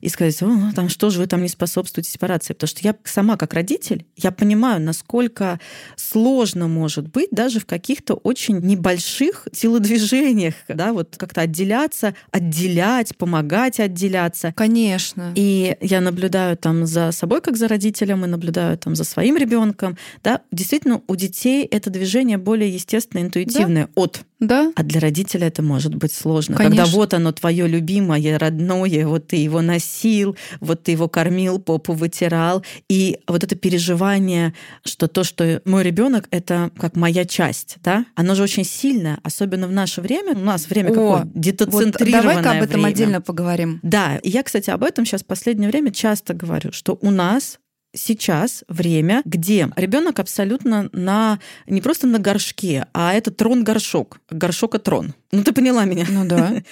и 0.00 0.08
сказать, 0.08 0.42
о, 0.42 0.72
там 0.74 0.88
что 0.88 1.10
же 1.10 1.20
вы 1.20 1.26
там 1.26 1.42
не 1.42 1.48
способствуете 1.48 2.10
сепарации. 2.10 2.54
Потому 2.54 2.68
что 2.68 2.80
я 2.82 2.96
сама 3.04 3.36
как 3.36 3.54
родитель, 3.54 4.06
я 4.16 4.30
понимаю, 4.30 4.80
насколько 4.80 5.60
сложно 5.96 6.68
может 6.68 7.08
быть 7.08 7.28
даже 7.30 7.60
в 7.60 7.66
каких-то 7.66 8.14
очень 8.14 8.58
небольших 8.58 9.48
телодвижениях, 9.52 10.54
да, 10.68 10.92
вот 10.92 11.16
как-то 11.16 11.42
отделяться, 11.42 12.14
отделять, 12.30 13.16
помогать 13.16 13.80
отделяться. 13.80 14.52
Конечно. 14.56 15.32
И 15.34 15.76
я 15.80 16.00
наблюдаю 16.00 16.56
там 16.56 16.86
за 16.86 17.12
собой, 17.12 17.40
как 17.40 17.56
за 17.56 17.68
родителем, 17.68 18.24
и 18.24 18.28
наблюдаю 18.28 18.78
там 18.78 18.94
за 18.94 19.04
своим 19.04 19.36
ребенком. 19.36 19.96
Да, 20.22 20.40
действительно, 20.50 21.02
у 21.06 21.16
детей 21.16 21.64
это 21.64 21.90
движение 21.90 22.38
более 22.38 22.70
естественное, 22.70 23.24
интуитивное 23.24 23.88
от. 23.94 24.22
Да, 24.40 24.72
А 24.74 24.82
для 24.82 25.00
родителя 25.00 25.46
это 25.48 25.62
может 25.62 25.94
быть 25.94 26.12
сложно. 26.12 26.56
Конечно. 26.56 26.84
Когда 26.84 26.96
вот 26.96 27.14
оно 27.14 27.32
твое 27.32 27.68
любимое, 27.68 28.38
родное, 28.38 29.06
вот 29.06 29.28
ты 29.28 29.36
его 29.36 29.60
носил, 29.60 30.36
вот 30.60 30.82
ты 30.82 30.92
его 30.92 31.08
кормил, 31.08 31.58
попу 31.58 31.92
вытирал. 31.92 32.64
И 32.88 33.20
вот 33.28 33.44
это 33.44 33.54
переживание, 33.54 34.54
что 34.84 35.08
то, 35.08 35.24
что 35.24 35.60
мой 35.66 35.82
ребенок 35.82 36.26
это 36.30 36.70
как 36.78 36.96
моя 36.96 37.24
часть, 37.26 37.76
да, 37.84 38.06
оно 38.14 38.34
же 38.34 38.42
очень 38.42 38.64
сильное, 38.64 39.18
особенно 39.22 39.68
в 39.68 39.72
наше 39.72 40.00
время. 40.00 40.32
У 40.34 40.40
нас 40.44 40.68
время 40.68 40.88
О, 40.88 40.94
какое? 40.94 41.08
вот 41.24 41.32
Детоцентрированное 41.34 42.22
давай-ка 42.22 42.50
об 42.52 42.62
этом 42.62 42.80
время. 42.80 42.88
отдельно 42.88 43.20
поговорим. 43.20 43.80
Да, 43.82 44.16
и 44.16 44.30
я, 44.30 44.42
кстати, 44.42 44.70
об 44.70 44.82
этом 44.82 45.04
сейчас 45.04 45.22
в 45.22 45.26
последнее 45.26 45.68
время 45.68 45.92
часто 45.92 46.32
говорю, 46.34 46.72
что 46.72 46.98
у 47.02 47.10
нас 47.10 47.58
сейчас 47.92 48.64
время, 48.68 49.22
где 49.24 49.68
ребенок 49.76 50.18
абсолютно 50.18 50.88
на 50.92 51.38
не 51.66 51.80
просто 51.80 52.06
на 52.06 52.18
горшке, 52.18 52.86
а 52.92 53.12
это 53.12 53.30
трон-горшок, 53.30 54.20
горшок 54.30 54.74
и 54.76 54.78
трон. 54.78 55.14
Ну 55.32 55.42
ты 55.42 55.52
поняла 55.52 55.84
меня? 55.84 56.06
Ну 56.08 56.24
да. 56.24 56.54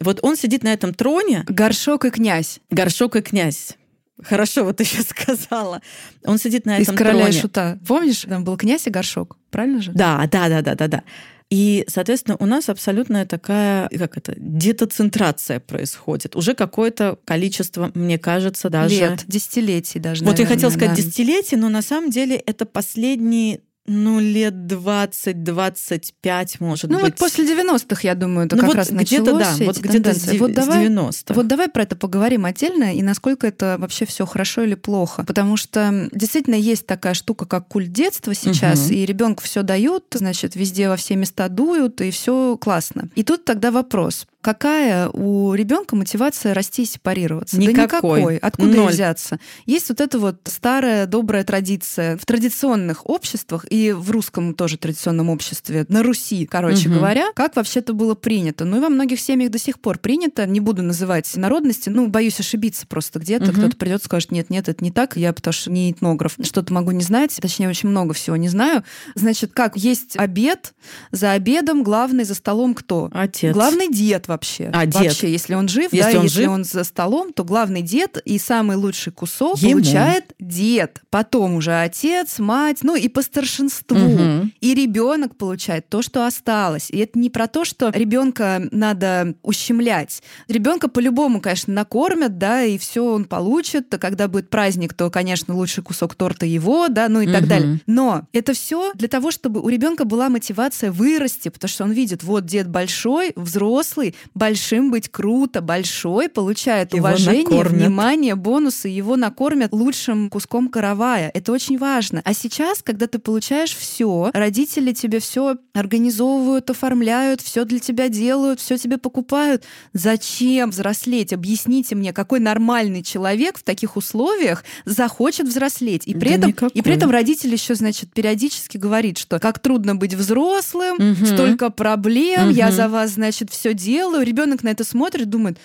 Вот 0.00 0.20
он 0.22 0.36
сидит 0.36 0.62
на 0.62 0.72
этом 0.72 0.94
троне, 0.94 1.44
Горшок 1.48 2.04
и 2.04 2.10
князь 2.10 2.60
горшок 2.70 3.16
и 3.16 3.20
князь. 3.20 3.76
Хорошо, 4.22 4.64
вот 4.64 4.76
ты 4.76 4.84
сейчас 4.84 5.08
сказала. 5.08 5.80
Он 6.24 6.38
сидит 6.38 6.66
на 6.66 6.78
из 6.78 6.84
этом 6.84 6.96
короля 6.96 7.24
троне. 7.24 7.36
и 7.36 7.40
шута. 7.40 7.78
Помнишь, 7.86 8.20
там 8.22 8.44
был 8.44 8.56
князь 8.56 8.86
и 8.86 8.90
горшок, 8.90 9.36
правильно 9.50 9.82
же? 9.82 9.92
Да, 9.92 10.28
да, 10.30 10.48
да, 10.48 10.62
да, 10.62 10.74
да, 10.74 10.88
да. 10.88 11.02
И, 11.50 11.86
соответственно, 11.88 12.36
у 12.40 12.46
нас 12.46 12.68
абсолютная 12.68 13.24
такая, 13.24 13.88
как 13.88 14.18
это, 14.18 14.34
детоцентрация 14.36 15.60
происходит. 15.60 16.36
Уже 16.36 16.54
какое-то 16.54 17.18
количество, 17.24 17.90
мне 17.94 18.18
кажется, 18.18 18.68
даже... 18.68 18.96
Лет, 18.96 19.24
десятилетий 19.26 19.98
даже. 19.98 20.24
Вот 20.24 20.38
я 20.38 20.44
наверное, 20.44 20.54
хотела 20.56 20.70
сказать 20.70 20.90
да. 20.90 21.02
десятилетие, 21.02 21.58
но 21.58 21.70
на 21.70 21.80
самом 21.80 22.10
деле 22.10 22.36
это 22.36 22.66
последние, 22.66 23.60
ну, 23.88 24.20
лет 24.20 24.54
20-25, 24.54 26.56
может 26.60 26.90
Ну 26.90 26.96
быть. 27.00 27.04
вот 27.04 27.16
после 27.16 27.44
90-х, 27.44 28.00
я 28.02 28.14
думаю, 28.14 28.46
это 28.46 28.56
Ну, 28.56 28.62
как 28.62 28.68
вот 28.68 28.76
раз 28.76 28.90
где-то, 28.90 29.34
началось. 29.34 29.58
да, 29.58 29.64
вот 29.64 29.78
где-то 29.78 30.14
с, 30.14 30.32
вот 30.38 30.50
с 30.50 30.54
давай, 30.54 30.86
90-х. 30.86 31.34
Вот 31.34 31.46
давай 31.46 31.68
про 31.68 31.82
это 31.82 31.96
поговорим 31.96 32.44
отдельно 32.44 32.94
и 32.94 33.02
насколько 33.02 33.46
это 33.46 33.76
вообще 33.78 34.06
все 34.06 34.26
хорошо 34.26 34.62
или 34.62 34.74
плохо. 34.74 35.24
Потому 35.24 35.56
что 35.56 36.08
действительно 36.12 36.54
есть 36.54 36.86
такая 36.86 37.14
штука, 37.14 37.46
как 37.46 37.68
культ 37.68 37.92
детства 37.92 38.34
сейчас, 38.34 38.86
Мгм. 38.86 38.94
и 38.94 39.06
ребенку 39.06 39.42
все 39.42 39.62
дают, 39.62 40.04
значит, 40.14 40.54
везде 40.54 40.88
во 40.88 40.96
все 40.96 41.16
места 41.16 41.48
дуют, 41.48 42.00
и 42.00 42.10
все 42.10 42.56
классно. 42.58 43.08
И 43.14 43.22
тут 43.22 43.44
тогда 43.44 43.70
вопрос. 43.70 44.26
Какая 44.40 45.08
у 45.08 45.52
ребенка 45.54 45.96
мотивация 45.96 46.54
расти 46.54 46.82
и 46.82 46.86
сепарироваться? 46.86 47.56
Да 47.56 47.62
Никакой. 47.62 48.20
никакой. 48.20 48.36
Откуда 48.38 48.76
Ноль. 48.76 48.92
взяться? 48.92 49.40
Есть 49.66 49.88
вот 49.88 50.00
эта 50.00 50.18
вот 50.20 50.36
старая 50.44 51.06
добрая 51.06 51.42
традиция 51.42 52.16
в 52.16 52.24
традиционных 52.24 53.08
обществах 53.08 53.66
и 53.68 53.90
в 53.92 54.10
русском 54.12 54.54
тоже 54.54 54.78
традиционном 54.78 55.28
обществе, 55.28 55.84
на 55.88 56.04
Руси, 56.04 56.46
короче 56.46 56.88
Мгм. 56.88 56.98
говоря, 56.98 57.32
как 57.34 57.56
вообще 57.56 57.80
это 57.80 57.92
было 57.94 58.14
принято. 58.14 58.64
Ну 58.64 58.76
и 58.76 58.80
во 58.80 58.88
многих 58.90 59.20
семьях 59.20 59.50
до 59.50 59.58
сих 59.58 59.80
пор 59.80 59.98
принято. 59.98 60.46
Не 60.46 60.60
буду 60.60 60.82
называть 60.82 61.36
народности, 61.36 61.88
ну, 61.88 62.06
боюсь 62.06 62.38
ошибиться 62.38 62.86
просто 62.86 63.18
где-то. 63.18 63.46
Мгм. 63.46 63.54
Кто-то 63.60 63.76
придет, 63.76 64.04
скажет, 64.04 64.30
нет, 64.30 64.50
нет, 64.50 64.68
это 64.68 64.84
не 64.84 64.92
так, 64.92 65.16
я 65.16 65.32
потому 65.32 65.52
что 65.52 65.70
не 65.72 65.90
этнограф. 65.92 66.36
Что-то 66.40 66.72
могу 66.72 66.92
не 66.92 67.02
знать, 67.02 67.36
точнее, 67.42 67.68
очень 67.68 67.88
много 67.88 68.14
всего 68.14 68.36
не 68.36 68.48
знаю. 68.48 68.84
Значит, 69.16 69.50
как 69.52 69.76
есть 69.76 70.16
обед, 70.16 70.74
за 71.10 71.32
обедом 71.32 71.82
главный 71.82 72.22
за 72.24 72.34
столом 72.34 72.74
кто? 72.74 73.10
Отец. 73.12 73.52
Главный 73.52 73.88
дед 73.92 74.26
вообще. 74.28 74.37
А, 74.72 74.86
дед. 74.86 74.94
Вообще, 75.02 75.30
если 75.30 75.54
он 75.54 75.68
жив, 75.68 75.92
Если 75.92 76.12
да, 76.12 76.18
он 76.18 76.24
если 76.24 76.40
жив? 76.42 76.50
он 76.50 76.64
за 76.64 76.84
столом, 76.84 77.32
то 77.32 77.44
главный 77.44 77.82
дед 77.82 78.18
и 78.24 78.38
самый 78.38 78.76
лучший 78.76 79.12
кусок 79.12 79.58
Ему. 79.58 79.72
получает 79.72 80.34
дед. 80.38 81.00
Потом 81.10 81.54
уже 81.54 81.72
отец, 81.74 82.38
мать, 82.38 82.78
ну 82.82 82.94
и 82.96 83.08
по 83.08 83.22
старшинству. 83.22 83.96
Мгм. 83.96 84.52
И 84.60 84.74
ребенок 84.74 85.36
получает 85.36 85.88
то, 85.88 86.02
что 86.02 86.26
осталось. 86.26 86.90
И 86.90 86.98
это 86.98 87.18
не 87.18 87.30
про 87.30 87.46
то, 87.46 87.64
что 87.64 87.90
ребенка 87.94 88.62
надо 88.70 89.34
ущемлять. 89.42 90.22
Ребенка 90.48 90.88
по-любому, 90.88 91.40
конечно, 91.40 91.72
накормят, 91.74 92.38
да, 92.38 92.62
и 92.64 92.78
все 92.78 93.04
он 93.04 93.24
получит. 93.24 93.92
А 93.92 93.98
когда 93.98 94.28
будет 94.28 94.50
праздник, 94.50 94.94
то, 94.94 95.10
конечно, 95.10 95.54
лучший 95.54 95.82
кусок 95.82 96.14
торта 96.14 96.46
его, 96.46 96.88
да, 96.88 97.08
ну 97.08 97.20
и 97.20 97.26
так 97.26 97.42
Мгм. 97.42 97.48
далее. 97.48 97.80
Но 97.86 98.26
это 98.32 98.52
все 98.52 98.92
для 98.94 99.08
того, 99.08 99.30
чтобы 99.30 99.60
у 99.60 99.68
ребенка 99.68 100.04
была 100.04 100.28
мотивация 100.28 100.90
вырасти, 100.92 101.48
потому 101.48 101.68
что 101.68 101.84
он 101.84 101.92
видит, 101.92 102.22
вот 102.22 102.46
дед 102.46 102.68
большой, 102.68 103.32
взрослый, 103.36 104.14
большим 104.34 104.90
быть 104.90 105.08
круто, 105.08 105.60
большой 105.60 106.28
получает 106.28 106.94
Его 106.94 107.06
уважение, 107.08 107.42
накормят. 107.44 107.72
внимание, 107.72 108.34
бонусы, 108.34 108.88
его 108.88 109.16
накормят 109.16 109.72
лучшим 109.72 110.30
куском 110.30 110.68
каравая. 110.68 111.30
Это 111.34 111.52
очень 111.52 111.78
важно. 111.78 112.22
А 112.24 112.34
сейчас, 112.34 112.82
когда 112.82 113.06
ты 113.06 113.18
получаешь 113.18 113.74
все, 113.74 114.30
родители 114.34 114.92
тебе 114.92 115.20
все 115.20 115.56
организовывают, 115.74 116.70
оформляют, 116.70 117.40
все 117.40 117.64
для 117.64 117.78
тебя 117.80 118.08
делают, 118.08 118.60
все 118.60 118.76
тебе 118.78 118.98
покупают. 118.98 119.64
Зачем 119.92 120.70
взрослеть? 120.70 121.32
Объясните 121.32 121.94
мне, 121.94 122.12
какой 122.12 122.40
нормальный 122.40 123.02
человек 123.02 123.58
в 123.58 123.62
таких 123.62 123.96
условиях 123.96 124.64
захочет 124.84 125.48
взрослеть. 125.48 126.02
И 126.06 126.14
при, 126.14 126.28
Да 126.30 126.34
этом, 126.36 126.48
никакой. 126.50 126.70
и 126.74 126.82
при 126.82 126.94
этом 126.94 127.10
родитель 127.10 127.52
еще, 127.52 127.74
значит, 127.74 128.12
периодически 128.12 128.76
говорит, 128.76 129.18
что 129.18 129.38
как 129.38 129.58
трудно 129.58 129.96
быть 129.96 130.14
взрослым, 130.14 130.96
Мгм. 130.98 131.26
столько 131.26 131.70
проблем, 131.70 132.48
я 132.50 132.66
Мгм. 132.68 132.76
за 132.76 132.88
вас, 132.88 133.10
значит, 133.12 133.50
все 133.50 133.74
делаю. 133.74 134.07
Ребенок 134.16 134.62
на 134.62 134.70
это 134.70 134.84
смотрит, 134.84 135.28
думает, 135.30 135.58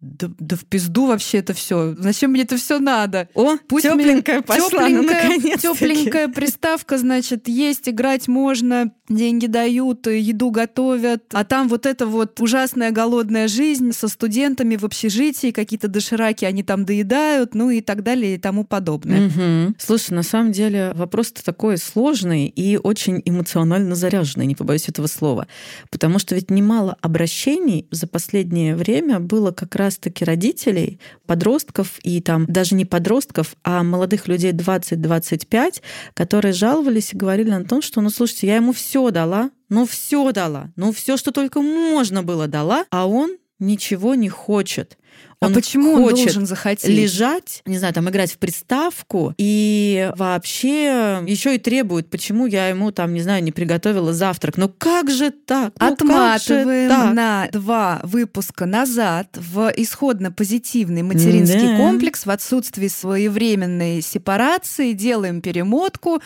да, 0.00 0.28
да 0.38 0.54
в 0.54 0.64
пизду 0.64 1.06
вообще 1.06 1.38
это 1.38 1.54
все. 1.54 1.94
Зачем 1.98 2.30
мне 2.30 2.42
это 2.42 2.56
все 2.56 2.78
надо? 2.78 3.28
О, 3.34 3.56
Пусть 3.68 3.84
тепленькая 3.84 4.42
пошла, 4.42 4.88
ну, 4.88 5.02
наконец-таки. 5.02 5.58
тепленькая 5.58 6.28
приставка, 6.28 6.98
значит, 6.98 7.48
есть, 7.48 7.88
играть 7.88 8.28
можно, 8.28 8.92
деньги 9.08 9.46
дают, 9.46 10.06
еду 10.06 10.50
готовят. 10.50 11.24
А 11.32 11.44
там 11.44 11.68
вот 11.68 11.84
эта 11.84 12.06
вот 12.06 12.40
ужасная 12.40 12.92
голодная 12.92 13.48
жизнь 13.48 13.92
со 13.92 14.06
студентами 14.06 14.76
в 14.76 14.84
общежитии, 14.84 15.50
какие-то 15.50 15.88
дошираки 15.88 16.44
они 16.44 16.62
там 16.62 16.84
доедают, 16.84 17.54
ну 17.54 17.70
и 17.70 17.80
так 17.80 18.04
далее 18.04 18.36
и 18.36 18.38
тому 18.38 18.62
подобное. 18.62 19.28
Мгм. 19.28 19.76
Слушай, 19.78 20.12
на 20.12 20.22
самом 20.22 20.52
деле 20.52 20.92
вопрос-то 20.94 21.44
такой 21.44 21.76
сложный 21.76 22.46
и 22.46 22.76
очень 22.76 23.20
эмоционально 23.24 23.96
заряженный, 23.96 24.46
не 24.46 24.54
побоюсь 24.54 24.88
этого 24.88 25.08
слова. 25.08 25.48
Потому 25.90 26.20
что 26.20 26.36
ведь 26.36 26.50
немало 26.50 26.96
обращений 27.00 27.88
за 27.90 28.06
последнее 28.06 28.76
время 28.76 29.18
было 29.18 29.50
как 29.50 29.74
раз-таки 29.88 30.24
родителей, 30.24 31.00
подростков 31.26 31.98
и 32.02 32.20
там 32.20 32.44
даже 32.46 32.74
не 32.74 32.84
подростков, 32.84 33.56
а 33.64 33.82
молодых 33.82 34.28
людей 34.28 34.52
20-25, 34.52 35.82
которые 36.14 36.52
жаловались 36.52 37.14
и 37.14 37.16
говорили 37.16 37.50
о 37.50 37.64
том, 37.64 37.80
что, 37.80 38.02
ну, 38.02 38.10
слушайте, 38.10 38.48
я 38.48 38.56
ему 38.56 38.72
все 38.72 39.10
дала, 39.10 39.50
ну, 39.70 39.86
все 39.86 40.30
дала, 40.32 40.70
ну, 40.76 40.92
все, 40.92 41.16
что 41.16 41.32
только 41.32 41.62
можно 41.62 42.22
было, 42.22 42.46
дала, 42.46 42.84
а 42.90 43.08
он 43.08 43.38
ничего 43.58 44.14
не 44.14 44.28
хочет. 44.28 44.98
А 45.40 45.46
Он 45.46 45.54
почему 45.54 45.92
он 45.92 46.02
хочет 46.02 46.24
должен 46.26 46.46
захотеть? 46.46 46.90
лежать, 46.90 47.62
не 47.64 47.78
знаю, 47.78 47.94
там 47.94 48.08
играть 48.10 48.32
в 48.32 48.38
приставку 48.38 49.34
и 49.38 50.10
вообще 50.16 51.22
еще 51.26 51.54
и 51.54 51.58
требует, 51.58 52.10
почему 52.10 52.46
я 52.46 52.68
ему 52.68 52.90
там, 52.90 53.14
не 53.14 53.20
знаю, 53.20 53.42
не 53.44 53.52
приготовила 53.52 54.12
завтрак. 54.12 54.56
Ну 54.56 54.68
как 54.68 55.10
же 55.10 55.30
так? 55.30 55.72
Ну, 55.78 55.86
Отматываем 55.92 56.88
так? 56.90 57.14
на 57.14 57.48
два 57.52 58.00
выпуска 58.02 58.66
назад 58.66 59.28
в 59.36 59.72
исходно 59.76 60.32
позитивный 60.32 61.02
материнский 61.02 61.68
Да. 61.68 61.76
комплекс 61.76 62.26
в 62.26 62.30
отсутствии 62.30 62.88
своевременной 62.88 64.02
сепарации, 64.02 64.92
делаем 64.92 65.40
перемотку 65.40 66.20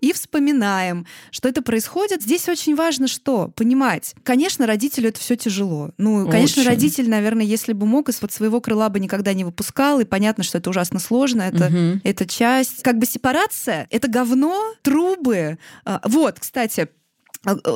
и 0.00 0.12
вспоминаем, 0.12 1.06
что 1.30 1.48
это 1.48 1.62
происходит. 1.62 2.22
Здесь 2.22 2.48
очень 2.48 2.74
важно 2.74 3.08
что? 3.08 3.48
Понимать. 3.54 4.14
Конечно, 4.22 4.66
родителю 4.66 5.10
это 5.10 5.20
все 5.20 5.36
тяжело. 5.36 5.90
Ну, 5.98 6.28
конечно, 6.28 6.62
Очень. 6.62 6.70
родитель, 6.70 7.08
наверное, 7.10 7.44
если 7.44 7.72
бы 7.76 7.86
мог, 7.86 8.08
из-под 8.08 8.32
своего 8.32 8.60
крыла 8.60 8.88
бы 8.88 8.98
никогда 9.00 9.32
не 9.34 9.44
выпускал, 9.44 10.00
и 10.00 10.04
понятно, 10.04 10.42
что 10.44 10.58
это 10.58 10.70
ужасно 10.70 10.98
сложно, 10.98 11.42
это 11.42 11.68
Мгм. 11.70 12.00
это 12.04 12.26
часть. 12.26 12.82
Как 12.82 12.98
бы 12.98 13.06
сепарация— 13.06 13.86
это 13.90 14.08
говно, 14.08 14.74
трубы. 14.82 15.58
А, 15.84 16.00
Вот, 16.04 16.40
кстати, 16.40 16.88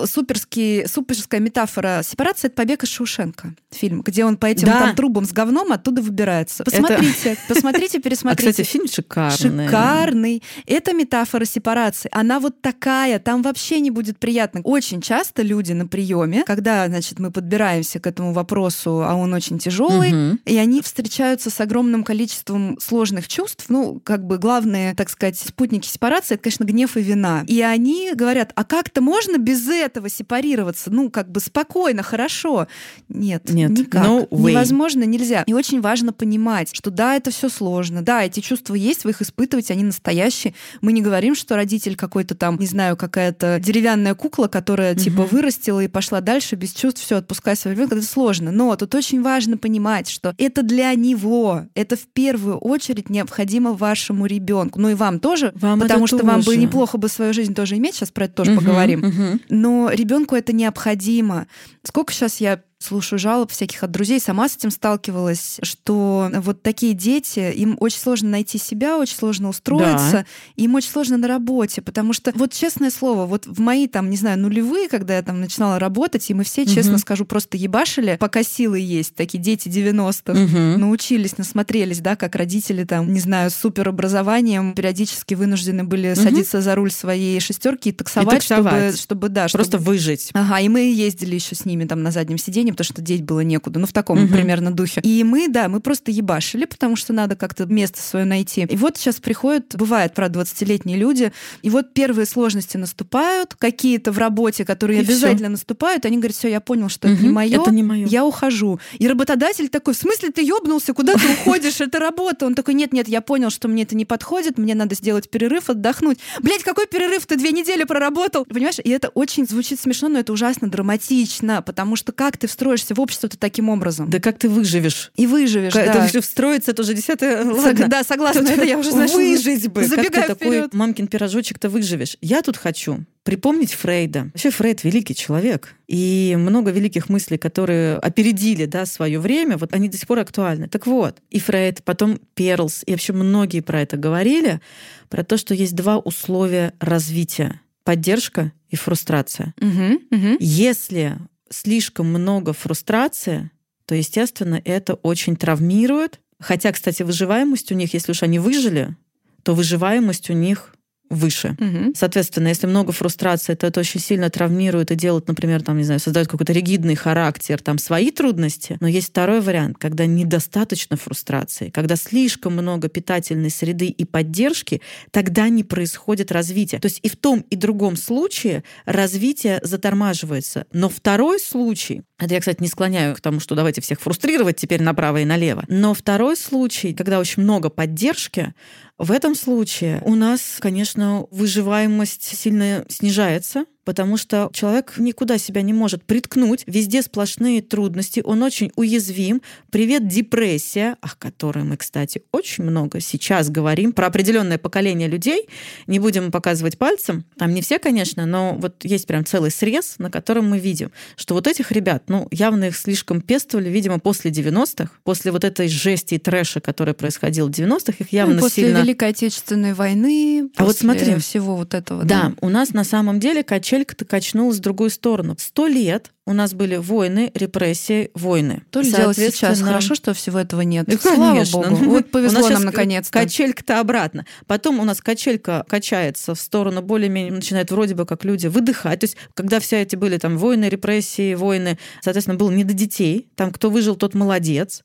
суперский, 0.07 0.87
суперская 0.87 1.41
метафора 1.41 2.03
сепарация— 2.05 2.49
это 2.51 2.57
«Побег 2.57 2.83
из 2.85 2.89
Шоушенка» 2.91 3.55
фильм, 3.71 4.03
где 4.03 4.25
он 4.25 4.37
по 4.37 4.47
этим 4.47 4.67
Да. 4.67 4.81
там 4.81 4.97
трубам 4.97 5.25
с 5.25 5.33
говном 5.33 5.73
оттуда 5.73 6.03
выбирается. 6.03 6.65
Посмотрите, 6.65 7.37
посмотрите, 7.49 7.99
А, 7.99 8.01
пересмотрите. 8.01 8.51
кстати, 8.51 8.67
фильм 8.67 8.89
шикарный. 8.89 9.67
Шикарный. 9.67 10.43
Это 10.67 10.93
метафора 10.93 11.45
сепарации. 11.45 12.09
Она 12.13 12.41
вот 12.41 12.61
такая, 12.61 13.19
там 13.19 13.43
вообще 13.43 13.81
не 13.81 13.91
будет 13.91 14.19
приятно. 14.19 14.61
Очень 14.65 15.01
часто 15.01 15.43
люди 15.43 15.73
на 15.73 15.87
приеме, 15.87 16.43
когда, 16.45 16.87
значит, 16.89 17.19
мы 17.19 17.31
подбираемся 17.31 18.01
к 18.01 18.07
этому 18.07 18.33
вопросу, 18.33 19.03
а 19.05 19.15
он 19.15 19.33
очень 19.35 19.59
тяжелый, 19.59 20.13
Мгм. 20.13 20.41
и 20.45 20.57
они 20.57 20.83
встречаются 20.83 21.51
с 21.51 21.61
огромным 21.61 22.05
количеством 22.05 22.79
сложных 22.81 23.29
чувств. 23.29 23.67
Ну, 23.69 24.01
как 24.03 24.27
бы 24.27 24.39
главные, 24.39 24.95
так 24.95 25.11
сказать, 25.11 25.39
спутники 25.39 25.87
сепарации, 25.87 26.35
это, 26.35 26.45
конечно, 26.45 26.65
гнев 26.65 26.97
и 26.97 27.03
вина. 27.03 27.45
И 27.47 27.61
они 27.63 28.11
говорят, 28.15 28.53
а 28.55 28.65
как-то 28.65 29.01
можно 29.01 29.39
без 29.39 29.60
этого 29.69 30.09
сепарироваться? 30.09 30.91
Ну, 30.91 31.11
как 31.11 31.31
бы 31.31 31.41
спокойно, 31.41 32.03
хорошо. 32.03 32.67
Нет, 33.09 33.51
Нет, 33.51 33.71
никак. 33.71 34.05
no 34.07 34.29
way. 34.29 34.51
Невозможно, 34.51 35.05
нельзя. 35.05 35.43
И 35.47 35.53
очень 35.53 35.81
важно 35.81 36.13
понимать, 36.13 36.71
что 36.75 36.91
да, 36.91 37.17
это 37.17 37.31
все 37.31 37.49
сложно, 37.49 38.03
да, 38.03 38.25
эти 38.25 38.41
чувства 38.41 38.75
есть, 38.75 39.05
вы 39.05 39.11
их 39.11 39.23
испытываете, 39.23 39.73
они 39.75 39.85
настоящие. 39.85 40.55
Мы 40.81 40.93
не 40.93 41.03
говорим, 41.03 41.35
что 41.35 41.57
родитель 41.57 41.97
какой-то 41.97 42.35
там, 42.35 42.57
не 42.59 42.67
знаю, 42.67 42.97
какая-то 42.97 43.59
деревянная 43.61 44.15
кукла, 44.15 44.47
которая 44.49 44.95
типа 44.95 45.23
Мгм. 45.23 45.29
вырастила 45.31 45.81
и 45.81 45.89
пошла 45.89 46.21
дальше 46.21 46.57
без 46.57 46.73
чувств, 46.73 47.03
все, 47.03 47.17
отпускай 47.17 47.57
своего 47.57 47.77
ребенка. 47.81 47.97
Это 47.97 48.07
сложно. 48.07 48.51
Но 48.53 48.75
тут 48.77 48.95
очень 48.95 49.23
важно 49.23 49.57
понимать, 49.57 50.09
что 50.09 50.35
это 50.39 50.63
для 50.63 50.95
него, 50.95 51.67
это 51.75 51.97
в 51.97 52.07
первую 52.07 52.59
очередь 52.59 53.11
необходимо 53.11 53.73
вашему 53.73 54.27
ребенку. 54.27 54.79
Ну 54.81 54.89
и 54.91 54.95
вам 54.95 55.19
тоже, 55.21 55.53
Вам 55.57 55.81
потому 55.81 56.07
что 56.07 56.19
вам 56.25 56.41
бы 56.41 56.45
тоже. 56.47 56.59
неплохо 56.59 56.99
бы 56.99 57.09
свою 57.09 57.33
жизнь 57.33 57.55
тоже 57.55 57.77
иметь. 57.77 57.95
Сейчас 57.95 58.11
про 58.11 58.27
это 58.27 58.35
тоже 58.35 58.53
Мгм, 58.53 58.61
поговорим. 58.61 59.01
мгм. 59.01 59.40
Но 59.49 59.91
ребенку 59.91 60.37
это 60.37 60.53
необходимо. 60.53 61.47
Сколько 61.83 62.13
сейчас 62.13 62.41
я 62.41 62.63
слушаю 62.83 63.19
жалоб 63.19 63.51
всяких 63.53 63.83
от 63.83 63.91
друзей, 63.91 64.21
сама 64.21 64.49
с 64.49 64.57
этим 64.57 64.71
сталкивалась, 64.71 65.59
что 65.63 66.31
вот 66.37 66.63
такие 66.63 66.95
дети, 66.95 67.53
им 67.55 67.77
очень 67.79 67.99
сложно 67.99 68.31
найти 68.31 68.57
себя, 68.59 68.97
очень 68.97 69.17
сложно 69.17 69.51
устроиться, 69.51 70.25
им 70.57 70.75
очень 70.75 70.89
сложно 70.91 71.19
на 71.19 71.29
работе, 71.29 71.83
потому 71.83 72.15
что, 72.15 72.33
вот 72.35 72.53
честное 72.55 72.91
слово, 72.91 73.27
вот 73.27 73.47
в 73.47 73.61
мои 73.61 73.87
там, 73.87 74.09
не 74.09 74.17
знаю, 74.17 74.39
нулевые, 74.39 74.89
когда 74.89 75.15
я 75.17 75.23
там 75.23 75.41
начинала 75.43 75.79
работать, 75.79 76.31
и 76.31 76.35
мы 76.35 76.43
все, 76.45 76.65
честно 76.65 76.93
Мгм. 76.93 76.99
скажу, 77.01 77.25
просто 77.27 77.59
ебашили, 77.59 78.17
пока 78.19 78.43
силы 78.43 78.81
есть, 78.81 79.15
такие 79.15 79.39
дети 79.43 79.69
90-х, 79.69 80.39
Мгм. 80.41 80.81
научились, 80.81 81.37
насмотрелись, 81.37 82.01
да, 82.01 82.17
как 82.17 82.35
родители 82.35 82.85
там, 82.85 83.13
не 83.13 83.21
знаю, 83.21 83.51
с 83.51 83.55
суперобразованием 83.57 84.73
периодически 84.75 85.35
вынуждены 85.35 85.85
были 85.85 86.13
Мгм. 86.15 86.17
садиться 86.23 86.63
за 86.63 86.75
руль 86.75 86.91
своей 86.91 87.39
шестерки 87.41 87.91
и 87.91 87.93
таксовать, 87.93 88.39
таксовать. 88.39 88.95
чтобы, 88.95 88.97
чтобы, 88.97 89.29
да, 89.29 89.47
Просто 89.53 89.77
чтобы- 89.77 89.85
выжить. 89.85 90.31
Ага, 90.33 90.61
и 90.61 90.69
мы 90.71 90.81
ездили 90.93 91.35
еще 91.35 91.55
с 91.55 91.67
ними 91.67 91.85
там 91.85 92.03
на 92.03 92.11
заднем 92.11 92.39
сиденье, 92.39 92.70
потому 92.73 92.85
что 92.85 93.03
деть 93.03 93.23
было 93.23 93.41
некуда. 93.41 93.79
Ну, 93.81 93.87
в 93.87 93.93
таком 93.93 94.19
Мгм. 94.21 94.33
примерно 94.33 94.71
духе. 94.71 95.01
И 95.03 95.23
мы, 95.25 95.49
да, 95.49 95.69
мы 95.69 95.81
просто 95.81 96.11
ебашили, 96.11 96.65
потому 96.65 96.97
что 96.97 97.13
надо 97.13 97.37
как-то 97.37 97.67
место 97.67 98.01
свое 98.03 98.25
найти. 98.25 98.63
И 98.63 98.77
вот 98.77 98.97
сейчас 98.97 99.17
приходят, 99.17 99.75
бывает, 99.77 100.15
правда, 100.15 100.41
20-летние 100.41 100.97
люди, 100.99 101.33
и 101.63 101.71
вот 101.71 101.93
первые 101.95 102.27
сложности 102.27 102.77
наступают, 102.77 103.55
какие-то 103.55 104.13
в 104.13 104.19
работе, 104.19 104.65
которые 104.65 105.01
И 105.01 105.03
обязательно 105.03 105.49
наступают, 105.51 106.05
они 106.05 106.17
говорят, 106.19 106.37
все, 106.37 106.49
я 106.49 106.61
понял, 106.61 106.89
что 106.89 107.09
это 107.09 107.23
не 107.23 107.29
мое, 107.31 107.61
Это 107.61 107.71
не 107.71 107.83
мое. 107.83 108.07
я 108.07 108.25
ухожу. 108.25 108.81
И 108.99 109.09
работодатель 109.09 109.69
такой, 109.69 109.95
в 109.95 109.97
смысле 109.97 110.31
ты 110.31 110.43
ёбнулся, 110.45 110.93
куда 110.95 111.15
ты 111.15 111.29
уходишь, 111.33 111.81
это 111.81 111.99
работа. 111.99 112.47
Он 112.47 112.55
такой, 112.55 112.75
нет, 112.75 112.93
нет, 112.93 113.09
я 113.09 113.21
понял, 113.21 113.51
что 113.51 113.69
мне 113.69 113.83
это 113.85 113.97
не 113.97 114.05
подходит, 114.05 114.59
мне 114.59 114.75
надо 114.75 114.95
сделать 114.95 115.31
перерыв, 115.31 115.71
отдохнуть. 115.71 116.19
Блять, 116.43 116.63
какой 116.63 116.87
перерыв? 116.87 117.27
Ты 117.27 117.37
две 117.37 117.53
недели 117.53 117.85
проработал. 117.85 118.45
Понимаешь, 118.45 118.77
и 118.83 118.91
это 118.91 119.09
очень 119.09 119.47
звучит 119.47 119.81
смешно, 119.81 120.09
но 120.09 120.19
это 120.19 120.33
ужасно 120.33 120.69
драматично, 120.69 121.63
потому 121.63 121.97
что 121.97 122.13
как 122.13 122.37
ты 122.37 122.47
встроишься 122.61 122.95
в 122.95 123.01
общество-то 123.01 123.39
таким 123.39 123.71
образом? 123.71 124.11
Да 124.11 124.21
как 124.21 124.39
ты 124.39 124.47
выживешь? 124.51 125.13
И 125.17 125.27
выживешь, 125.27 125.73
Как- 125.73 125.87
да. 125.87 125.95
Это 125.95 126.09
все 126.09 126.21
встроится, 126.21 126.73
это 126.73 126.83
уже 126.83 126.93
десятое. 126.93 127.43
Сог-. 127.43 127.89
Да, 127.89 128.05
согласна, 128.05 128.41
это 128.47 128.65
я 128.65 128.77
уже, 128.77 128.91
знаешь, 128.91 129.13
выжить 129.13 129.67
бы. 129.69 129.81
Как 129.81 129.91
ты 129.91 129.97
забегаю 129.97 130.29
такой 130.29 130.47
вперед. 130.49 130.75
мамкин 130.75 131.07
пирожочек-то 131.07 131.71
выживешь? 131.71 132.19
Я 132.21 132.43
тут 132.43 132.59
хочу 132.59 133.07
припомнить 133.23 133.73
Фрейда. 133.73 134.25
Вообще 134.25 134.51
Фрейд 134.51 134.85
великий 134.85 135.15
человек. 135.15 135.75
И 135.89 136.37
много 136.39 136.71
великих 136.71 137.09
мыслей, 137.09 137.39
которые 137.39 137.97
опередили 137.97 138.67
да, 138.67 138.85
свое 138.85 139.19
время, 139.19 139.57
вот 139.57 139.73
они 139.73 139.89
до 139.89 139.97
сих 139.97 140.07
пор 140.07 140.19
актуальны. 140.19 140.69
Так 140.69 140.87
вот, 140.87 141.17
и 141.31 141.41
Фрейд, 141.41 141.83
потом 141.83 142.21
Перлс, 142.35 142.83
и 142.85 142.91
вообще 142.91 143.15
многие 143.15 143.61
про 143.61 143.81
это 143.81 143.97
говорили, 143.97 144.61
про 145.09 145.25
то, 145.25 145.39
что 145.39 145.55
есть 145.55 145.75
два 145.75 145.99
условия 145.99 146.75
развития. 146.79 147.63
Поддержка 147.85 148.53
и 148.69 148.77
фрустрация. 148.77 149.55
Мгм, 149.59 150.01
мгм. 150.11 150.37
Если 150.39 151.17
слишком 151.51 152.07
много 152.07 152.53
фрустрации, 152.53 153.51
то, 153.87 153.95
естественно, 153.95 154.61
это 154.65 154.95
очень 154.95 155.37
травмирует. 155.37 156.21
Хотя, 156.39 156.73
кстати, 156.73 157.03
выживаемость 157.03 157.71
у 157.73 157.75
них, 157.75 157.93
если 157.93 158.13
уж 158.13 158.23
они 158.23 158.39
выжили, 158.39 158.97
то 159.43 159.55
выживаемость 159.55 160.31
у 160.31 160.33
них 160.33 160.75
выше. 161.11 161.57
Мгм. 161.59 161.93
Соответственно, 161.95 162.49
если 162.49 162.67
много 162.67 162.93
фрустрации, 162.93 163.55
то 163.55 163.67
это 163.67 163.81
очень 163.81 164.01
сильно 164.01 164.31
травмирует 164.31 164.93
и 164.93 164.95
делает, 164.95 165.29
например, 165.29 165.63
там, 165.63 165.77
не 165.77 165.85
знаю, 165.85 166.01
создает 166.01 166.29
какой-то 166.29 166.53
ригидный 166.53 166.95
характер, 166.95 167.61
там, 167.61 167.79
свои 167.79 168.11
трудности. 168.11 168.79
Но 168.81 168.89
есть 168.89 169.09
второй 169.09 169.41
вариант, 169.41 169.77
когда 169.79 170.07
недостаточно 170.07 170.97
фрустрации, 170.97 171.71
когда 171.71 171.97
слишком 171.97 172.53
много 172.53 172.89
питательной 172.89 173.51
среды 173.51 173.87
и 173.87 174.05
поддержки, 174.05 174.81
тогда 175.11 175.49
не 175.49 175.65
происходит 175.65 176.31
развитие. 176.33 176.81
То 176.81 176.87
есть 176.87 177.01
и 177.03 177.09
в 177.09 177.17
том, 177.17 177.45
и 177.51 177.57
другом 177.57 177.97
случае 177.97 178.63
развитие 178.85 179.61
затормаживается. 179.63 180.67
Но 180.73 180.89
второй 180.89 181.41
случай, 181.41 182.03
Это 182.21 182.35
я, 182.35 182.41
кстати, 182.41 182.61
не 182.61 182.69
склоняю 182.69 183.15
к 183.15 183.21
тому, 183.21 183.41
что 183.41 183.55
давайте 183.55 183.81
всех 183.81 184.01
фрустрировать 184.01 184.57
теперь 184.57 184.83
направо 184.83 185.23
и 185.23 185.25
налево. 185.25 185.65
Но 185.69 185.95
второй 185.95 186.37
случай, 186.37 186.93
когда 186.93 187.19
очень 187.19 187.43
много 187.43 187.71
поддержки, 187.71 188.55
в 188.99 189.11
этом 189.11 189.35
случае 189.35 190.03
у 190.05 190.15
нас, 190.15 190.59
конечно, 190.61 191.27
выживаемость 191.31 192.37
сильно 192.37 192.85
снижается, 192.89 193.65
потому 193.91 194.17
что 194.17 194.51
человек 194.53 194.95
никуда 194.99 195.37
себя 195.37 195.63
не 195.63 195.73
может 195.73 196.05
приткнуть, 196.05 196.63
везде 196.69 197.03
сплошные 197.03 197.61
трудности, 197.61 198.23
он 198.25 198.41
очень 198.45 198.71
уязвим. 198.77 199.43
Привет, 199.71 200.07
депрессия, 200.07 200.97
о 201.01 201.09
которой 201.19 201.65
мы, 201.65 201.77
кстати, 201.77 202.23
очень 202.31 202.63
много 202.63 203.01
сейчас 203.01 203.51
говорим, 203.51 203.93
про 203.93 204.07
определенное 204.07 204.59
поколение 204.59 205.09
людей, 205.09 205.49
не 205.89 205.99
будем 205.99 206.31
показывать 206.31 206.79
пальцем, 206.79 207.25
там 207.37 207.53
не 207.53 207.63
все, 207.63 207.81
конечно, 207.81 208.27
но 208.27 208.55
вот 208.61 208.85
есть 208.85 209.09
прям 209.09 209.25
целый 209.25 209.51
срез, 209.51 209.97
на 209.99 210.09
котором 210.09 210.49
мы 210.49 210.61
видим, 210.61 210.93
что 211.17 211.35
вот 211.35 211.49
этих 211.49 211.73
ребят, 211.73 212.05
ну, 212.07 212.29
явно 212.31 212.67
их 212.67 212.77
слишком 212.77 213.21
пестовали, 213.21 213.71
видимо, 213.71 213.99
после 213.99 214.31
90-х, 214.31 214.93
после 215.03 215.33
вот 215.33 215.43
этой 215.43 215.67
жести 215.67 216.15
и 216.15 216.19
трэша, 216.19 216.61
который 216.61 216.95
происходил 216.95 217.49
в 217.49 217.51
90-х, 217.51 217.95
их 217.99 218.13
явно 218.13 218.35
ну, 218.35 218.41
после 218.43 218.67
сильно... 218.67 218.83
Великой 218.83 219.09
Отечественной 219.09 219.75
войны, 219.75 220.49
а 220.55 220.65
вот 220.65 220.79
смотри, 220.79 221.17
всего 221.17 221.57
вот 221.57 221.75
этого. 221.75 222.05
Да, 222.05 222.21
да, 222.21 222.33
у 222.41 222.49
нас 222.49 222.73
на 222.73 222.85
самом 222.85 223.19
деле 223.19 223.43
качель 223.43 223.80
качелька-то 223.85 224.05
качнулась 224.05 224.59
в 224.59 224.61
другую 224.61 224.91
сторону. 224.91 225.37
Сто 225.39 225.67
лет 225.67 226.13
у 226.27 226.33
нас 226.33 226.55
были 226.55 226.77
войны, 226.77 227.33
репрессии, 227.35 228.11
войны. 228.15 228.63
То 228.71 228.81
ли 228.81 228.91
делать 228.91 229.17
сейчас. 229.17 229.61
Хорошо, 229.61 229.95
что 229.95 230.15
всего 230.15 230.39
этого 230.39 230.61
нет. 230.61 230.87
Ну, 230.87 230.97
Слава 230.99 231.45
богу. 231.51 231.77
Вот 231.91 232.11
повезло 232.11 232.49
нам 232.49 232.65
наконец-то. 232.65 233.13
Качелька-то 233.13 233.81
обратно. 233.81 234.27
Потом 234.47 234.79
у 234.79 234.85
нас 234.85 235.01
качелька 235.01 235.65
качается 235.69 236.35
в 236.35 236.41
сторону 236.41 236.83
более-менее, 236.83 237.33
начинает 237.33 237.71
вроде 237.71 237.95
бы 237.95 238.07
как 238.07 238.25
люди 238.25 238.47
выдыхать. 238.47 239.01
То 239.01 239.05
есть, 239.05 239.17
когда 239.35 239.59
все 239.61 239.83
эти 239.83 239.97
были 239.97 240.19
там 240.19 240.39
войны, 240.39 240.67
репрессии, 240.67 241.35
войны, 241.35 241.79
соответственно, 242.01 242.37
было 242.37 242.51
не 242.51 242.65
до 242.65 242.75
детей. 242.75 243.29
Там 243.35 243.51
кто 243.51 243.71
выжил, 243.71 243.97
тот 243.97 244.15
молодец. 244.15 244.85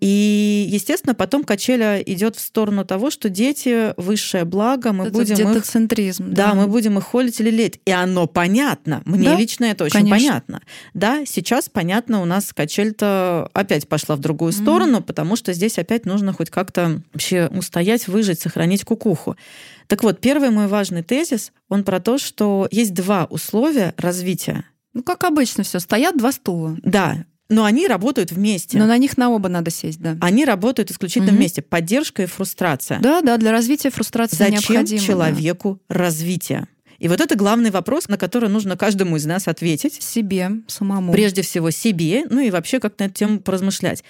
И, 0.00 0.66
естественно, 0.68 1.14
потом 1.14 1.44
качеля 1.44 2.00
идет 2.02 2.36
в 2.36 2.40
сторону 2.40 2.84
того, 2.84 3.10
что 3.10 3.30
дети 3.30 3.98
высшее 3.98 4.44
благо, 4.44 4.92
мы 4.92 5.04
это 5.04 5.12
будем 5.14 5.52
их... 5.56 5.64
центризм. 5.64 6.30
Да, 6.30 6.48
да, 6.48 6.54
мы 6.54 6.66
будем 6.66 6.98
их 6.98 7.04
холить 7.04 7.40
или 7.40 7.50
лелеять. 7.50 7.80
И 7.86 7.90
оно 7.90 8.26
понятно. 8.26 9.00
Мне 9.06 9.30
да? 9.30 9.36
лично 9.36 9.64
это 9.64 9.84
очень 9.84 10.00
Конечно. 10.00 10.16
понятно. 10.16 10.60
Да, 10.92 11.24
сейчас, 11.26 11.68
понятно, 11.68 12.22
у 12.22 12.24
нас 12.24 12.52
качель-то 12.52 13.50
опять 13.52 13.88
пошла 13.88 14.16
в 14.16 14.20
другую 14.20 14.52
mm-hmm. 14.52 14.62
сторону, 14.62 15.02
потому 15.02 15.36
что 15.36 15.52
здесь 15.52 15.78
опять 15.78 16.06
нужно 16.06 16.32
хоть 16.32 16.50
как-то 16.50 17.00
вообще 17.12 17.48
устоять, 17.48 18.08
выжить, 18.08 18.40
сохранить 18.40 18.84
кукуху. 18.84 19.36
Так 19.86 20.02
вот, 20.02 20.20
первый 20.20 20.50
мой 20.50 20.66
важный 20.66 21.02
тезис, 21.02 21.52
он 21.68 21.84
про 21.84 22.00
то, 22.00 22.18
что 22.18 22.68
есть 22.70 22.94
два 22.94 23.26
условия 23.26 23.94
развития. 23.96 24.64
Ну, 24.92 25.02
как 25.02 25.24
обычно 25.24 25.64
все, 25.64 25.80
стоят 25.80 26.16
два 26.16 26.32
стула. 26.32 26.76
Да, 26.82 27.24
но 27.50 27.64
они 27.64 27.86
работают 27.86 28.32
вместе. 28.32 28.78
Но 28.78 28.86
на 28.86 28.96
них 28.96 29.18
на 29.18 29.30
оба 29.30 29.48
надо 29.48 29.70
сесть, 29.70 30.00
да. 30.00 30.16
Они 30.20 30.44
работают 30.44 30.90
исключительно 30.90 31.32
угу. 31.32 31.36
вместе. 31.36 31.62
Поддержка 31.62 32.22
и 32.22 32.26
фрустрация. 32.26 33.00
Да, 33.00 33.20
да, 33.20 33.36
для 33.36 33.52
развития 33.52 33.90
фрустрация 33.90 34.50
Зачем 34.50 34.76
необходима. 34.76 35.00
человеку 35.00 35.80
да. 35.88 35.94
развитие? 35.94 36.66
И 36.98 37.08
вот 37.08 37.20
это 37.20 37.36
главный 37.36 37.70
вопрос, 37.70 38.08
на 38.08 38.16
который 38.16 38.48
нужно 38.48 38.76
каждому 38.76 39.16
из 39.16 39.26
нас 39.26 39.48
ответить. 39.48 40.02
Себе, 40.02 40.50
самому. 40.66 41.12
Прежде 41.12 41.42
всего 41.42 41.70
себе, 41.70 42.24
ну 42.30 42.40
и 42.40 42.50
вообще 42.50 42.80
как 42.80 42.98
на 42.98 43.04
эту 43.04 43.14
тему 43.14 43.40
поразмышлять. 43.40 44.04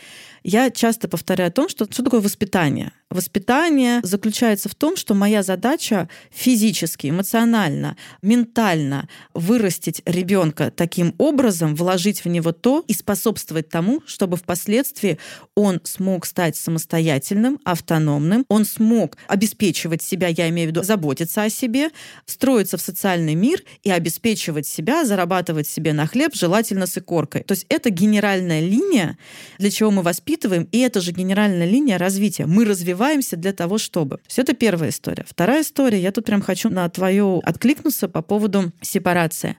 Я 0.46 0.70
часто 0.70 1.08
повторяю 1.08 1.48
о 1.48 1.50
том, 1.50 1.70
что 1.70 1.86
что 1.90 2.02
такое 2.02 2.20
воспитание. 2.20 2.92
Воспитание 3.08 4.00
заключается 4.02 4.68
в 4.68 4.74
том, 4.74 4.96
что 4.96 5.14
моя 5.14 5.42
задача 5.42 6.08
физически, 6.30 7.08
эмоционально, 7.08 7.96
ментально 8.20 9.08
вырастить 9.32 10.02
ребенка 10.04 10.70
таким 10.70 11.14
образом, 11.16 11.76
вложить 11.76 12.24
в 12.24 12.28
него 12.28 12.52
то 12.52 12.84
и 12.88 12.92
способствовать 12.92 13.70
тому, 13.70 14.02
чтобы 14.04 14.36
впоследствии 14.36 15.18
он 15.54 15.80
смог 15.84 16.26
стать 16.26 16.56
самостоятельным, 16.56 17.60
автономным, 17.64 18.44
он 18.48 18.64
смог 18.64 19.16
обеспечивать 19.28 20.02
себя, 20.02 20.28
я 20.28 20.48
имею 20.50 20.68
в 20.68 20.70
виду 20.72 20.82
заботиться 20.82 21.44
о 21.44 21.50
себе, 21.50 21.90
строиться 22.26 22.76
в 22.76 22.82
социальный 22.82 23.34
мир 23.34 23.62
и 23.82 23.90
обеспечивать 23.90 24.66
себя, 24.66 25.04
зарабатывать 25.04 25.68
себе 25.68 25.92
на 25.92 26.06
хлеб, 26.06 26.34
желательно 26.34 26.86
с 26.86 26.98
икоркой. 26.98 27.44
То 27.44 27.52
есть 27.52 27.64
это 27.68 27.88
генеральная 27.90 28.60
линия, 28.60 29.16
для 29.58 29.70
чего 29.70 29.90
мы 29.90 30.02
воспитываем, 30.02 30.33
и 30.70 30.78
это 30.78 31.00
же 31.00 31.12
генеральная 31.12 31.66
линия 31.66 31.98
развития. 31.98 32.46
Мы 32.46 32.64
развиваем 32.64 32.94
развиваемся 32.94 33.36
для 33.36 33.52
того, 33.52 33.78
чтобы. 33.78 34.16
То 34.16 34.22
есть 34.28 34.38
это 34.38 34.54
первая 34.54 34.90
история. 34.90 35.24
Вторая 35.28 35.62
история, 35.62 36.00
я 36.00 36.12
тут 36.12 36.24
прям 36.24 36.42
хочу 36.42 36.68
на 36.70 36.88
твою 36.88 37.40
откликнуться 37.44 38.08
по 38.08 38.22
поводу 38.22 38.72
сепарации. 38.80 39.56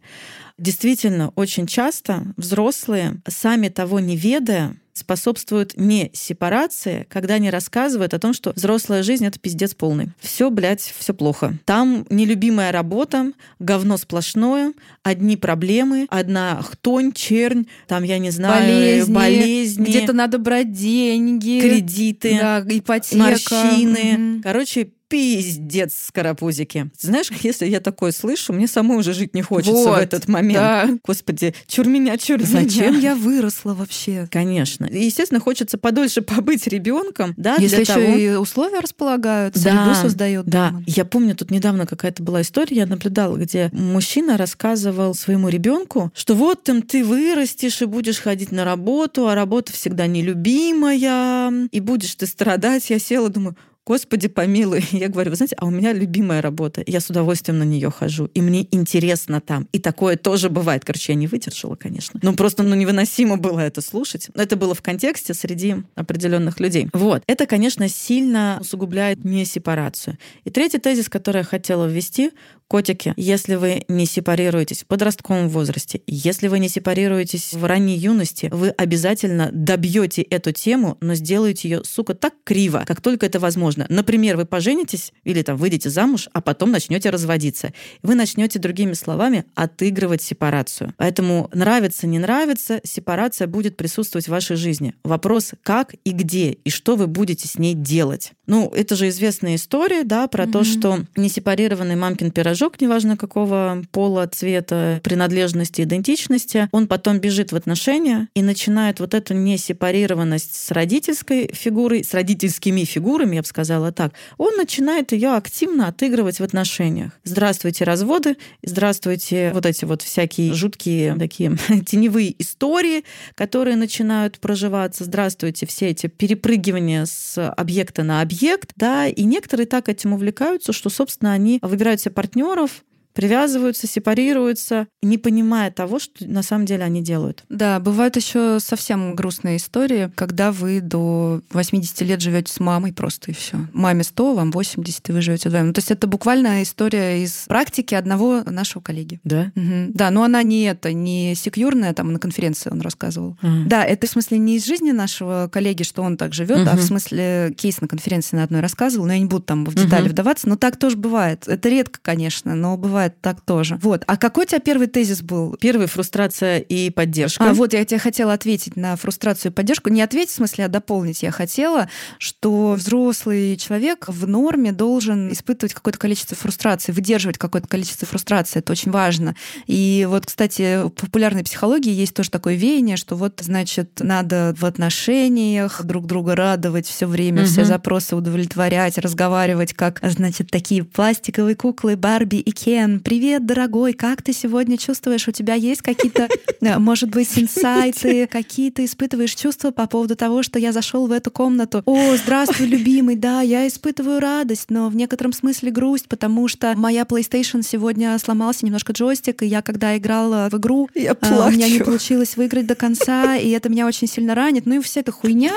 Действительно, 0.57 1.31
очень 1.35 1.67
часто 1.67 2.23
взрослые, 2.37 3.21
сами 3.27 3.67
того 3.69 3.99
не 3.99 4.15
ведая, 4.15 4.77
способствуют 4.95 5.75
не 5.75 6.09
сепарации, 6.13 7.05
когда 7.09 7.33
они 7.33 7.49
рассказывают 7.49 8.13
о 8.13 8.19
том, 8.19 8.33
что 8.33 8.53
взрослая 8.55 9.03
жизнь— 9.03 9.25
это 9.27 9.37
пиздец 9.37 9.73
полный. 9.75 10.07
Все, 10.19 10.49
блядь, 10.49 10.93
все 10.97 11.13
плохо. 11.13 11.57
Там 11.65 12.05
нелюбимая 12.09 12.71
работа, 12.71 13.33
говно 13.59 13.97
сплошное, 13.97 14.73
одни 15.03 15.35
проблемы, 15.35 16.07
одна 16.09 16.61
хтонь, 16.61 17.11
чернь, 17.11 17.65
там, 17.87 18.03
я 18.03 18.19
не 18.19 18.31
знаю, 18.31 18.63
болезни, 18.63 19.13
болезни 19.13 19.83
где-то 19.83 20.13
надо 20.13 20.37
брать 20.39 20.71
деньги, 20.71 21.59
кредиты, 21.59 22.37
да, 22.39 22.63
ипотека. 22.65 23.17
морщины. 23.17 24.35
Угу. 24.35 24.43
Короче, 24.43 24.91
пиздец 25.07 25.93
скоропузики. 26.07 26.89
Знаешь, 26.99 27.29
если 27.41 27.67
я 27.67 27.79
такое 27.79 28.11
слышу, 28.11 28.53
мне 28.53 28.67
самой 28.67 28.97
уже 28.97 29.13
жить 29.13 29.33
не 29.33 29.41
хочется 29.41 29.73
вот, 29.73 29.97
в 29.97 30.01
этот 30.01 30.27
момент. 30.27 30.59
Да. 30.59 30.89
Господи, 31.05 31.53
чур 31.67 31.87
меня, 31.87 32.17
чур 32.17 32.41
Зачем 32.41 32.95
меня. 32.95 33.11
я 33.11 33.15
выросла 33.15 33.73
вообще? 33.73 34.27
Конечно. 34.31 34.85
И, 34.85 35.05
естественно, 35.05 35.39
хочется 35.39 35.77
подольше 35.77 36.21
побыть 36.21 36.67
ребенком, 36.67 37.33
да, 37.37 37.55
Если 37.55 37.81
еще 37.81 37.93
того... 37.93 38.05
и 38.15 38.35
условия 38.35 38.79
располагают, 38.79 39.55
да, 39.61 39.95
создает. 39.95 40.45
Да. 40.45 40.69
Дома. 40.69 40.83
Я 40.87 41.05
помню, 41.05 41.35
тут 41.35 41.51
недавно 41.51 41.85
какая-то 41.85 42.23
была 42.23 42.41
история, 42.41 42.77
я 42.77 42.85
наблюдала, 42.85 43.37
где 43.37 43.69
мужчина 43.73 44.37
рассказывал 44.37 45.13
своему 45.13 45.49
ребенку, 45.49 46.11
что 46.15 46.35
вот 46.35 46.63
там 46.63 46.81
ты 46.81 47.03
вырастешь 47.03 47.81
и 47.81 47.85
будешь 47.85 48.19
ходить 48.19 48.51
на 48.51 48.65
работу, 48.65 49.27
а 49.27 49.35
работа 49.35 49.71
всегда 49.73 50.07
нелюбимая, 50.07 51.67
и 51.71 51.79
будешь 51.79 52.15
ты 52.15 52.25
страдать. 52.25 52.89
Я 52.89 52.99
села, 52.99 53.29
думаю, 53.29 53.55
Господи, 53.85 54.27
помилуй. 54.27 54.83
Я 54.91 55.09
говорю, 55.09 55.29
вы 55.29 55.35
знаете, 55.35 55.55
а 55.59 55.65
у 55.65 55.69
меня 55.69 55.93
любимая 55.93 56.41
работа. 56.41 56.83
Я 56.87 56.99
с 56.99 57.09
удовольствием 57.09 57.59
на 57.59 57.63
нее 57.63 57.91
хожу. 57.91 58.25
И 58.33 58.41
мне 58.41 58.67
интересно 58.71 59.41
там. 59.41 59.67
И 59.73 59.79
такое 59.79 60.17
тоже 60.17 60.49
бывает. 60.49 60.83
Короче, 60.83 61.13
я 61.13 61.19
не 61.19 61.27
выдержала, 61.27 61.75
конечно. 61.75 62.19
Ну, 62.23 62.33
просто 62.35 62.63
ну, 62.63 62.73
невыносимо 62.73 63.37
было 63.37 63.59
это 63.59 63.81
слушать. 63.81 64.29
Но 64.33 64.41
это 64.41 64.55
было 64.55 64.73
в 64.73 64.81
контексте 64.81 65.35
среди 65.35 65.75
определенных 65.93 66.59
людей. 66.59 66.89
Вот. 66.93 67.21
Это, 67.27 67.45
конечно, 67.45 67.87
сильно 67.87 68.57
усугубляет 68.59 69.23
не 69.23 69.45
сепарацию. 69.45 70.17
И 70.45 70.49
третий 70.49 70.79
тезис, 70.79 71.07
который 71.07 71.39
я 71.39 71.43
хотела 71.43 71.85
ввести, 71.85 72.31
Котики, 72.67 73.13
если 73.15 73.55
вы 73.55 73.85
не 73.87 74.07
сепарируетесь 74.07 74.81
в 74.81 74.87
подростковом 74.87 75.49
возрасте, 75.49 76.01
если 76.07 76.47
вы 76.47 76.57
не 76.57 76.67
сепарируетесь 76.67 77.53
в 77.53 77.63
ранней 77.63 77.95
юности, 77.95 78.49
вы 78.51 78.69
обязательно 78.69 79.51
добьете 79.51 80.23
эту 80.23 80.51
тему, 80.51 80.97
но 80.99 81.13
сделаете 81.13 81.69
ее, 81.69 81.83
сука, 81.83 82.15
так 82.15 82.33
криво, 82.43 82.83
как 82.87 83.01
только 83.01 83.27
это 83.27 83.39
возможно. 83.39 83.74
Например, 83.89 84.38
вы 84.38 84.45
поженитесь 84.45 85.13
или 85.23 85.41
там 85.41 85.57
выйдете 85.57 85.89
замуж, 85.89 86.29
а 86.33 86.41
потом 86.41 86.71
начнете 86.71 87.09
разводиться. 87.09 87.73
Вы 88.01 88.15
начнете, 88.15 88.59
другими 88.59 88.93
словами, 88.93 89.45
отыгрывать 89.55 90.21
сепарацию. 90.21 90.93
Поэтому 90.97 91.49
нравится, 91.53 92.07
не 92.07 92.19
нравится, 92.19 92.81
сепарация 92.83 93.47
будет 93.47 93.77
присутствовать 93.77 94.25
в 94.25 94.31
вашей 94.31 94.55
жизни. 94.55 94.95
Вопрос, 95.03 95.51
как 95.63 95.93
и 96.03 96.11
где, 96.11 96.51
и 96.51 96.69
что 96.69 96.95
вы 96.95 97.07
будете 97.07 97.47
с 97.47 97.57
ней 97.57 97.73
делать. 97.73 98.31
Ну, 98.47 98.71
это 98.75 98.95
же 98.95 99.09
известная 99.09 99.55
история, 99.55 100.03
да, 100.03 100.27
про 100.27 100.45
mm-hmm. 100.45 100.51
то, 100.51 100.63
что 100.63 100.99
несепарированный 101.15 101.95
мамкин 101.95 102.31
пирожок 102.31 102.45
пирожок, 102.55 102.79
неважно 102.79 103.17
какого 103.17 103.83
пола, 103.91 104.27
цвета, 104.27 105.01
принадлежности, 105.03 105.81
идентичности, 105.81 106.69
он 106.71 106.88
потом 106.88 107.19
бежит 107.19 107.51
в 107.51 107.55
отношения 107.55 108.27
и 108.33 108.41
начинает 108.41 108.99
вот 108.99 109.13
эту 109.13 109.33
несепарированность 109.33 110.55
с 110.55 110.71
родительской 110.71 111.49
фигурой, 111.53 112.03
с 112.03 112.13
родительскими 112.13 112.83
фигурами, 112.83 113.35
я 113.35 113.41
бы 113.41 113.47
сказала 113.47 113.64
так, 113.95 114.13
он 114.38 114.56
начинает 114.56 115.12
ее 115.12 115.36
активно 115.36 115.88
отыгрывать 115.88 116.39
в 116.39 116.43
отношениях. 116.43 117.12
Здравствуйте, 117.23 117.84
разводы, 117.84 118.38
здравствуйте, 118.63 119.51
вот 119.54 119.65
эти 119.65 119.86
вот 119.86 120.01
всякие 120.01 120.54
жуткие 120.54 121.15
такие 121.15 121.58
теневые 121.86 122.36
истории, 122.41 123.04
которые 123.36 123.75
начинают 123.75 124.39
проживаться, 124.39 125.04
здравствуйте, 125.04 125.65
все 125.65 125.89
эти 125.89 126.08
перепрыгивания 126.08 127.06
с 127.06 127.49
объекта 127.49 128.04
на 128.04 128.21
объект, 128.21 128.71
да, 128.75 129.08
и 129.08 129.23
некоторые 129.23 129.67
так 129.67 129.89
этим 129.89 130.13
увлекаются, 130.13 130.73
что, 130.73 130.89
собственно, 130.89 131.34
они 131.34 131.60
выбирают 131.62 132.01
себе 132.01 132.12
партнеров 132.12 132.84
привязываются, 133.15 133.88
сепарируются, 133.88 134.88
не 135.01 135.17
понимая 135.17 135.71
того, 135.71 135.99
что 135.99 136.28
на 136.28 136.43
самом 136.43 136.65
деле 136.65 136.84
они 136.84 137.01
делают. 137.01 137.43
Да, 137.49 137.80
бывают 137.80 138.17
еще 138.17 138.60
совсем 138.60 139.15
грустные 139.15 139.58
истории, 139.58 140.12
когда 140.15 140.51
вы 140.51 140.82
до 140.82 141.41
80 141.51 142.01
лет 142.01 142.21
живете 142.21 142.51
с 142.51 142.60
мамой 142.60 142.93
просто 142.93 143.32
и 143.32 143.34
все. 143.34 143.58
Маме 143.73 144.04
100, 144.04 144.36
вам 144.36 144.51
80, 144.51 145.10
и 145.10 145.12
вы 145.13 145.21
живете 145.21 145.49
вдвоем. 145.49 145.67
Ну, 145.67 145.73
то 145.73 145.80
есть 145.80 145.91
это 145.91 146.08
буквально 146.08 146.62
история 146.62 147.23
из 147.23 147.45
практики 147.47 147.95
одного 147.95 148.43
нашего 148.45 148.82
коллеги. 148.82 149.21
Да? 149.23 149.51
Угу. 149.56 149.93
Да, 149.93 150.12
но 150.12 150.23
она 150.23 150.43
не 150.43 150.63
это, 150.63 150.91
не 150.91 151.36
секьюрная, 151.36 151.93
там 151.93 152.12
на 152.12 152.19
конференции 152.19 152.69
он 152.69 152.82
рассказывал. 152.82 153.38
Mm. 153.41 153.67
Да, 153.67 153.86
это 153.86 154.08
в 154.08 154.10
смысле 154.10 154.39
не 154.39 154.58
из 154.58 154.65
жизни 154.65 154.91
нашего 154.91 155.49
коллеги, 155.51 155.84
что 155.84 156.01
он 156.01 156.18
так 156.18 156.34
живет, 156.34 156.59
угу. 156.59 156.70
а 156.70 156.76
в 156.76 156.82
смысле 156.82 157.53
кейс 157.57 157.80
на 157.80 157.88
конференции 157.88 158.36
на 158.36 158.43
одной 158.43 158.59
рассказывал, 158.59 159.05
но 159.05 159.13
я 159.13 159.20
не 159.20 159.26
буду 159.26 159.43
там 159.43 159.63
в 159.63 159.74
детали 159.74 160.03
угу. 160.03 160.09
вдаваться, 160.09 160.49
но 160.49 160.57
так 160.57 160.76
тоже 160.78 160.97
бывает. 160.97 161.47
Это 161.47 161.70
редко, 161.70 161.99
конечно, 162.01 162.55
но 162.55 162.76
бывает 162.76 163.05
так 163.10 163.41
тоже. 163.41 163.78
Вот. 163.82 164.03
А 164.08 164.18
какой 164.18 164.45
у 164.45 164.47
тебя 164.47 164.60
первый 164.60 164.88
тезис 164.88 165.22
был? 165.22 165.56
Первый— 165.60 165.88
фрустрация 165.88 166.60
и 166.60 166.89
поддержка. 166.89 167.49
А 167.49 167.53
вот 167.53 167.74
я 167.74 167.84
тебе 167.86 167.99
хотела 167.99 168.34
ответить 168.34 168.76
на 168.76 168.95
фрустрацию 168.95 169.51
и 169.51 169.56
поддержку. 169.56 169.89
Не 169.89 170.01
ответить, 170.01 170.32
в 170.32 170.36
смысле, 170.36 170.66
а 170.66 170.68
дополнить. 170.68 171.24
Я 171.24 171.32
хотела, 171.32 171.89
что 172.18 172.74
взрослый 172.74 173.58
человек 173.58 174.06
в 174.08 174.28
норме 174.28 174.72
должен 174.72 175.32
испытывать 175.32 175.74
какое-то 175.74 175.99
количество 175.99 176.36
фрустрации, 176.36 176.91
выдерживать 176.91 177.38
какое-то 177.38 177.68
количество 177.68 178.08
фрустрации. 178.08 178.60
Это 178.60 178.72
очень 178.72 178.91
важно. 178.91 179.36
И 179.68 180.06
вот, 180.10 180.26
кстати, 180.26 180.86
в 180.86 180.89
популярной 180.89 181.43
психологии 181.43 181.91
есть 181.91 182.14
тоже 182.14 182.30
такое 182.30 182.56
веяние, 182.56 182.97
что 182.97 183.16
вот, 183.16 183.41
значит, 183.41 183.99
надо 183.99 184.56
в 184.58 184.66
отношениях 184.66 185.84
друг 185.84 186.06
друга 186.06 186.36
радовать 186.36 186.88
все 186.88 187.06
время, 187.06 187.43
угу. 187.43 187.49
все 187.49 187.66
запросы 187.66 188.16
удовлетворять, 188.16 188.97
разговаривать 188.97 189.74
как, 189.74 189.99
значит, 190.01 190.49
такие 190.49 190.84
пластиковые 190.84 191.56
куклы 191.56 191.95
Барби 191.95 192.38
и 192.38 192.51
Кен. 192.51 192.94
Привет, 193.03 193.45
дорогой, 193.45 193.93
как 193.93 194.21
ты 194.21 194.31
сегодня 194.33 194.77
чувствуешь? 194.77 195.27
У 195.27 195.31
тебя 195.31 195.55
есть 195.55 195.81
какие-то, 195.81 196.29
э, 196.61 196.79
может 196.79 197.09
быть, 197.09 197.29
инсайты, 197.37 198.27
какие-то 198.31 198.85
испытываешь 198.85 199.33
чувства 199.35 199.71
по 199.71 199.87
поводу 199.87 200.15
того, 200.15 200.43
что 200.43 200.59
я 200.59 200.71
зашел 200.71 201.07
в 201.07 201.11
эту 201.11 201.31
комнату? 201.31 201.81
О, 201.85 202.15
здравствуй, 202.15 202.67
любимый, 202.67 203.15
да, 203.15 203.41
я 203.41 203.67
испытываю 203.67 204.19
радость, 204.19 204.69
но 204.69 204.89
в 204.89 204.95
некотором 204.95 205.33
смысле 205.33 205.71
грусть, 205.71 206.07
потому 206.07 206.47
что 206.47 206.73
моя 206.75 207.03
PlayStation 207.03 207.61
сегодня 207.63 208.17
сломался 208.19 208.65
немножко 208.65 208.93
джойстик, 208.93 209.43
и 209.43 209.47
я 209.47 209.61
когда 209.61 209.97
играла 209.97 210.49
в 210.51 210.57
игру, 210.57 210.89
я 210.93 211.15
плачу. 211.15 211.47
у 211.47 211.51
меня 211.51 211.69
не 211.69 211.79
получилось 211.79 212.37
выиграть 212.37 212.67
до 212.67 212.75
конца, 212.75 213.35
и 213.35 213.49
это 213.49 213.69
меня 213.69 213.87
очень 213.87 214.07
сильно 214.07 214.35
ранит. 214.35 214.65
Ну 214.65 214.75
и 214.75 214.81
вся 214.81 215.01
эта 215.01 215.11
хуйня. 215.11 215.53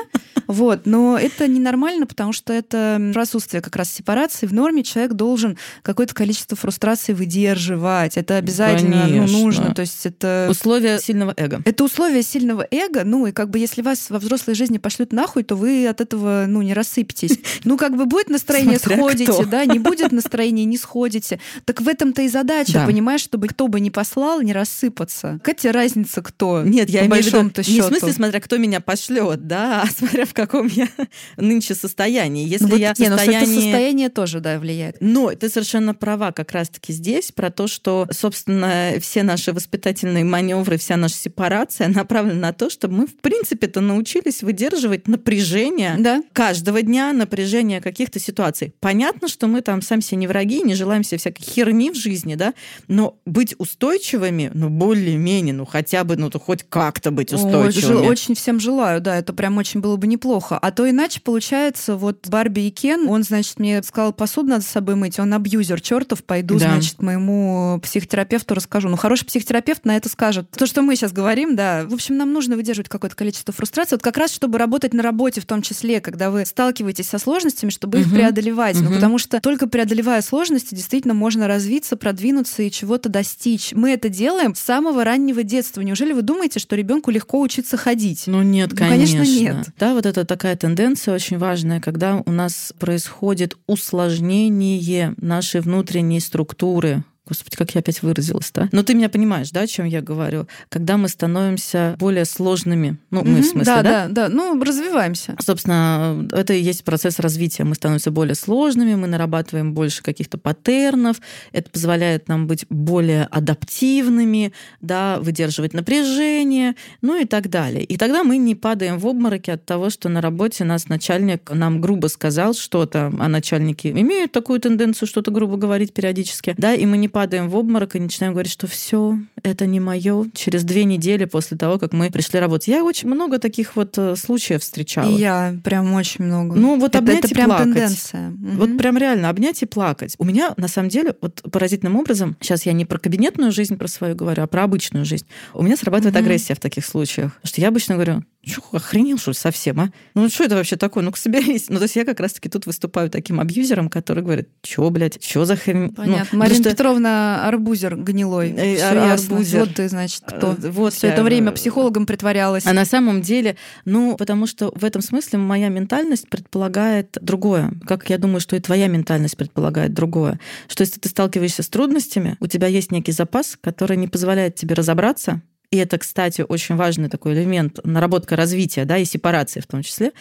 Вот. 0.46 0.86
Но 0.86 1.18
это 1.18 1.46
ненормально, 1.46 2.06
потому 2.06 2.32
что 2.32 2.52
это 2.52 3.12
отсутствие 3.14 3.60
как 3.60 3.76
раз 3.76 3.92
сепарации. 3.92 4.46
В 4.46 4.54
норме 4.54 4.82
человек 4.82 5.12
должен 5.12 5.58
какое-то 5.82 6.14
количество 6.14 6.56
фрустрации 6.56 7.12
выдерживать. 7.28 8.16
Это 8.16 8.36
обязательно 8.36 9.06
ну, 9.06 9.26
нужно. 9.26 9.74
То 9.74 9.82
есть 9.82 10.06
это... 10.06 10.48
Условия 10.50 10.98
сильного 10.98 11.34
эго. 11.36 11.60
Это 11.64 11.84
условия 11.84 12.22
сильного 12.22 12.66
эго. 12.70 13.04
Ну 13.04 13.26
и 13.26 13.32
как 13.32 13.50
бы 13.50 13.58
если 13.58 13.82
вас 13.82 14.10
во 14.10 14.18
взрослой 14.18 14.54
жизни 14.54 14.78
пошлют 14.78 15.12
нахуй, 15.12 15.42
то 15.42 15.54
вы 15.54 15.86
от 15.86 16.00
этого 16.00 16.46
ну, 16.48 16.62
не 16.62 16.74
рассыпетесь. 16.74 17.38
Ну 17.64 17.76
как 17.76 17.96
бы 17.96 18.06
будет 18.06 18.30
настроение, 18.30 18.78
Смотря 18.78 19.02
сходите, 19.02 19.32
кто. 19.32 19.44
да, 19.44 19.64
не 19.66 19.78
будет 19.78 20.12
настроения, 20.12 20.64
не 20.64 20.78
сходите. 20.78 21.38
Так 21.64 21.82
в 21.82 21.88
этом-то 21.88 22.22
и 22.22 22.28
задача, 22.28 22.74
да. 22.74 22.86
понимаешь, 22.86 23.20
чтобы 23.20 23.48
кто 23.48 23.68
бы 23.68 23.80
не 23.80 23.90
послал, 23.90 24.40
не 24.40 24.52
рассыпаться. 24.52 25.38
Какая 25.42 25.72
разница, 25.72 26.22
кто? 26.22 26.62
Нет, 26.62 26.88
я 26.88 27.04
имею 27.06 27.22
в 27.22 27.26
виду, 27.26 27.42
не 27.42 27.80
в 27.80 27.84
смысле, 27.84 28.12
смотря 28.12 28.40
кто 28.40 28.56
меня 28.56 28.80
пошлет, 28.80 29.46
да, 29.46 29.82
а 29.86 29.86
смотря 29.90 30.24
в 30.24 30.34
каком 30.34 30.68
я 30.68 30.88
нынче 31.36 31.74
состоянии. 31.74 32.46
Если 32.46 32.64
ну, 32.64 32.70
вот, 32.70 32.78
я 32.78 32.94
в 32.94 32.96
состоянии... 32.96 33.46
Не, 33.46 33.54
ну, 33.54 33.60
состояние 33.62 34.08
тоже, 34.08 34.40
да, 34.40 34.58
влияет. 34.58 34.96
Но 35.00 35.30
ты 35.34 35.48
совершенно 35.48 35.94
права 35.94 36.32
как 36.32 36.52
раз-таки 36.52 36.92
здесь 36.92 37.07
про 37.34 37.50
то, 37.50 37.66
что, 37.66 38.06
собственно, 38.10 38.94
все 39.00 39.22
наши 39.22 39.52
воспитательные 39.52 40.24
маневры, 40.24 40.76
вся 40.78 40.96
наша 40.96 41.14
сепарация 41.14 41.88
направлена 41.88 42.48
на 42.48 42.52
то, 42.52 42.70
чтобы 42.70 42.94
мы, 42.94 43.06
в 43.06 43.16
принципе-то, 43.16 43.80
научились 43.80 44.42
выдерживать 44.42 45.08
напряжение 45.08 45.96
да. 45.98 46.22
каждого 46.32 46.82
дня, 46.82 47.12
напряжение 47.12 47.80
каких-то 47.80 48.18
ситуаций. 48.18 48.74
Понятно, 48.80 49.28
что 49.28 49.46
мы 49.46 49.60
там 49.62 49.82
сами 49.82 50.00
себе 50.00 50.18
не 50.18 50.26
враги, 50.26 50.62
не 50.62 50.74
желаем 50.74 51.04
себе 51.04 51.18
всякой 51.18 51.42
херни 51.42 51.90
в 51.90 51.94
жизни, 51.94 52.34
да, 52.34 52.54
но 52.86 53.18
быть 53.24 53.54
устойчивыми, 53.58 54.50
ну, 54.54 54.68
более-менее, 54.68 55.54
ну, 55.54 55.64
хотя 55.64 56.04
бы, 56.04 56.16
ну, 56.16 56.30
то 56.30 56.38
хоть 56.38 56.64
как-то 56.68 57.10
быть 57.10 57.32
устойчивыми. 57.32 58.02
Ой, 58.02 58.08
очень 58.08 58.34
всем 58.34 58.60
желаю, 58.60 59.00
да, 59.00 59.16
это 59.16 59.32
прям 59.32 59.56
очень 59.58 59.80
было 59.80 59.96
бы 59.96 60.06
неплохо. 60.06 60.58
А 60.58 60.70
то 60.70 60.88
иначе 60.88 61.20
получается, 61.20 61.96
вот 61.96 62.26
Барби 62.28 62.60
и 62.60 62.70
Кен, 62.70 63.08
он, 63.08 63.22
значит, 63.22 63.58
мне 63.58 63.82
сказал, 63.82 64.12
посуду 64.12 64.48
надо 64.48 64.62
с 64.62 64.68
собой 64.68 64.94
мыть, 64.94 65.18
он 65.18 65.32
абьюзер 65.32 65.80
чертов, 65.80 66.24
пойду, 66.24 66.58
да. 66.58 66.70
значит, 66.70 66.97
моему 67.02 67.80
психотерапевту 67.82 68.54
расскажу. 68.54 68.88
Ну, 68.88 68.96
хороший 68.96 69.26
психотерапевт 69.26 69.84
на 69.84 69.96
это 69.96 70.08
скажет. 70.08 70.50
То, 70.50 70.66
что 70.66 70.82
мы 70.82 70.96
сейчас 70.96 71.12
говорим, 71.12 71.56
да, 71.56 71.84
в 71.84 71.94
общем, 71.94 72.16
нам 72.16 72.32
нужно 72.32 72.56
выдерживать 72.56 72.88
какое-то 72.88 73.16
количество 73.16 73.52
фрустрации, 73.52 73.96
вот 73.96 74.02
как 74.02 74.16
раз, 74.16 74.32
чтобы 74.32 74.58
работать 74.58 74.94
на 74.94 75.02
работе 75.02 75.40
в 75.40 75.46
том 75.46 75.62
числе, 75.62 76.00
когда 76.00 76.30
вы 76.30 76.44
сталкиваетесь 76.46 77.08
со 77.08 77.18
сложностями, 77.18 77.70
чтобы 77.70 77.98
угу. 77.98 78.06
их 78.06 78.14
преодолевать. 78.14 78.76
Угу. 78.76 78.84
Ну, 78.84 78.94
потому 78.94 79.18
что 79.18 79.40
только 79.40 79.68
преодолевая 79.68 80.22
сложности, 80.22 80.74
действительно 80.74 81.14
можно 81.14 81.46
развиться, 81.46 81.96
продвинуться 81.96 82.62
и 82.62 82.70
чего-то 82.70 83.08
достичь. 83.08 83.72
Мы 83.72 83.92
это 83.92 84.08
делаем 84.08 84.54
с 84.54 84.60
самого 84.60 85.04
раннего 85.04 85.42
детства. 85.42 85.80
Неужели 85.80 86.12
вы 86.12 86.22
думаете, 86.22 86.60
что 86.60 86.76
ребенку 86.76 87.10
легко 87.10 87.40
учиться 87.40 87.76
ходить? 87.76 88.24
Ну 88.26 88.42
нет, 88.42 88.70
ну, 88.72 88.76
конечно. 88.76 89.18
конечно 89.18 89.40
нет. 89.40 89.66
Да, 89.78 89.94
вот 89.94 90.06
это 90.06 90.24
такая 90.24 90.56
тенденция 90.56 91.14
очень 91.14 91.38
важная, 91.38 91.80
когда 91.80 92.22
у 92.24 92.30
нас 92.30 92.72
происходит 92.78 93.56
усложнение 93.66 95.14
нашей 95.16 95.60
внутренней 95.60 96.20
структуры, 96.20 96.87
Господи, 97.28 97.56
как 97.56 97.74
я 97.74 97.80
опять 97.80 98.02
выразилась-то. 98.02 98.70
Но 98.72 98.82
ты 98.82 98.94
меня 98.94 99.10
понимаешь, 99.10 99.50
да, 99.50 99.60
о 99.60 99.66
чем 99.66 99.84
я 99.84 100.00
говорю? 100.00 100.48
Когда 100.70 100.96
мы 100.96 101.08
становимся 101.08 101.94
более 101.98 102.24
сложными, 102.24 102.96
ну, 103.10 103.22
мы 103.22 103.38
mm-hmm, 103.38 103.42
в 103.42 103.46
смысле, 103.46 103.64
да, 103.64 103.82
да? 103.82 104.08
Да, 104.08 104.28
да, 104.28 104.34
ну, 104.34 104.62
развиваемся. 104.62 105.36
Собственно, 105.38 106.26
это 106.32 106.54
и 106.54 106.60
есть 106.60 106.84
процесс 106.84 107.18
развития. 107.18 107.64
Мы 107.64 107.74
становимся 107.74 108.10
более 108.10 108.34
сложными, 108.34 108.94
мы 108.94 109.06
нарабатываем 109.08 109.74
больше 109.74 110.02
каких-то 110.02 110.38
паттернов, 110.38 111.16
это 111.52 111.70
позволяет 111.70 112.28
нам 112.28 112.46
быть 112.46 112.64
более 112.70 113.24
адаптивными, 113.24 114.52
да, 114.80 115.18
выдерживать 115.20 115.74
напряжение, 115.74 116.74
ну 117.02 117.20
и 117.20 117.26
так 117.26 117.50
далее. 117.50 117.84
И 117.84 117.96
тогда 117.96 118.24
мы 118.24 118.38
не 118.38 118.54
падаем 118.54 118.98
в 118.98 119.06
обмороки 119.06 119.50
от 119.50 119.66
того, 119.66 119.90
что 119.90 120.08
на 120.08 120.20
работе 120.20 120.64
нас 120.64 120.88
начальник 120.88 121.50
нам 121.52 121.80
грубо 121.80 122.06
сказал 122.06 122.54
что-то, 122.54 123.12
а 123.18 123.28
начальники 123.28 123.88
имеют 123.88 124.32
такую 124.32 124.60
тенденцию 124.60 125.08
что-то 125.08 125.30
грубо 125.30 125.56
говорить 125.56 125.92
периодически, 125.92 126.54
да, 126.56 126.74
и 126.74 126.86
мы 126.86 126.96
не 126.96 127.08
падаем 127.18 127.48
в 127.48 127.56
обморок 127.56 127.96
и 127.96 127.98
начинаем 127.98 128.32
говорить, 128.32 128.52
что 128.52 128.68
все, 128.68 129.18
это 129.42 129.66
не 129.66 129.80
мое. 129.80 130.26
Через 130.34 130.62
две 130.62 130.84
недели 130.84 131.24
после 131.24 131.56
того, 131.56 131.76
как 131.80 131.92
мы 131.92 132.12
пришли 132.12 132.38
работать. 132.38 132.68
Я 132.68 132.84
очень 132.84 133.08
много 133.08 133.40
таких 133.40 133.74
вот 133.74 133.98
э, 133.98 134.14
случаев 134.14 134.62
встречала. 134.62 135.10
И 135.10 135.14
я 135.14 135.56
прям 135.64 135.94
очень 135.94 136.24
много. 136.24 136.54
Ну 136.54 136.78
вот 136.78 136.90
это, 136.90 136.98
обнять 136.98 137.24
это 137.24 137.28
и 137.28 137.34
прям 137.34 137.46
плакать. 137.46 137.64
тенденция. 137.64 138.32
Вот 138.38 138.78
прям 138.78 138.96
реально 138.98 139.30
обнять 139.30 139.60
и 139.64 139.66
плакать. 139.66 140.14
У 140.18 140.24
меня 140.24 140.54
на 140.56 140.68
самом 140.68 140.90
деле 140.90 141.16
вот 141.20 141.42
поразительным 141.50 141.96
образом, 141.96 142.36
сейчас 142.40 142.66
я 142.66 142.72
не 142.72 142.84
про 142.84 143.00
кабинетную 143.00 143.50
жизнь 143.50 143.76
про 143.76 143.88
свою 143.88 144.14
говорю, 144.14 144.44
а 144.44 144.46
про 144.46 144.62
обычную 144.62 145.04
жизнь. 145.04 145.26
У 145.54 145.64
меня 145.64 145.76
срабатывает 145.76 146.14
угу. 146.14 146.22
агрессия 146.22 146.54
в 146.54 146.60
таких 146.60 146.86
случаях. 146.86 147.32
Что 147.42 147.60
я 147.60 147.66
обычно 147.66 147.96
говорю, 147.96 148.22
что, 148.48 148.62
охренел, 148.72 149.18
что 149.18 149.30
ли, 149.30 149.36
совсем, 149.36 149.80
а? 149.80 149.90
Ну, 150.14 150.28
что 150.28 150.44
это 150.44 150.56
вообще 150.56 150.76
такое? 150.76 151.04
Ну-ка, 151.04 151.18
соберись. 151.18 151.66
Ну, 151.68 151.76
то 151.76 151.84
есть 151.84 151.96
я 151.96 152.04
как 152.04 152.20
раз-таки 152.20 152.48
тут 152.48 152.66
выступаю 152.66 153.10
таким 153.10 153.40
абьюзером, 153.40 153.88
который 153.88 154.22
говорит, 154.22 154.48
что, 154.64 154.88
блядь, 154.90 155.22
что 155.22 155.44
за 155.44 155.56
хрень? 155.56 155.76
Ну, 155.78 155.92
Понятно. 155.92 156.28
Ну, 156.32 156.38
Марина 156.38 156.62
что... 156.62 156.70
Петровна 156.70 157.46
арбузер 157.46 157.96
гнилой. 157.96 158.54
Э, 158.56 158.76
Все 158.76 158.84
арбузер. 158.86 159.60
Вот 159.60 159.74
ты, 159.74 159.88
значит, 159.88 160.22
кто. 160.26 160.52
Э, 160.52 160.70
вот 160.70 160.94
Все 160.94 161.08
я... 161.08 161.12
это 161.12 161.22
время 161.22 161.52
психологом 161.52 162.06
притворялась. 162.06 162.66
А 162.66 162.72
на 162.72 162.84
самом 162.84 163.22
деле, 163.22 163.56
ну, 163.84 164.16
потому 164.16 164.46
что 164.46 164.72
в 164.74 164.84
этом 164.84 165.02
смысле 165.02 165.38
моя 165.38 165.68
ментальность 165.68 166.28
предполагает 166.28 167.16
другое. 167.20 167.72
Как 167.86 168.08
я 168.10 168.18
думаю, 168.18 168.40
что 168.40 168.56
и 168.56 168.60
твоя 168.60 168.88
ментальность 168.88 169.36
предполагает 169.36 169.92
другое. 169.94 170.40
Что 170.68 170.82
если 170.82 171.00
ты 171.00 171.08
сталкиваешься 171.08 171.62
с 171.62 171.68
трудностями, 171.68 172.36
у 172.40 172.46
тебя 172.46 172.66
есть 172.66 172.90
некий 172.92 173.12
запас, 173.12 173.58
который 173.60 173.96
не 173.96 174.08
позволяет 174.08 174.54
тебе 174.54 174.74
разобраться, 174.74 175.42
и 175.70 175.76
это, 175.76 175.98
кстати, 175.98 176.44
очень 176.48 176.76
важный 176.76 177.08
такой 177.08 177.34
элемент, 177.34 177.80
наработка 177.84 178.36
развития, 178.36 178.84
да, 178.84 178.96
и 178.96 179.04
сепарации 179.04 179.60
в 179.60 179.66
том 179.66 179.82
числе, 179.82 180.12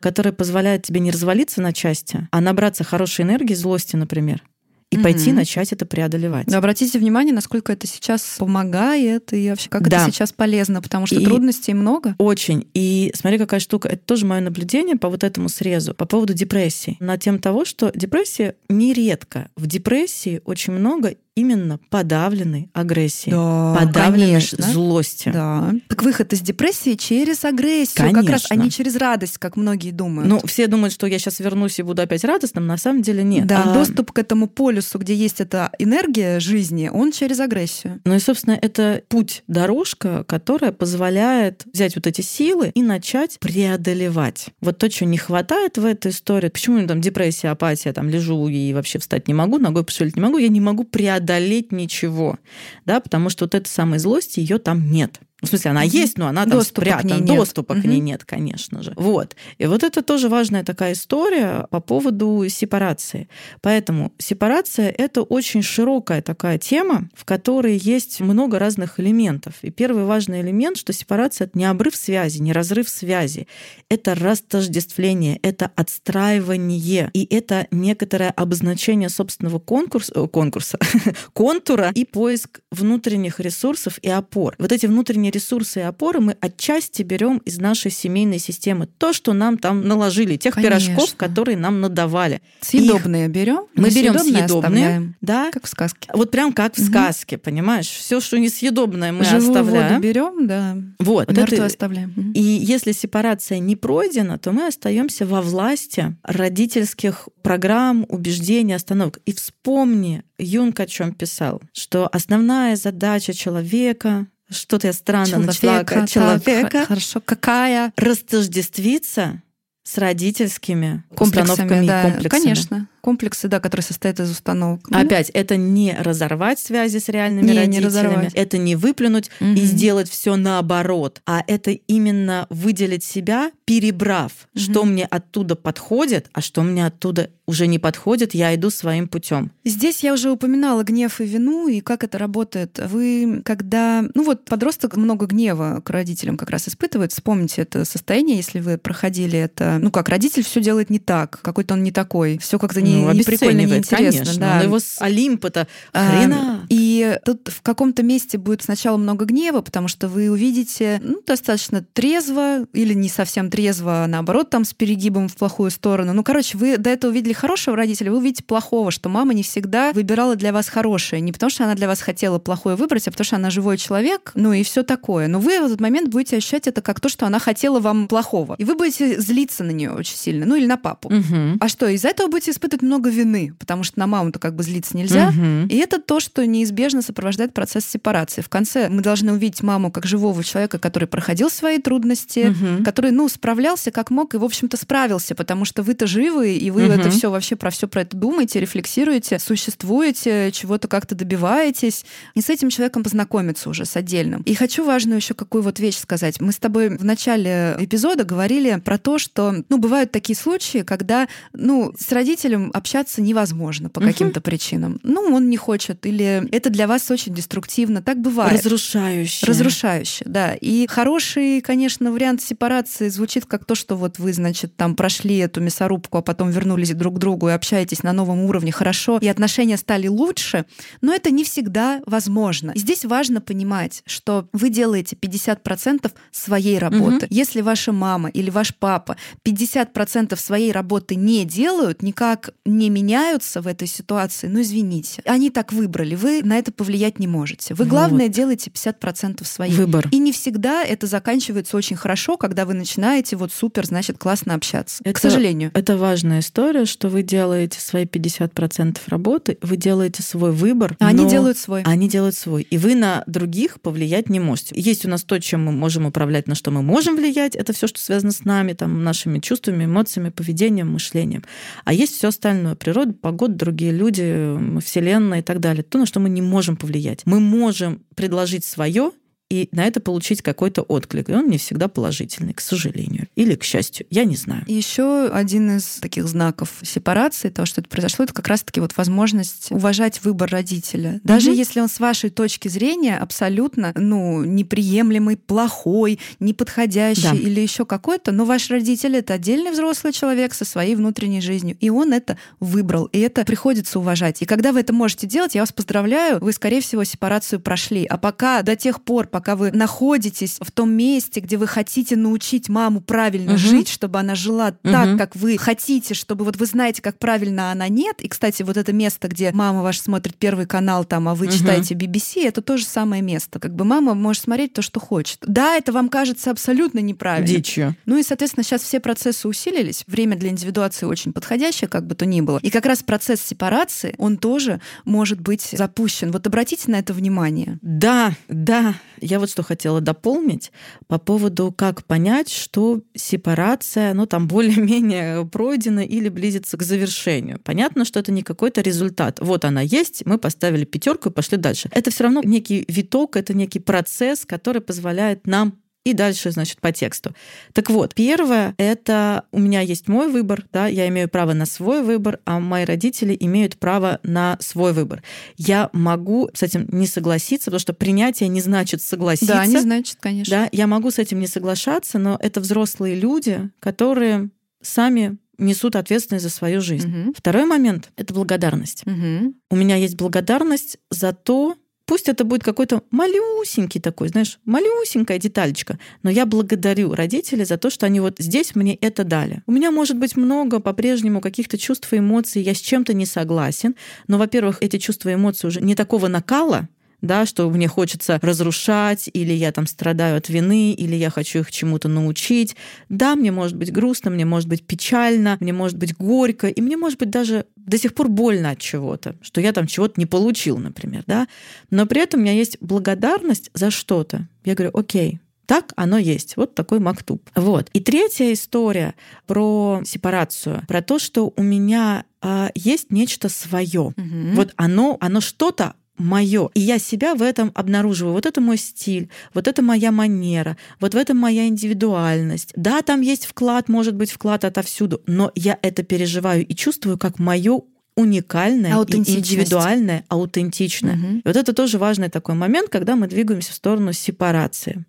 который 0.00 0.32
позволяет 0.32 0.82
тебе 0.82 1.00
не 1.00 1.10
развалиться 1.10 1.62
на 1.62 1.72
части, 1.72 2.28
а 2.30 2.40
набраться 2.40 2.84
хорошей 2.84 3.24
энергии, 3.24 3.54
злости, 3.54 3.96
например, 3.96 4.42
и 4.90 4.96
угу. 4.96 5.04
пойти 5.04 5.32
начать 5.32 5.72
это 5.72 5.86
преодолевать. 5.86 6.48
Но 6.48 6.58
обратите 6.58 6.98
внимание, 6.98 7.32
насколько 7.32 7.72
это 7.72 7.86
сейчас 7.86 8.36
помогает 8.38 9.32
и 9.32 9.48
вообще 9.48 9.70
как 9.70 9.88
да. 9.88 10.02
это 10.02 10.12
сейчас 10.12 10.32
полезно, 10.32 10.82
потому 10.82 11.06
что 11.06 11.14
и 11.14 11.24
трудностей 11.24 11.74
много. 11.74 12.14
Очень. 12.18 12.68
И 12.74 13.12
смотри, 13.14 13.38
какая 13.38 13.60
штука. 13.60 13.88
Это 13.88 14.04
тоже 14.04 14.26
мое 14.26 14.40
наблюдение 14.40 14.96
по 14.96 15.08
вот 15.08 15.22
этому 15.22 15.48
срезу, 15.48 15.94
по 15.94 16.06
поводу 16.06 16.34
депрессии. 16.34 16.96
На 17.00 17.16
тем 17.18 17.38
того, 17.38 17.64
что 17.64 17.92
депрессия 17.94 18.56
нередко. 18.68 19.48
В 19.56 19.66
депрессии 19.66 20.42
очень 20.44 20.72
много 20.72 21.14
именно 21.40 21.78
подавленной 21.90 22.70
агрессии, 22.72 23.30
Да, 23.30 23.74
подавленной 23.78 24.26
конечно. 24.26 24.64
злости. 24.70 25.30
Да. 25.32 25.72
Так 25.88 26.02
выход 26.02 26.32
из 26.32 26.40
депрессии 26.40 26.94
через 26.94 27.44
агрессию, 27.44 28.12
как 28.12 28.28
раз, 28.28 28.46
а 28.46 28.48
Конечно. 28.50 28.54
не 28.64 28.70
через 28.70 28.96
радость, 28.96 29.38
как 29.38 29.56
многие 29.56 29.90
думают. 29.90 30.28
Ну, 30.28 30.40
все 30.46 30.66
думают, 30.66 30.92
что 30.92 31.06
я 31.06 31.18
сейчас 31.18 31.40
вернусь 31.40 31.78
и 31.78 31.82
буду 31.82 32.02
опять 32.02 32.24
радостным, 32.24 32.66
на 32.66 32.76
самом 32.76 33.02
деле 33.02 33.22
нет. 33.22 33.46
да, 33.46 33.64
А, 33.66 33.74
доступ 33.74 34.12
к 34.12 34.18
этому 34.18 34.46
полюсу, 34.48 34.98
где 34.98 35.14
есть 35.14 35.40
эта 35.40 35.70
энергия 35.78 36.40
жизни, 36.40 36.90
он 36.92 37.12
через 37.12 37.40
агрессию. 37.40 38.00
Ну 38.04 38.14
и, 38.14 38.18
собственно, 38.18 38.58
это 38.60 39.02
путь, 39.08 39.42
дорожка, 39.48 40.24
которая 40.24 40.72
позволяет 40.72 41.64
взять 41.72 41.94
вот 41.96 42.06
эти 42.06 42.20
силы 42.20 42.70
и 42.74 42.82
начать 42.82 43.38
преодолевать. 43.40 44.48
Вот 44.60 44.78
то, 44.78 44.88
чего 44.90 45.08
не 45.08 45.18
хватает 45.18 45.78
в 45.78 45.84
этой 45.84 46.10
истории. 46.12 46.48
Почему 46.48 46.86
там 46.86 47.00
депрессия, 47.00 47.48
апатия, 47.48 47.92
там 47.92 48.08
лежу 48.08 48.48
и 48.48 48.72
вообще 48.72 48.98
встать 48.98 49.28
не 49.28 49.34
могу, 49.34 49.58
ногой 49.58 49.84
пошевелить 49.84 50.16
не 50.16 50.22
могу, 50.22 50.38
я 50.38 50.48
не 50.48 50.60
могу 50.60 50.84
преодолеть 50.84 51.29
ничего. 51.72 52.38
Да, 52.84 53.00
потому 53.00 53.30
что 53.30 53.44
вот 53.44 53.54
этой 53.54 53.68
самой 53.68 53.98
злости 53.98 54.40
ее 54.40 54.58
там 54.58 54.90
нет. 54.90 55.20
Ну, 55.42 55.46
В 55.46 55.48
смысле, 55.48 55.70
она 55.70 55.82
есть, 55.82 56.18
но 56.18 56.26
она 56.26 56.44
там 56.44 56.58
Доступа 56.58 56.80
к 56.80 56.84
спрятана. 56.84 57.12
ней 57.12 57.20
нет. 57.20 57.36
Доступа 57.36 57.74
к 57.74 57.84
ней 57.84 58.00
нет, 58.00 58.24
конечно 58.24 58.82
же. 58.82 58.92
Вот. 58.96 59.36
И 59.58 59.66
вот 59.66 59.82
это 59.82 60.02
тоже 60.02 60.28
важная 60.28 60.64
такая 60.64 60.92
история 60.92 61.66
по 61.70 61.80
поводу 61.80 62.44
сепарации. 62.48 63.28
Поэтому 63.62 64.12
сепарация— 64.18 64.90
это 64.98 65.22
очень 65.22 65.62
широкая 65.62 66.22
такая 66.22 66.58
тема, 66.58 67.08
в 67.14 67.24
которой 67.24 67.76
есть 67.76 68.20
много 68.20 68.58
разных 68.58 69.00
элементов. 69.00 69.54
И 69.62 69.70
первый 69.70 70.04
важный 70.04 70.40
элемент, 70.42 70.76
что 70.76 70.92
сепарация— 70.92 71.46
это 71.46 71.58
не 71.58 71.64
обрыв 71.64 71.96
связи, 71.96 72.40
не 72.40 72.52
разрыв 72.52 72.88
связи. 72.88 73.46
Это 73.88 74.14
растождествление, 74.14 75.38
это 75.42 75.70
отстраивание, 75.76 77.10
и 77.12 77.26
это 77.34 77.66
некоторое 77.70 78.30
обозначение 78.30 79.08
собственного 79.08 79.58
конкурса, 79.58 80.12
э, 80.14 80.28
конкурса 80.28 80.78
контура 81.32 81.90
и 81.94 82.04
поиск 82.04 82.60
внутренних 82.70 83.40
ресурсов 83.40 83.98
и 84.02 84.08
опор. 84.08 84.54
Вот 84.58 84.72
эти 84.72 84.86
внутренние 84.86 85.29
ресурсы 85.30 85.80
и 85.80 85.82
опоры 85.82 86.20
мы 86.20 86.36
отчасти 86.40 87.02
берем 87.02 87.38
из 87.38 87.58
нашей 87.58 87.90
семейной 87.90 88.38
системы. 88.38 88.86
То, 88.98 89.12
что 89.12 89.32
нам 89.32 89.58
там 89.58 89.86
наложили, 89.86 90.36
тех 90.36 90.54
Конечно. 90.54 90.78
пирожков, 90.94 91.14
которые 91.16 91.56
нам 91.56 91.80
надавали. 91.80 92.42
Съедобные 92.60 93.28
берем, 93.28 93.66
Мы 93.74 93.90
берем 93.90 94.18
съедобные, 94.18 94.44
оставляем. 94.44 95.16
да, 95.20 95.50
Как 95.52 95.64
в 95.66 95.68
сказке. 95.68 96.10
вот 96.14 96.30
прям 96.30 96.52
как 96.52 96.74
в 96.74 96.78
Мгм. 96.78 96.88
сказке, 96.88 97.38
понимаешь? 97.38 97.88
Все, 97.88 98.20
что 98.20 98.38
несъедобное, 98.38 99.12
мы 99.12 99.24
Живую 99.24 99.48
оставляем. 99.50 99.88
воду 99.94 100.02
берем, 100.02 100.46
да. 100.46 100.76
Вот. 100.98 101.28
вот 101.28 101.38
это- 101.38 101.64
оставляем. 101.64 102.32
И 102.34 102.40
если 102.42 102.92
сепарация 102.92 103.58
не 103.58 103.76
пройдена, 103.76 104.38
то 104.38 104.52
мы 104.52 104.66
остаемся 104.66 105.26
во 105.26 105.40
власти 105.42 106.16
родительских 106.24 107.28
программ, 107.42 108.04
убеждений, 108.08 108.74
остановок. 108.74 109.18
И 109.26 109.32
вспомни, 109.32 110.22
Юнг 110.38 110.78
о 110.80 110.86
чем 110.86 111.12
писал, 111.14 111.60
что 111.72 112.08
основная 112.12 112.76
задача 112.76 113.32
человека, 113.32 114.26
что-то 114.50 114.86
я 114.88 114.92
странно 114.92 115.38
начала, 115.38 115.84
так, 115.84 116.08
человека, 116.08 116.80
х- 116.80 116.86
хорошо. 116.86 117.20
Какая? 117.24 117.92
растождествиться 117.96 119.42
с 119.82 119.98
родительскими 119.98 121.02
Комплексами, 121.14 121.50
установками 121.52 121.86
да. 121.86 122.00
и 122.00 122.04
комплексами. 122.12 122.42
Конечно. 122.42 122.88
Комплексы, 123.00 123.48
да, 123.48 123.60
которые 123.60 123.84
состоят 123.84 124.20
из 124.20 124.30
установок. 124.30 124.86
Опять, 124.90 125.30
это 125.30 125.56
не 125.56 125.96
разорвать 125.98 126.58
связи 126.58 126.98
с 126.98 127.08
реальными 127.08 127.46
Не, 127.46 127.52
не 127.52 127.58
родителями, 127.80 127.84
разорвать. 127.86 128.34
это 128.34 128.58
не 128.58 128.76
выплюнуть 128.76 129.30
Мгм. 129.40 129.54
и 129.54 129.60
сделать 129.62 130.08
все 130.10 130.36
наоборот, 130.36 131.22
а 131.26 131.42
это 131.46 131.70
именно 131.70 132.46
выделить 132.50 133.04
себя, 133.04 133.50
перебрав, 133.64 134.32
Мгм. 134.54 134.62
что 134.62 134.84
мне 134.84 135.04
оттуда 135.06 135.56
подходит, 135.56 136.28
а 136.32 136.40
что 136.40 136.62
мне 136.62 136.86
оттуда 136.86 137.30
уже 137.46 137.66
не 137.66 137.78
подходит, 137.78 138.34
я 138.34 138.54
иду 138.54 138.70
своим 138.70 139.08
путем. 139.08 139.50
Здесь 139.64 140.04
я 140.04 140.12
уже 140.12 140.30
упоминала 140.30 140.84
гнев 140.84 141.20
и 141.20 141.24
вину, 141.24 141.66
и 141.68 141.80
как 141.80 142.04
это 142.04 142.16
работает. 142.18 142.78
Вы, 142.90 143.42
когда... 143.44 144.04
Ну 144.14 144.22
вот 144.24 144.44
подросток 144.44 144.96
много 144.96 145.26
гнева 145.26 145.80
к 145.84 145.90
родителям 145.90 146.36
как 146.36 146.50
раз 146.50 146.68
испытывает. 146.68 147.12
Вспомните 147.12 147.62
это 147.62 147.84
состояние, 147.84 148.36
если 148.36 148.60
вы 148.60 148.78
проходили 148.78 149.36
это. 149.38 149.78
Ну 149.80 149.90
как, 149.90 150.08
родитель 150.08 150.44
все 150.44 150.60
делает 150.60 150.90
не 150.90 151.00
так, 151.00 151.40
какой-то 151.42 151.74
он 151.74 151.82
не 151.82 151.90
такой. 151.90 152.38
Все 152.38 152.58
как-то 152.58 152.80
не, 152.80 152.89
Ну, 152.90 153.12
не 153.12 153.22
прикольно, 153.22 153.60
не 153.60 153.76
интересно. 153.76 153.96
конечно. 153.96 154.40
да. 154.40 154.56
Но 154.58 154.62
его 154.64 154.78
с 154.78 154.96
Олимпа-то 155.00 155.66
А, 155.92 156.06
хрена. 156.06 156.66
И 156.68 157.18
тут 157.24 157.48
в 157.48 157.62
каком-то 157.62 158.02
месте 158.02 158.38
будет 158.38 158.62
сначала 158.62 158.96
много 158.96 159.24
гнева, 159.24 159.60
потому 159.60 159.88
что 159.88 160.08
вы 160.08 160.30
увидите 160.30 161.00
ну, 161.02 161.20
достаточно 161.26 161.82
трезво 161.82 162.66
или 162.72 162.94
не 162.94 163.08
совсем 163.08 163.50
трезво, 163.50 164.04
а 164.04 164.06
наоборот, 164.06 164.50
там 164.50 164.64
с 164.64 164.72
перегибом 164.74 165.28
в 165.28 165.36
плохую 165.36 165.70
сторону. 165.70 166.12
Ну, 166.12 166.22
короче, 166.22 166.58
вы 166.58 166.76
до 166.78 166.90
этого 166.90 167.10
видели 167.10 167.32
хорошего 167.32 167.76
родителя, 167.76 168.10
вы 168.10 168.18
увидите 168.18 168.44
плохого, 168.44 168.90
что 168.90 169.08
мама 169.08 169.34
не 169.34 169.42
всегда 169.42 169.92
выбирала 169.92 170.36
для 170.36 170.52
вас 170.52 170.68
хорошее. 170.68 171.20
Не 171.20 171.32
потому 171.32 171.50
что 171.50 171.64
она 171.64 171.74
для 171.74 171.88
вас 171.88 172.00
хотела 172.00 172.38
плохое 172.38 172.76
выбрать, 172.76 173.08
а 173.08 173.10
потому 173.10 173.24
что 173.24 173.36
она 173.36 173.50
живой 173.50 173.76
человек, 173.78 174.32
ну 174.34 174.52
и 174.52 174.62
все 174.62 174.82
такое. 174.82 175.28
Но 175.28 175.38
вы 175.40 175.60
в 175.60 175.64
этот 175.64 175.80
момент 175.80 176.08
будете 176.10 176.36
ощущать 176.36 176.66
это 176.66 176.82
как 176.82 177.00
то, 177.00 177.08
что 177.08 177.26
она 177.26 177.38
хотела 177.38 177.80
вам 177.80 178.08
плохого. 178.08 178.54
И 178.58 178.64
вы 178.64 178.74
будете 178.74 179.20
злиться 179.20 179.64
на 179.64 179.70
нее 179.70 179.92
очень 179.92 180.16
сильно, 180.16 180.46
ну 180.46 180.54
или 180.56 180.66
на 180.66 180.76
папу. 180.76 181.10
Мгм. 181.12 181.58
А 181.60 181.68
что, 181.68 181.88
из-за 181.88 182.08
этого 182.08 182.28
будете 182.28 182.50
испытывать 182.52 182.79
много 182.82 183.10
вины, 183.10 183.54
потому 183.58 183.82
что 183.84 183.98
на 183.98 184.06
маму-то 184.06 184.38
как 184.38 184.54
бы 184.54 184.62
злиться 184.62 184.96
нельзя. 184.96 185.30
Мгм. 185.30 185.66
И 185.66 185.76
это 185.76 186.00
то, 186.00 186.20
что 186.20 186.46
неизбежно 186.46 187.02
сопровождает 187.02 187.54
процесс 187.54 187.84
сепарации. 187.86 188.40
В 188.42 188.48
конце 188.48 188.88
мы 188.88 189.02
должны 189.02 189.32
увидеть 189.32 189.62
маму 189.62 189.90
как 189.90 190.06
живого 190.06 190.42
человека, 190.44 190.78
который 190.78 191.08
проходил 191.08 191.50
свои 191.50 191.78
трудности, 191.78 192.54
Мгм. 192.60 192.84
который, 192.84 193.10
ну, 193.10 193.28
справлялся 193.28 193.90
как 193.90 194.10
мог 194.10 194.34
и, 194.34 194.38
в 194.38 194.44
общем-то, 194.44 194.76
справился, 194.76 195.34
потому 195.34 195.64
что 195.64 195.82
вы-то 195.82 196.06
живы, 196.06 196.54
и 196.56 196.70
вы 196.70 196.84
Мгм. 196.84 196.92
это 196.92 197.10
все 197.10 197.30
вообще 197.30 197.56
про 197.56 197.70
все 197.70 197.88
про 197.88 198.02
это 198.02 198.16
думаете, 198.16 198.60
рефлексируете, 198.60 199.38
существуете, 199.38 200.50
чего-то 200.52 200.88
как-то 200.88 201.14
добиваетесь. 201.14 202.04
И 202.34 202.40
с 202.40 202.50
этим 202.50 202.70
человеком 202.70 203.02
познакомиться 203.02 203.68
уже 203.70 203.84
с 203.84 203.96
отдельным. 203.96 204.42
И 204.42 204.54
хочу 204.54 204.84
важную 204.84 205.16
еще 205.18 205.34
какую 205.34 205.62
вот 205.62 205.78
вещь 205.78 205.98
сказать. 205.98 206.40
Мы 206.40 206.52
с 206.52 206.56
тобой 206.58 206.96
в 206.96 207.04
начале 207.04 207.76
эпизода 207.78 208.24
говорили 208.24 208.80
про 208.84 208.98
то, 208.98 209.18
что, 209.18 209.54
ну, 209.68 209.78
бывают 209.78 210.10
такие 210.12 210.36
случаи, 210.36 210.78
когда, 210.82 211.28
ну, 211.52 211.92
с 211.98 212.10
родителем 212.12 212.69
общаться 212.72 213.20
невозможно 213.20 213.88
по 213.88 214.00
каким-то 214.00 214.40
причинам. 214.40 215.00
Ну, 215.02 215.22
он 215.34 215.48
не 215.50 215.56
хочет, 215.56 216.06
или 216.06 216.48
это 216.52 216.70
для 216.70 216.86
вас 216.86 217.10
очень 217.10 217.34
деструктивно. 217.34 218.02
Так 218.02 218.20
бывает. 218.20 218.52
Разрушающее. 218.52 219.46
Разрушающе, 219.46 220.24
да. 220.26 220.54
И 220.54 220.86
хороший, 220.88 221.60
конечно, 221.60 222.12
вариант 222.12 222.42
сепарации 222.42 223.08
звучит 223.08 223.46
как 223.46 223.64
то, 223.64 223.74
что 223.74 223.96
вот 223.96 224.18
вы, 224.18 224.32
значит, 224.32 224.76
там 224.76 224.94
прошли 224.94 225.38
эту 225.38 225.60
мясорубку, 225.60 226.18
а 226.18 226.22
потом 226.22 226.50
вернулись 226.50 226.94
друг 226.94 227.16
к 227.16 227.18
другу 227.18 227.48
и 227.48 227.52
общаетесь 227.52 228.02
на 228.02 228.12
новом 228.12 228.40
уровне 228.40 228.72
хорошо, 228.72 229.18
и 229.20 229.28
отношения 229.28 229.76
стали 229.76 230.08
лучше, 230.08 230.66
но 231.00 231.14
это 231.14 231.30
не 231.30 231.44
всегда 231.44 232.00
возможно. 232.06 232.72
И 232.72 232.78
здесь 232.78 233.04
важно 233.04 233.40
понимать, 233.40 234.02
что 234.06 234.48
вы 234.52 234.70
делаете 234.70 235.16
50% 235.16 236.10
своей 236.30 236.78
работы. 236.78 237.26
Если 237.30 237.60
ваша 237.60 237.92
мама 237.92 238.28
или 238.28 238.50
ваш 238.50 238.74
папа 238.74 239.16
50% 239.44 240.36
своей 240.36 240.72
работы 240.72 241.14
не 241.14 241.44
делают, 241.44 242.02
никак 242.02 242.50
не 242.66 242.90
меняются 242.90 243.62
в 243.62 243.66
этой 243.66 243.88
ситуации, 243.88 244.46
ну 244.46 244.60
извините, 244.60 245.22
они 245.24 245.48
так 245.48 245.72
выбрали, 245.72 246.14
вы 246.14 246.42
на 246.42 246.58
это 246.58 246.70
повлиять 246.72 247.18
не 247.18 247.26
можете. 247.26 247.72
Вы, 247.74 247.84
Вот. 247.84 247.90
главное, 247.90 248.28
делаете 248.28 248.70
50% 248.70 249.46
своей. 249.46 249.72
Выбор. 249.72 250.06
И 250.10 250.18
не 250.18 250.30
всегда 250.30 250.84
это 250.84 251.06
заканчивается 251.06 251.76
очень 251.78 251.96
хорошо, 251.96 252.36
когда 252.36 252.66
вы 252.66 252.74
начинаете 252.74 253.36
вот 253.36 253.50
супер, 253.52 253.86
значит, 253.86 254.18
классно 254.18 254.54
общаться. 254.54 255.02
К 255.02 255.06
Это- 255.06 255.20
сожалению. 255.20 255.70
Это 255.72 255.96
важная 255.96 256.40
история, 256.40 256.84
что 256.84 257.08
вы 257.08 257.22
делаете 257.22 257.80
свои 257.80 258.04
50% 258.04 258.98
работы, 259.06 259.56
вы 259.62 259.78
делаете 259.78 260.22
свой 260.22 260.52
выбор. 260.52 260.96
А 261.00 261.08
они 261.08 261.26
делают 261.28 261.56
свой. 261.56 261.82
Они 261.84 262.08
делают 262.10 262.34
свой. 262.36 262.62
И 262.70 262.76
вы 262.76 262.94
на 262.94 263.24
других 263.26 263.80
повлиять 263.80 264.28
не 264.28 264.38
можете. 264.38 264.74
Есть 264.78 265.06
у 265.06 265.08
нас 265.08 265.22
то, 265.24 265.40
чем 265.40 265.64
мы 265.64 265.72
можем 265.72 266.04
управлять, 266.04 266.46
на 266.46 266.54
что 266.54 266.70
мы 266.70 266.82
можем 266.82 267.16
влиять. 267.16 267.56
Это 267.56 267.72
все, 267.72 267.86
что 267.86 267.98
связано 268.00 268.32
с 268.32 268.44
нами, 268.44 268.74
там, 268.74 269.02
нашими 269.02 269.38
чувствами, 269.38 269.86
эмоциями, 269.86 270.28
поведением, 270.28 270.92
мышлением. 270.92 271.42
А 271.84 271.94
есть 271.94 272.14
все 272.16 272.28
остальное. 272.28 272.49
Природа, 272.76 273.12
погода, 273.12 273.54
другие 273.54 273.92
люди, 273.92 274.80
Вселенная 274.80 275.40
и 275.40 275.42
так 275.42 275.60
далее. 275.60 275.82
То, 275.82 275.98
на 275.98 276.06
что 276.06 276.20
мы 276.20 276.28
не 276.28 276.42
можем 276.42 276.76
повлиять. 276.76 277.22
Мы 277.24 277.40
можем 277.40 278.02
предложить 278.14 278.64
свое 278.64 279.12
и 279.50 279.68
на 279.72 279.84
это 279.84 280.00
получить 280.00 280.42
какой-то 280.42 280.82
отклик. 280.82 281.28
И 281.28 281.32
он 281.32 281.48
не 281.50 281.58
всегда 281.58 281.88
положительный, 281.88 282.54
к 282.54 282.60
сожалению. 282.60 283.26
Или 283.34 283.56
к 283.56 283.64
счастью. 283.64 284.06
Я 284.08 284.24
не 284.24 284.36
знаю. 284.36 284.62
Еще 284.68 285.26
один 285.26 285.76
из 285.76 285.96
таких 286.00 286.26
знаков 286.28 286.72
сепарации, 286.82 287.48
того, 287.48 287.66
что 287.66 287.80
это 287.80 287.90
произошло, 287.90 288.24
это 288.24 288.32
как 288.32 288.46
раз-таки 288.48 288.80
вот 288.80 288.96
возможность 288.96 289.72
уважать 289.72 290.22
выбор 290.24 290.48
родителя. 290.50 291.20
Даже 291.24 291.50
Мгм. 291.50 291.58
если 291.58 291.80
он 291.80 291.88
с 291.88 291.98
вашей 291.98 292.30
точки 292.30 292.68
зрения 292.68 293.16
абсолютно, 293.18 293.92
ну, 293.96 294.44
неприемлемый, 294.44 295.36
плохой, 295.36 296.20
неподходящий 296.38 297.22
Да. 297.22 297.34
или 297.34 297.60
еще 297.60 297.84
какой-то, 297.84 298.30
но 298.32 298.44
ваш 298.44 298.70
родитель 298.70 299.16
это 299.16 299.34
отдельный 299.34 299.72
взрослый 299.72 300.12
человек 300.12 300.54
со 300.54 300.64
своей 300.64 300.94
внутренней 300.94 301.40
жизнью, 301.40 301.76
и 301.80 301.90
он 301.90 302.12
это 302.12 302.38
выбрал, 302.60 303.06
и 303.06 303.18
это 303.18 303.44
приходится 303.44 303.98
уважать. 303.98 304.42
И 304.42 304.44
когда 304.46 304.72
вы 304.72 304.80
это 304.80 304.92
можете 304.92 305.26
делать, 305.26 305.54
я 305.54 305.62
вас 305.62 305.72
поздравляю, 305.72 306.38
вы, 306.40 306.52
скорее 306.52 306.80
всего, 306.80 307.02
сепарацию 307.02 307.58
прошли. 307.60 308.04
А 308.04 308.16
пока 308.16 308.62
до 308.62 308.76
тех 308.76 309.02
пор, 309.02 309.26
пока 309.26 309.39
пока 309.40 309.56
вы 309.56 309.72
находитесь 309.72 310.58
в 310.60 310.70
том 310.70 310.92
месте, 310.92 311.40
где 311.40 311.56
вы 311.56 311.66
хотите 311.66 312.14
научить 312.14 312.68
маму 312.68 313.00
правильно 313.00 313.52
угу. 313.52 313.58
жить, 313.58 313.88
чтобы 313.88 314.18
она 314.18 314.34
жила 314.34 314.68
угу. 314.68 314.92
так, 314.92 315.16
как 315.16 315.34
вы 315.34 315.56
хотите, 315.56 316.12
чтобы 316.12 316.44
вот 316.44 316.58
вы 316.58 316.66
знаете, 316.66 317.00
как 317.00 317.18
правильно 317.18 317.72
она 317.72 317.88
нет. 317.88 318.20
И, 318.20 318.28
кстати, 318.28 318.62
вот 318.62 318.76
это 318.76 318.92
место, 318.92 319.28
где 319.28 319.50
мама 319.52 319.82
ваша 319.82 320.02
смотрит 320.02 320.36
первый 320.36 320.66
канал, 320.66 321.06
там, 321.06 321.26
а 321.26 321.34
вы 321.34 321.46
угу. 321.46 321.54
читаете 321.54 321.94
BBC, 321.94 322.46
это 322.46 322.60
то 322.60 322.76
же 322.76 322.84
самое 322.84 323.22
место. 323.22 323.58
Как 323.58 323.74
бы 323.74 323.86
мама 323.86 324.12
может 324.12 324.42
смотреть 324.42 324.74
то, 324.74 324.82
что 324.82 325.00
хочет. 325.00 325.38
Да, 325.46 325.74
это 325.74 325.90
вам 325.90 326.10
кажется 326.10 326.50
абсолютно 326.50 326.98
неправильно. 326.98 327.46
Дичью. 327.46 327.96
Ну 328.04 328.18
и, 328.18 328.22
соответственно, 328.22 328.62
сейчас 328.62 328.82
все 328.82 329.00
процессы 329.00 329.48
усилились. 329.48 330.04
Время 330.06 330.36
для 330.36 330.50
индивидуации 330.50 331.06
очень 331.06 331.32
подходящее, 331.32 331.88
как 331.88 332.06
бы 332.06 332.14
то 332.14 332.26
ни 332.26 332.42
было. 332.42 332.58
И 332.58 332.68
как 332.68 332.84
раз 332.84 333.02
процесс 333.02 333.40
сепарации, 333.40 334.14
он 334.18 334.36
тоже 334.36 334.82
может 335.06 335.40
быть 335.40 335.70
запущен. 335.72 336.30
Вот 336.30 336.46
обратите 336.46 336.90
на 336.90 336.96
это 336.98 337.14
внимание. 337.14 337.78
Да, 337.80 338.34
да. 338.50 338.96
Я 339.20 339.38
вот 339.38 339.50
что 339.50 339.62
хотела 339.62 340.00
дополнить 340.00 340.72
по 341.06 341.18
поводу, 341.18 341.72
как 341.72 342.04
понять, 342.04 342.50
что 342.50 343.02
сепарация, 343.14 344.14
ну, 344.14 344.26
там 344.26 344.48
более-менее 344.48 345.46
пройдена 345.46 346.00
или 346.00 346.28
близится 346.28 346.76
к 346.76 346.82
завершению. 346.82 347.60
Понятно, 347.62 348.04
что 348.04 348.20
это 348.20 348.32
не 348.32 348.42
какой-то 348.42 348.80
результат. 348.80 349.38
Вот 349.40 349.64
она 349.64 349.80
есть, 349.80 350.24
мы 350.26 350.38
поставили 350.38 350.84
пятерку 350.84 351.30
и 351.30 351.32
пошли 351.32 351.58
дальше. 351.58 351.88
Это 351.92 352.10
все 352.10 352.24
равно 352.24 352.42
некий 352.42 352.84
виток, 352.88 353.36
это 353.36 353.54
некий 353.54 353.80
процесс, 353.80 354.44
который 354.44 354.80
позволяет 354.80 355.46
нам 355.46 355.79
и 356.04 356.14
дальше, 356.14 356.50
значит, 356.50 356.80
по 356.80 356.92
тексту. 356.92 357.34
Так 357.72 357.90
вот, 357.90 358.14
первое— 358.14 358.74
это 358.78 359.44
у 359.52 359.58
меня 359.58 359.80
есть 359.80 360.08
мой 360.08 360.30
выбор, 360.30 360.64
да, 360.72 360.86
я 360.86 361.06
имею 361.08 361.28
право 361.28 361.52
на 361.52 361.66
свой 361.66 362.02
выбор, 362.02 362.40
а 362.46 362.58
мои 362.58 362.84
родители 362.84 363.36
имеют 363.38 363.76
право 363.78 364.18
на 364.22 364.56
свой 364.60 364.92
выбор. 364.92 365.22
Я 365.56 365.90
могу 365.92 366.48
с 366.54 366.62
этим 366.62 366.88
не 366.90 367.06
согласиться, 367.06 367.66
потому 367.66 367.80
что 367.80 367.92
принятие 367.92 368.48
не 368.48 368.60
значит 368.60 369.02
согласиться. 369.02 369.54
Да, 369.54 369.66
не 369.66 369.78
значит, 369.78 370.16
конечно. 370.20 370.50
Да, 370.56 370.68
я 370.72 370.86
могу 370.86 371.10
с 371.10 371.18
этим 371.18 371.38
не 371.38 371.46
соглашаться, 371.46 372.18
но 372.18 372.38
это 372.40 372.60
взрослые 372.60 373.14
люди, 373.14 373.70
которые 373.80 374.48
сами 374.82 375.36
несут 375.58 375.94
ответственность 375.96 376.44
за 376.44 376.50
свою 376.50 376.80
жизнь. 376.80 377.26
Угу. 377.26 377.34
Второй 377.36 377.66
момент— 377.66 378.10
это 378.16 378.32
благодарность. 378.32 379.02
Угу. 379.06 379.54
У 379.70 379.76
меня 379.76 379.96
есть 379.96 380.16
благодарность 380.16 380.96
за 381.10 381.32
то, 381.32 381.76
Пусть 382.10 382.28
это 382.28 382.42
будет 382.42 382.64
какой-то 382.64 383.04
малюсенький 383.12 384.00
такой, 384.00 384.30
знаешь, 384.30 384.58
малюсенькая 384.64 385.38
деталечка, 385.38 386.00
но 386.24 386.30
я 386.30 386.44
благодарю 386.44 387.14
родителей 387.14 387.64
за 387.64 387.78
то, 387.78 387.88
что 387.88 388.04
они 388.04 388.18
вот 388.18 388.34
здесь 388.40 388.74
мне 388.74 388.96
это 388.96 389.22
дали. 389.22 389.62
У 389.68 389.70
меня 389.70 389.92
может 389.92 390.18
быть 390.18 390.36
много 390.36 390.80
по-прежнему 390.80 391.40
каких-то 391.40 391.78
чувств 391.78 392.12
и 392.12 392.18
эмоций, 392.18 392.62
я 392.62 392.74
с 392.74 392.78
чем-то 392.78 393.14
не 393.14 393.26
согласен, 393.26 393.94
но, 394.26 394.38
во-первых, 394.38 394.78
эти 394.80 394.98
чувства 394.98 395.28
и 395.28 395.34
эмоции 395.34 395.68
уже 395.68 395.80
не 395.80 395.94
такого 395.94 396.26
накала, 396.26 396.88
да, 397.22 397.46
что 397.46 397.68
мне 397.70 397.88
хочется 397.88 398.38
разрушать, 398.42 399.28
или 399.32 399.52
я 399.52 399.72
там 399.72 399.86
страдаю 399.86 400.36
от 400.36 400.48
вины, 400.48 400.92
или 400.92 401.14
я 401.14 401.30
хочу 401.30 401.60
их 401.60 401.70
чему-то 401.70 402.08
научить. 402.08 402.76
Да, 403.08 403.36
мне 403.36 403.52
может 403.52 403.76
быть 403.76 403.92
грустно, 403.92 404.30
мне 404.30 404.44
может 404.44 404.68
быть 404.68 404.86
печально, 404.86 405.56
мне 405.60 405.72
может 405.72 405.98
быть 405.98 406.16
горько, 406.16 406.68
и 406.68 406.80
мне 406.80 406.96
может 406.96 407.18
быть 407.18 407.30
даже 407.30 407.66
до 407.76 407.98
сих 407.98 408.14
пор 408.14 408.28
больно 408.28 408.70
от 408.70 408.78
чего-то, 408.78 409.36
что 409.42 409.60
я 409.60 409.72
там 409.72 409.86
чего-то 409.86 410.14
не 410.16 410.26
получил, 410.26 410.78
например, 410.78 411.24
да. 411.26 411.48
Но 411.90 412.06
при 412.06 412.22
этом 412.22 412.40
у 412.40 412.42
меня 412.42 412.52
есть 412.52 412.78
благодарность 412.80 413.70
за 413.74 413.90
что-то. 413.90 414.48
Я 414.64 414.74
говорю, 414.74 414.90
окей, 414.94 415.40
так 415.70 415.92
оно 415.94 416.18
есть. 416.18 416.56
Вот 416.56 416.74
такой 416.74 416.98
мактуб. 416.98 417.48
Вот. 417.54 417.90
И 417.92 418.00
третья 418.00 418.52
история 418.52 419.14
про 419.46 420.00
сепарацию, 420.04 420.82
про 420.88 421.00
то, 421.00 421.20
что 421.20 421.52
у 421.54 421.62
меня 421.62 422.24
а, 422.42 422.72
есть 422.74 423.12
нечто 423.12 423.48
свое. 423.48 424.00
Угу. 424.00 424.54
Вот 424.54 424.72
оно, 424.74 425.16
оно 425.20 425.40
что-то 425.40 425.94
мое. 426.20 426.70
И 426.74 426.80
я 426.80 426.98
себя 426.98 427.34
в 427.34 427.42
этом 427.42 427.72
обнаруживаю. 427.74 428.34
Вот 428.34 428.46
это 428.46 428.60
мой 428.60 428.76
стиль, 428.76 429.30
вот 429.54 429.66
это 429.66 429.82
моя 429.82 430.12
манера, 430.12 430.76
вот 431.00 431.14
в 431.14 431.16
этом 431.16 431.36
моя 431.36 431.66
индивидуальность. 431.66 432.72
Да, 432.76 433.02
там 433.02 433.20
есть 433.20 433.46
вклад, 433.46 433.88
может 433.88 434.14
быть, 434.14 434.30
вклад 434.30 434.64
отовсюду, 434.64 435.22
но 435.26 435.50
я 435.54 435.78
это 435.82 436.02
переживаю 436.02 436.66
и 436.66 436.74
чувствую 436.74 437.18
как 437.18 437.38
мое 437.38 437.80
уникальное 438.20 439.02
и 439.04 439.16
индивидуальное, 439.16 440.24
аутентичное. 440.28 441.14
Угу. 441.14 441.26
И 441.38 441.42
вот 441.44 441.56
это 441.56 441.72
тоже 441.72 441.98
важный 441.98 442.28
такой 442.28 442.54
момент, 442.54 442.88
когда 442.88 443.16
мы 443.16 443.26
двигаемся 443.26 443.72
в 443.72 443.74
сторону 443.74 444.12
сепарации 444.12 445.04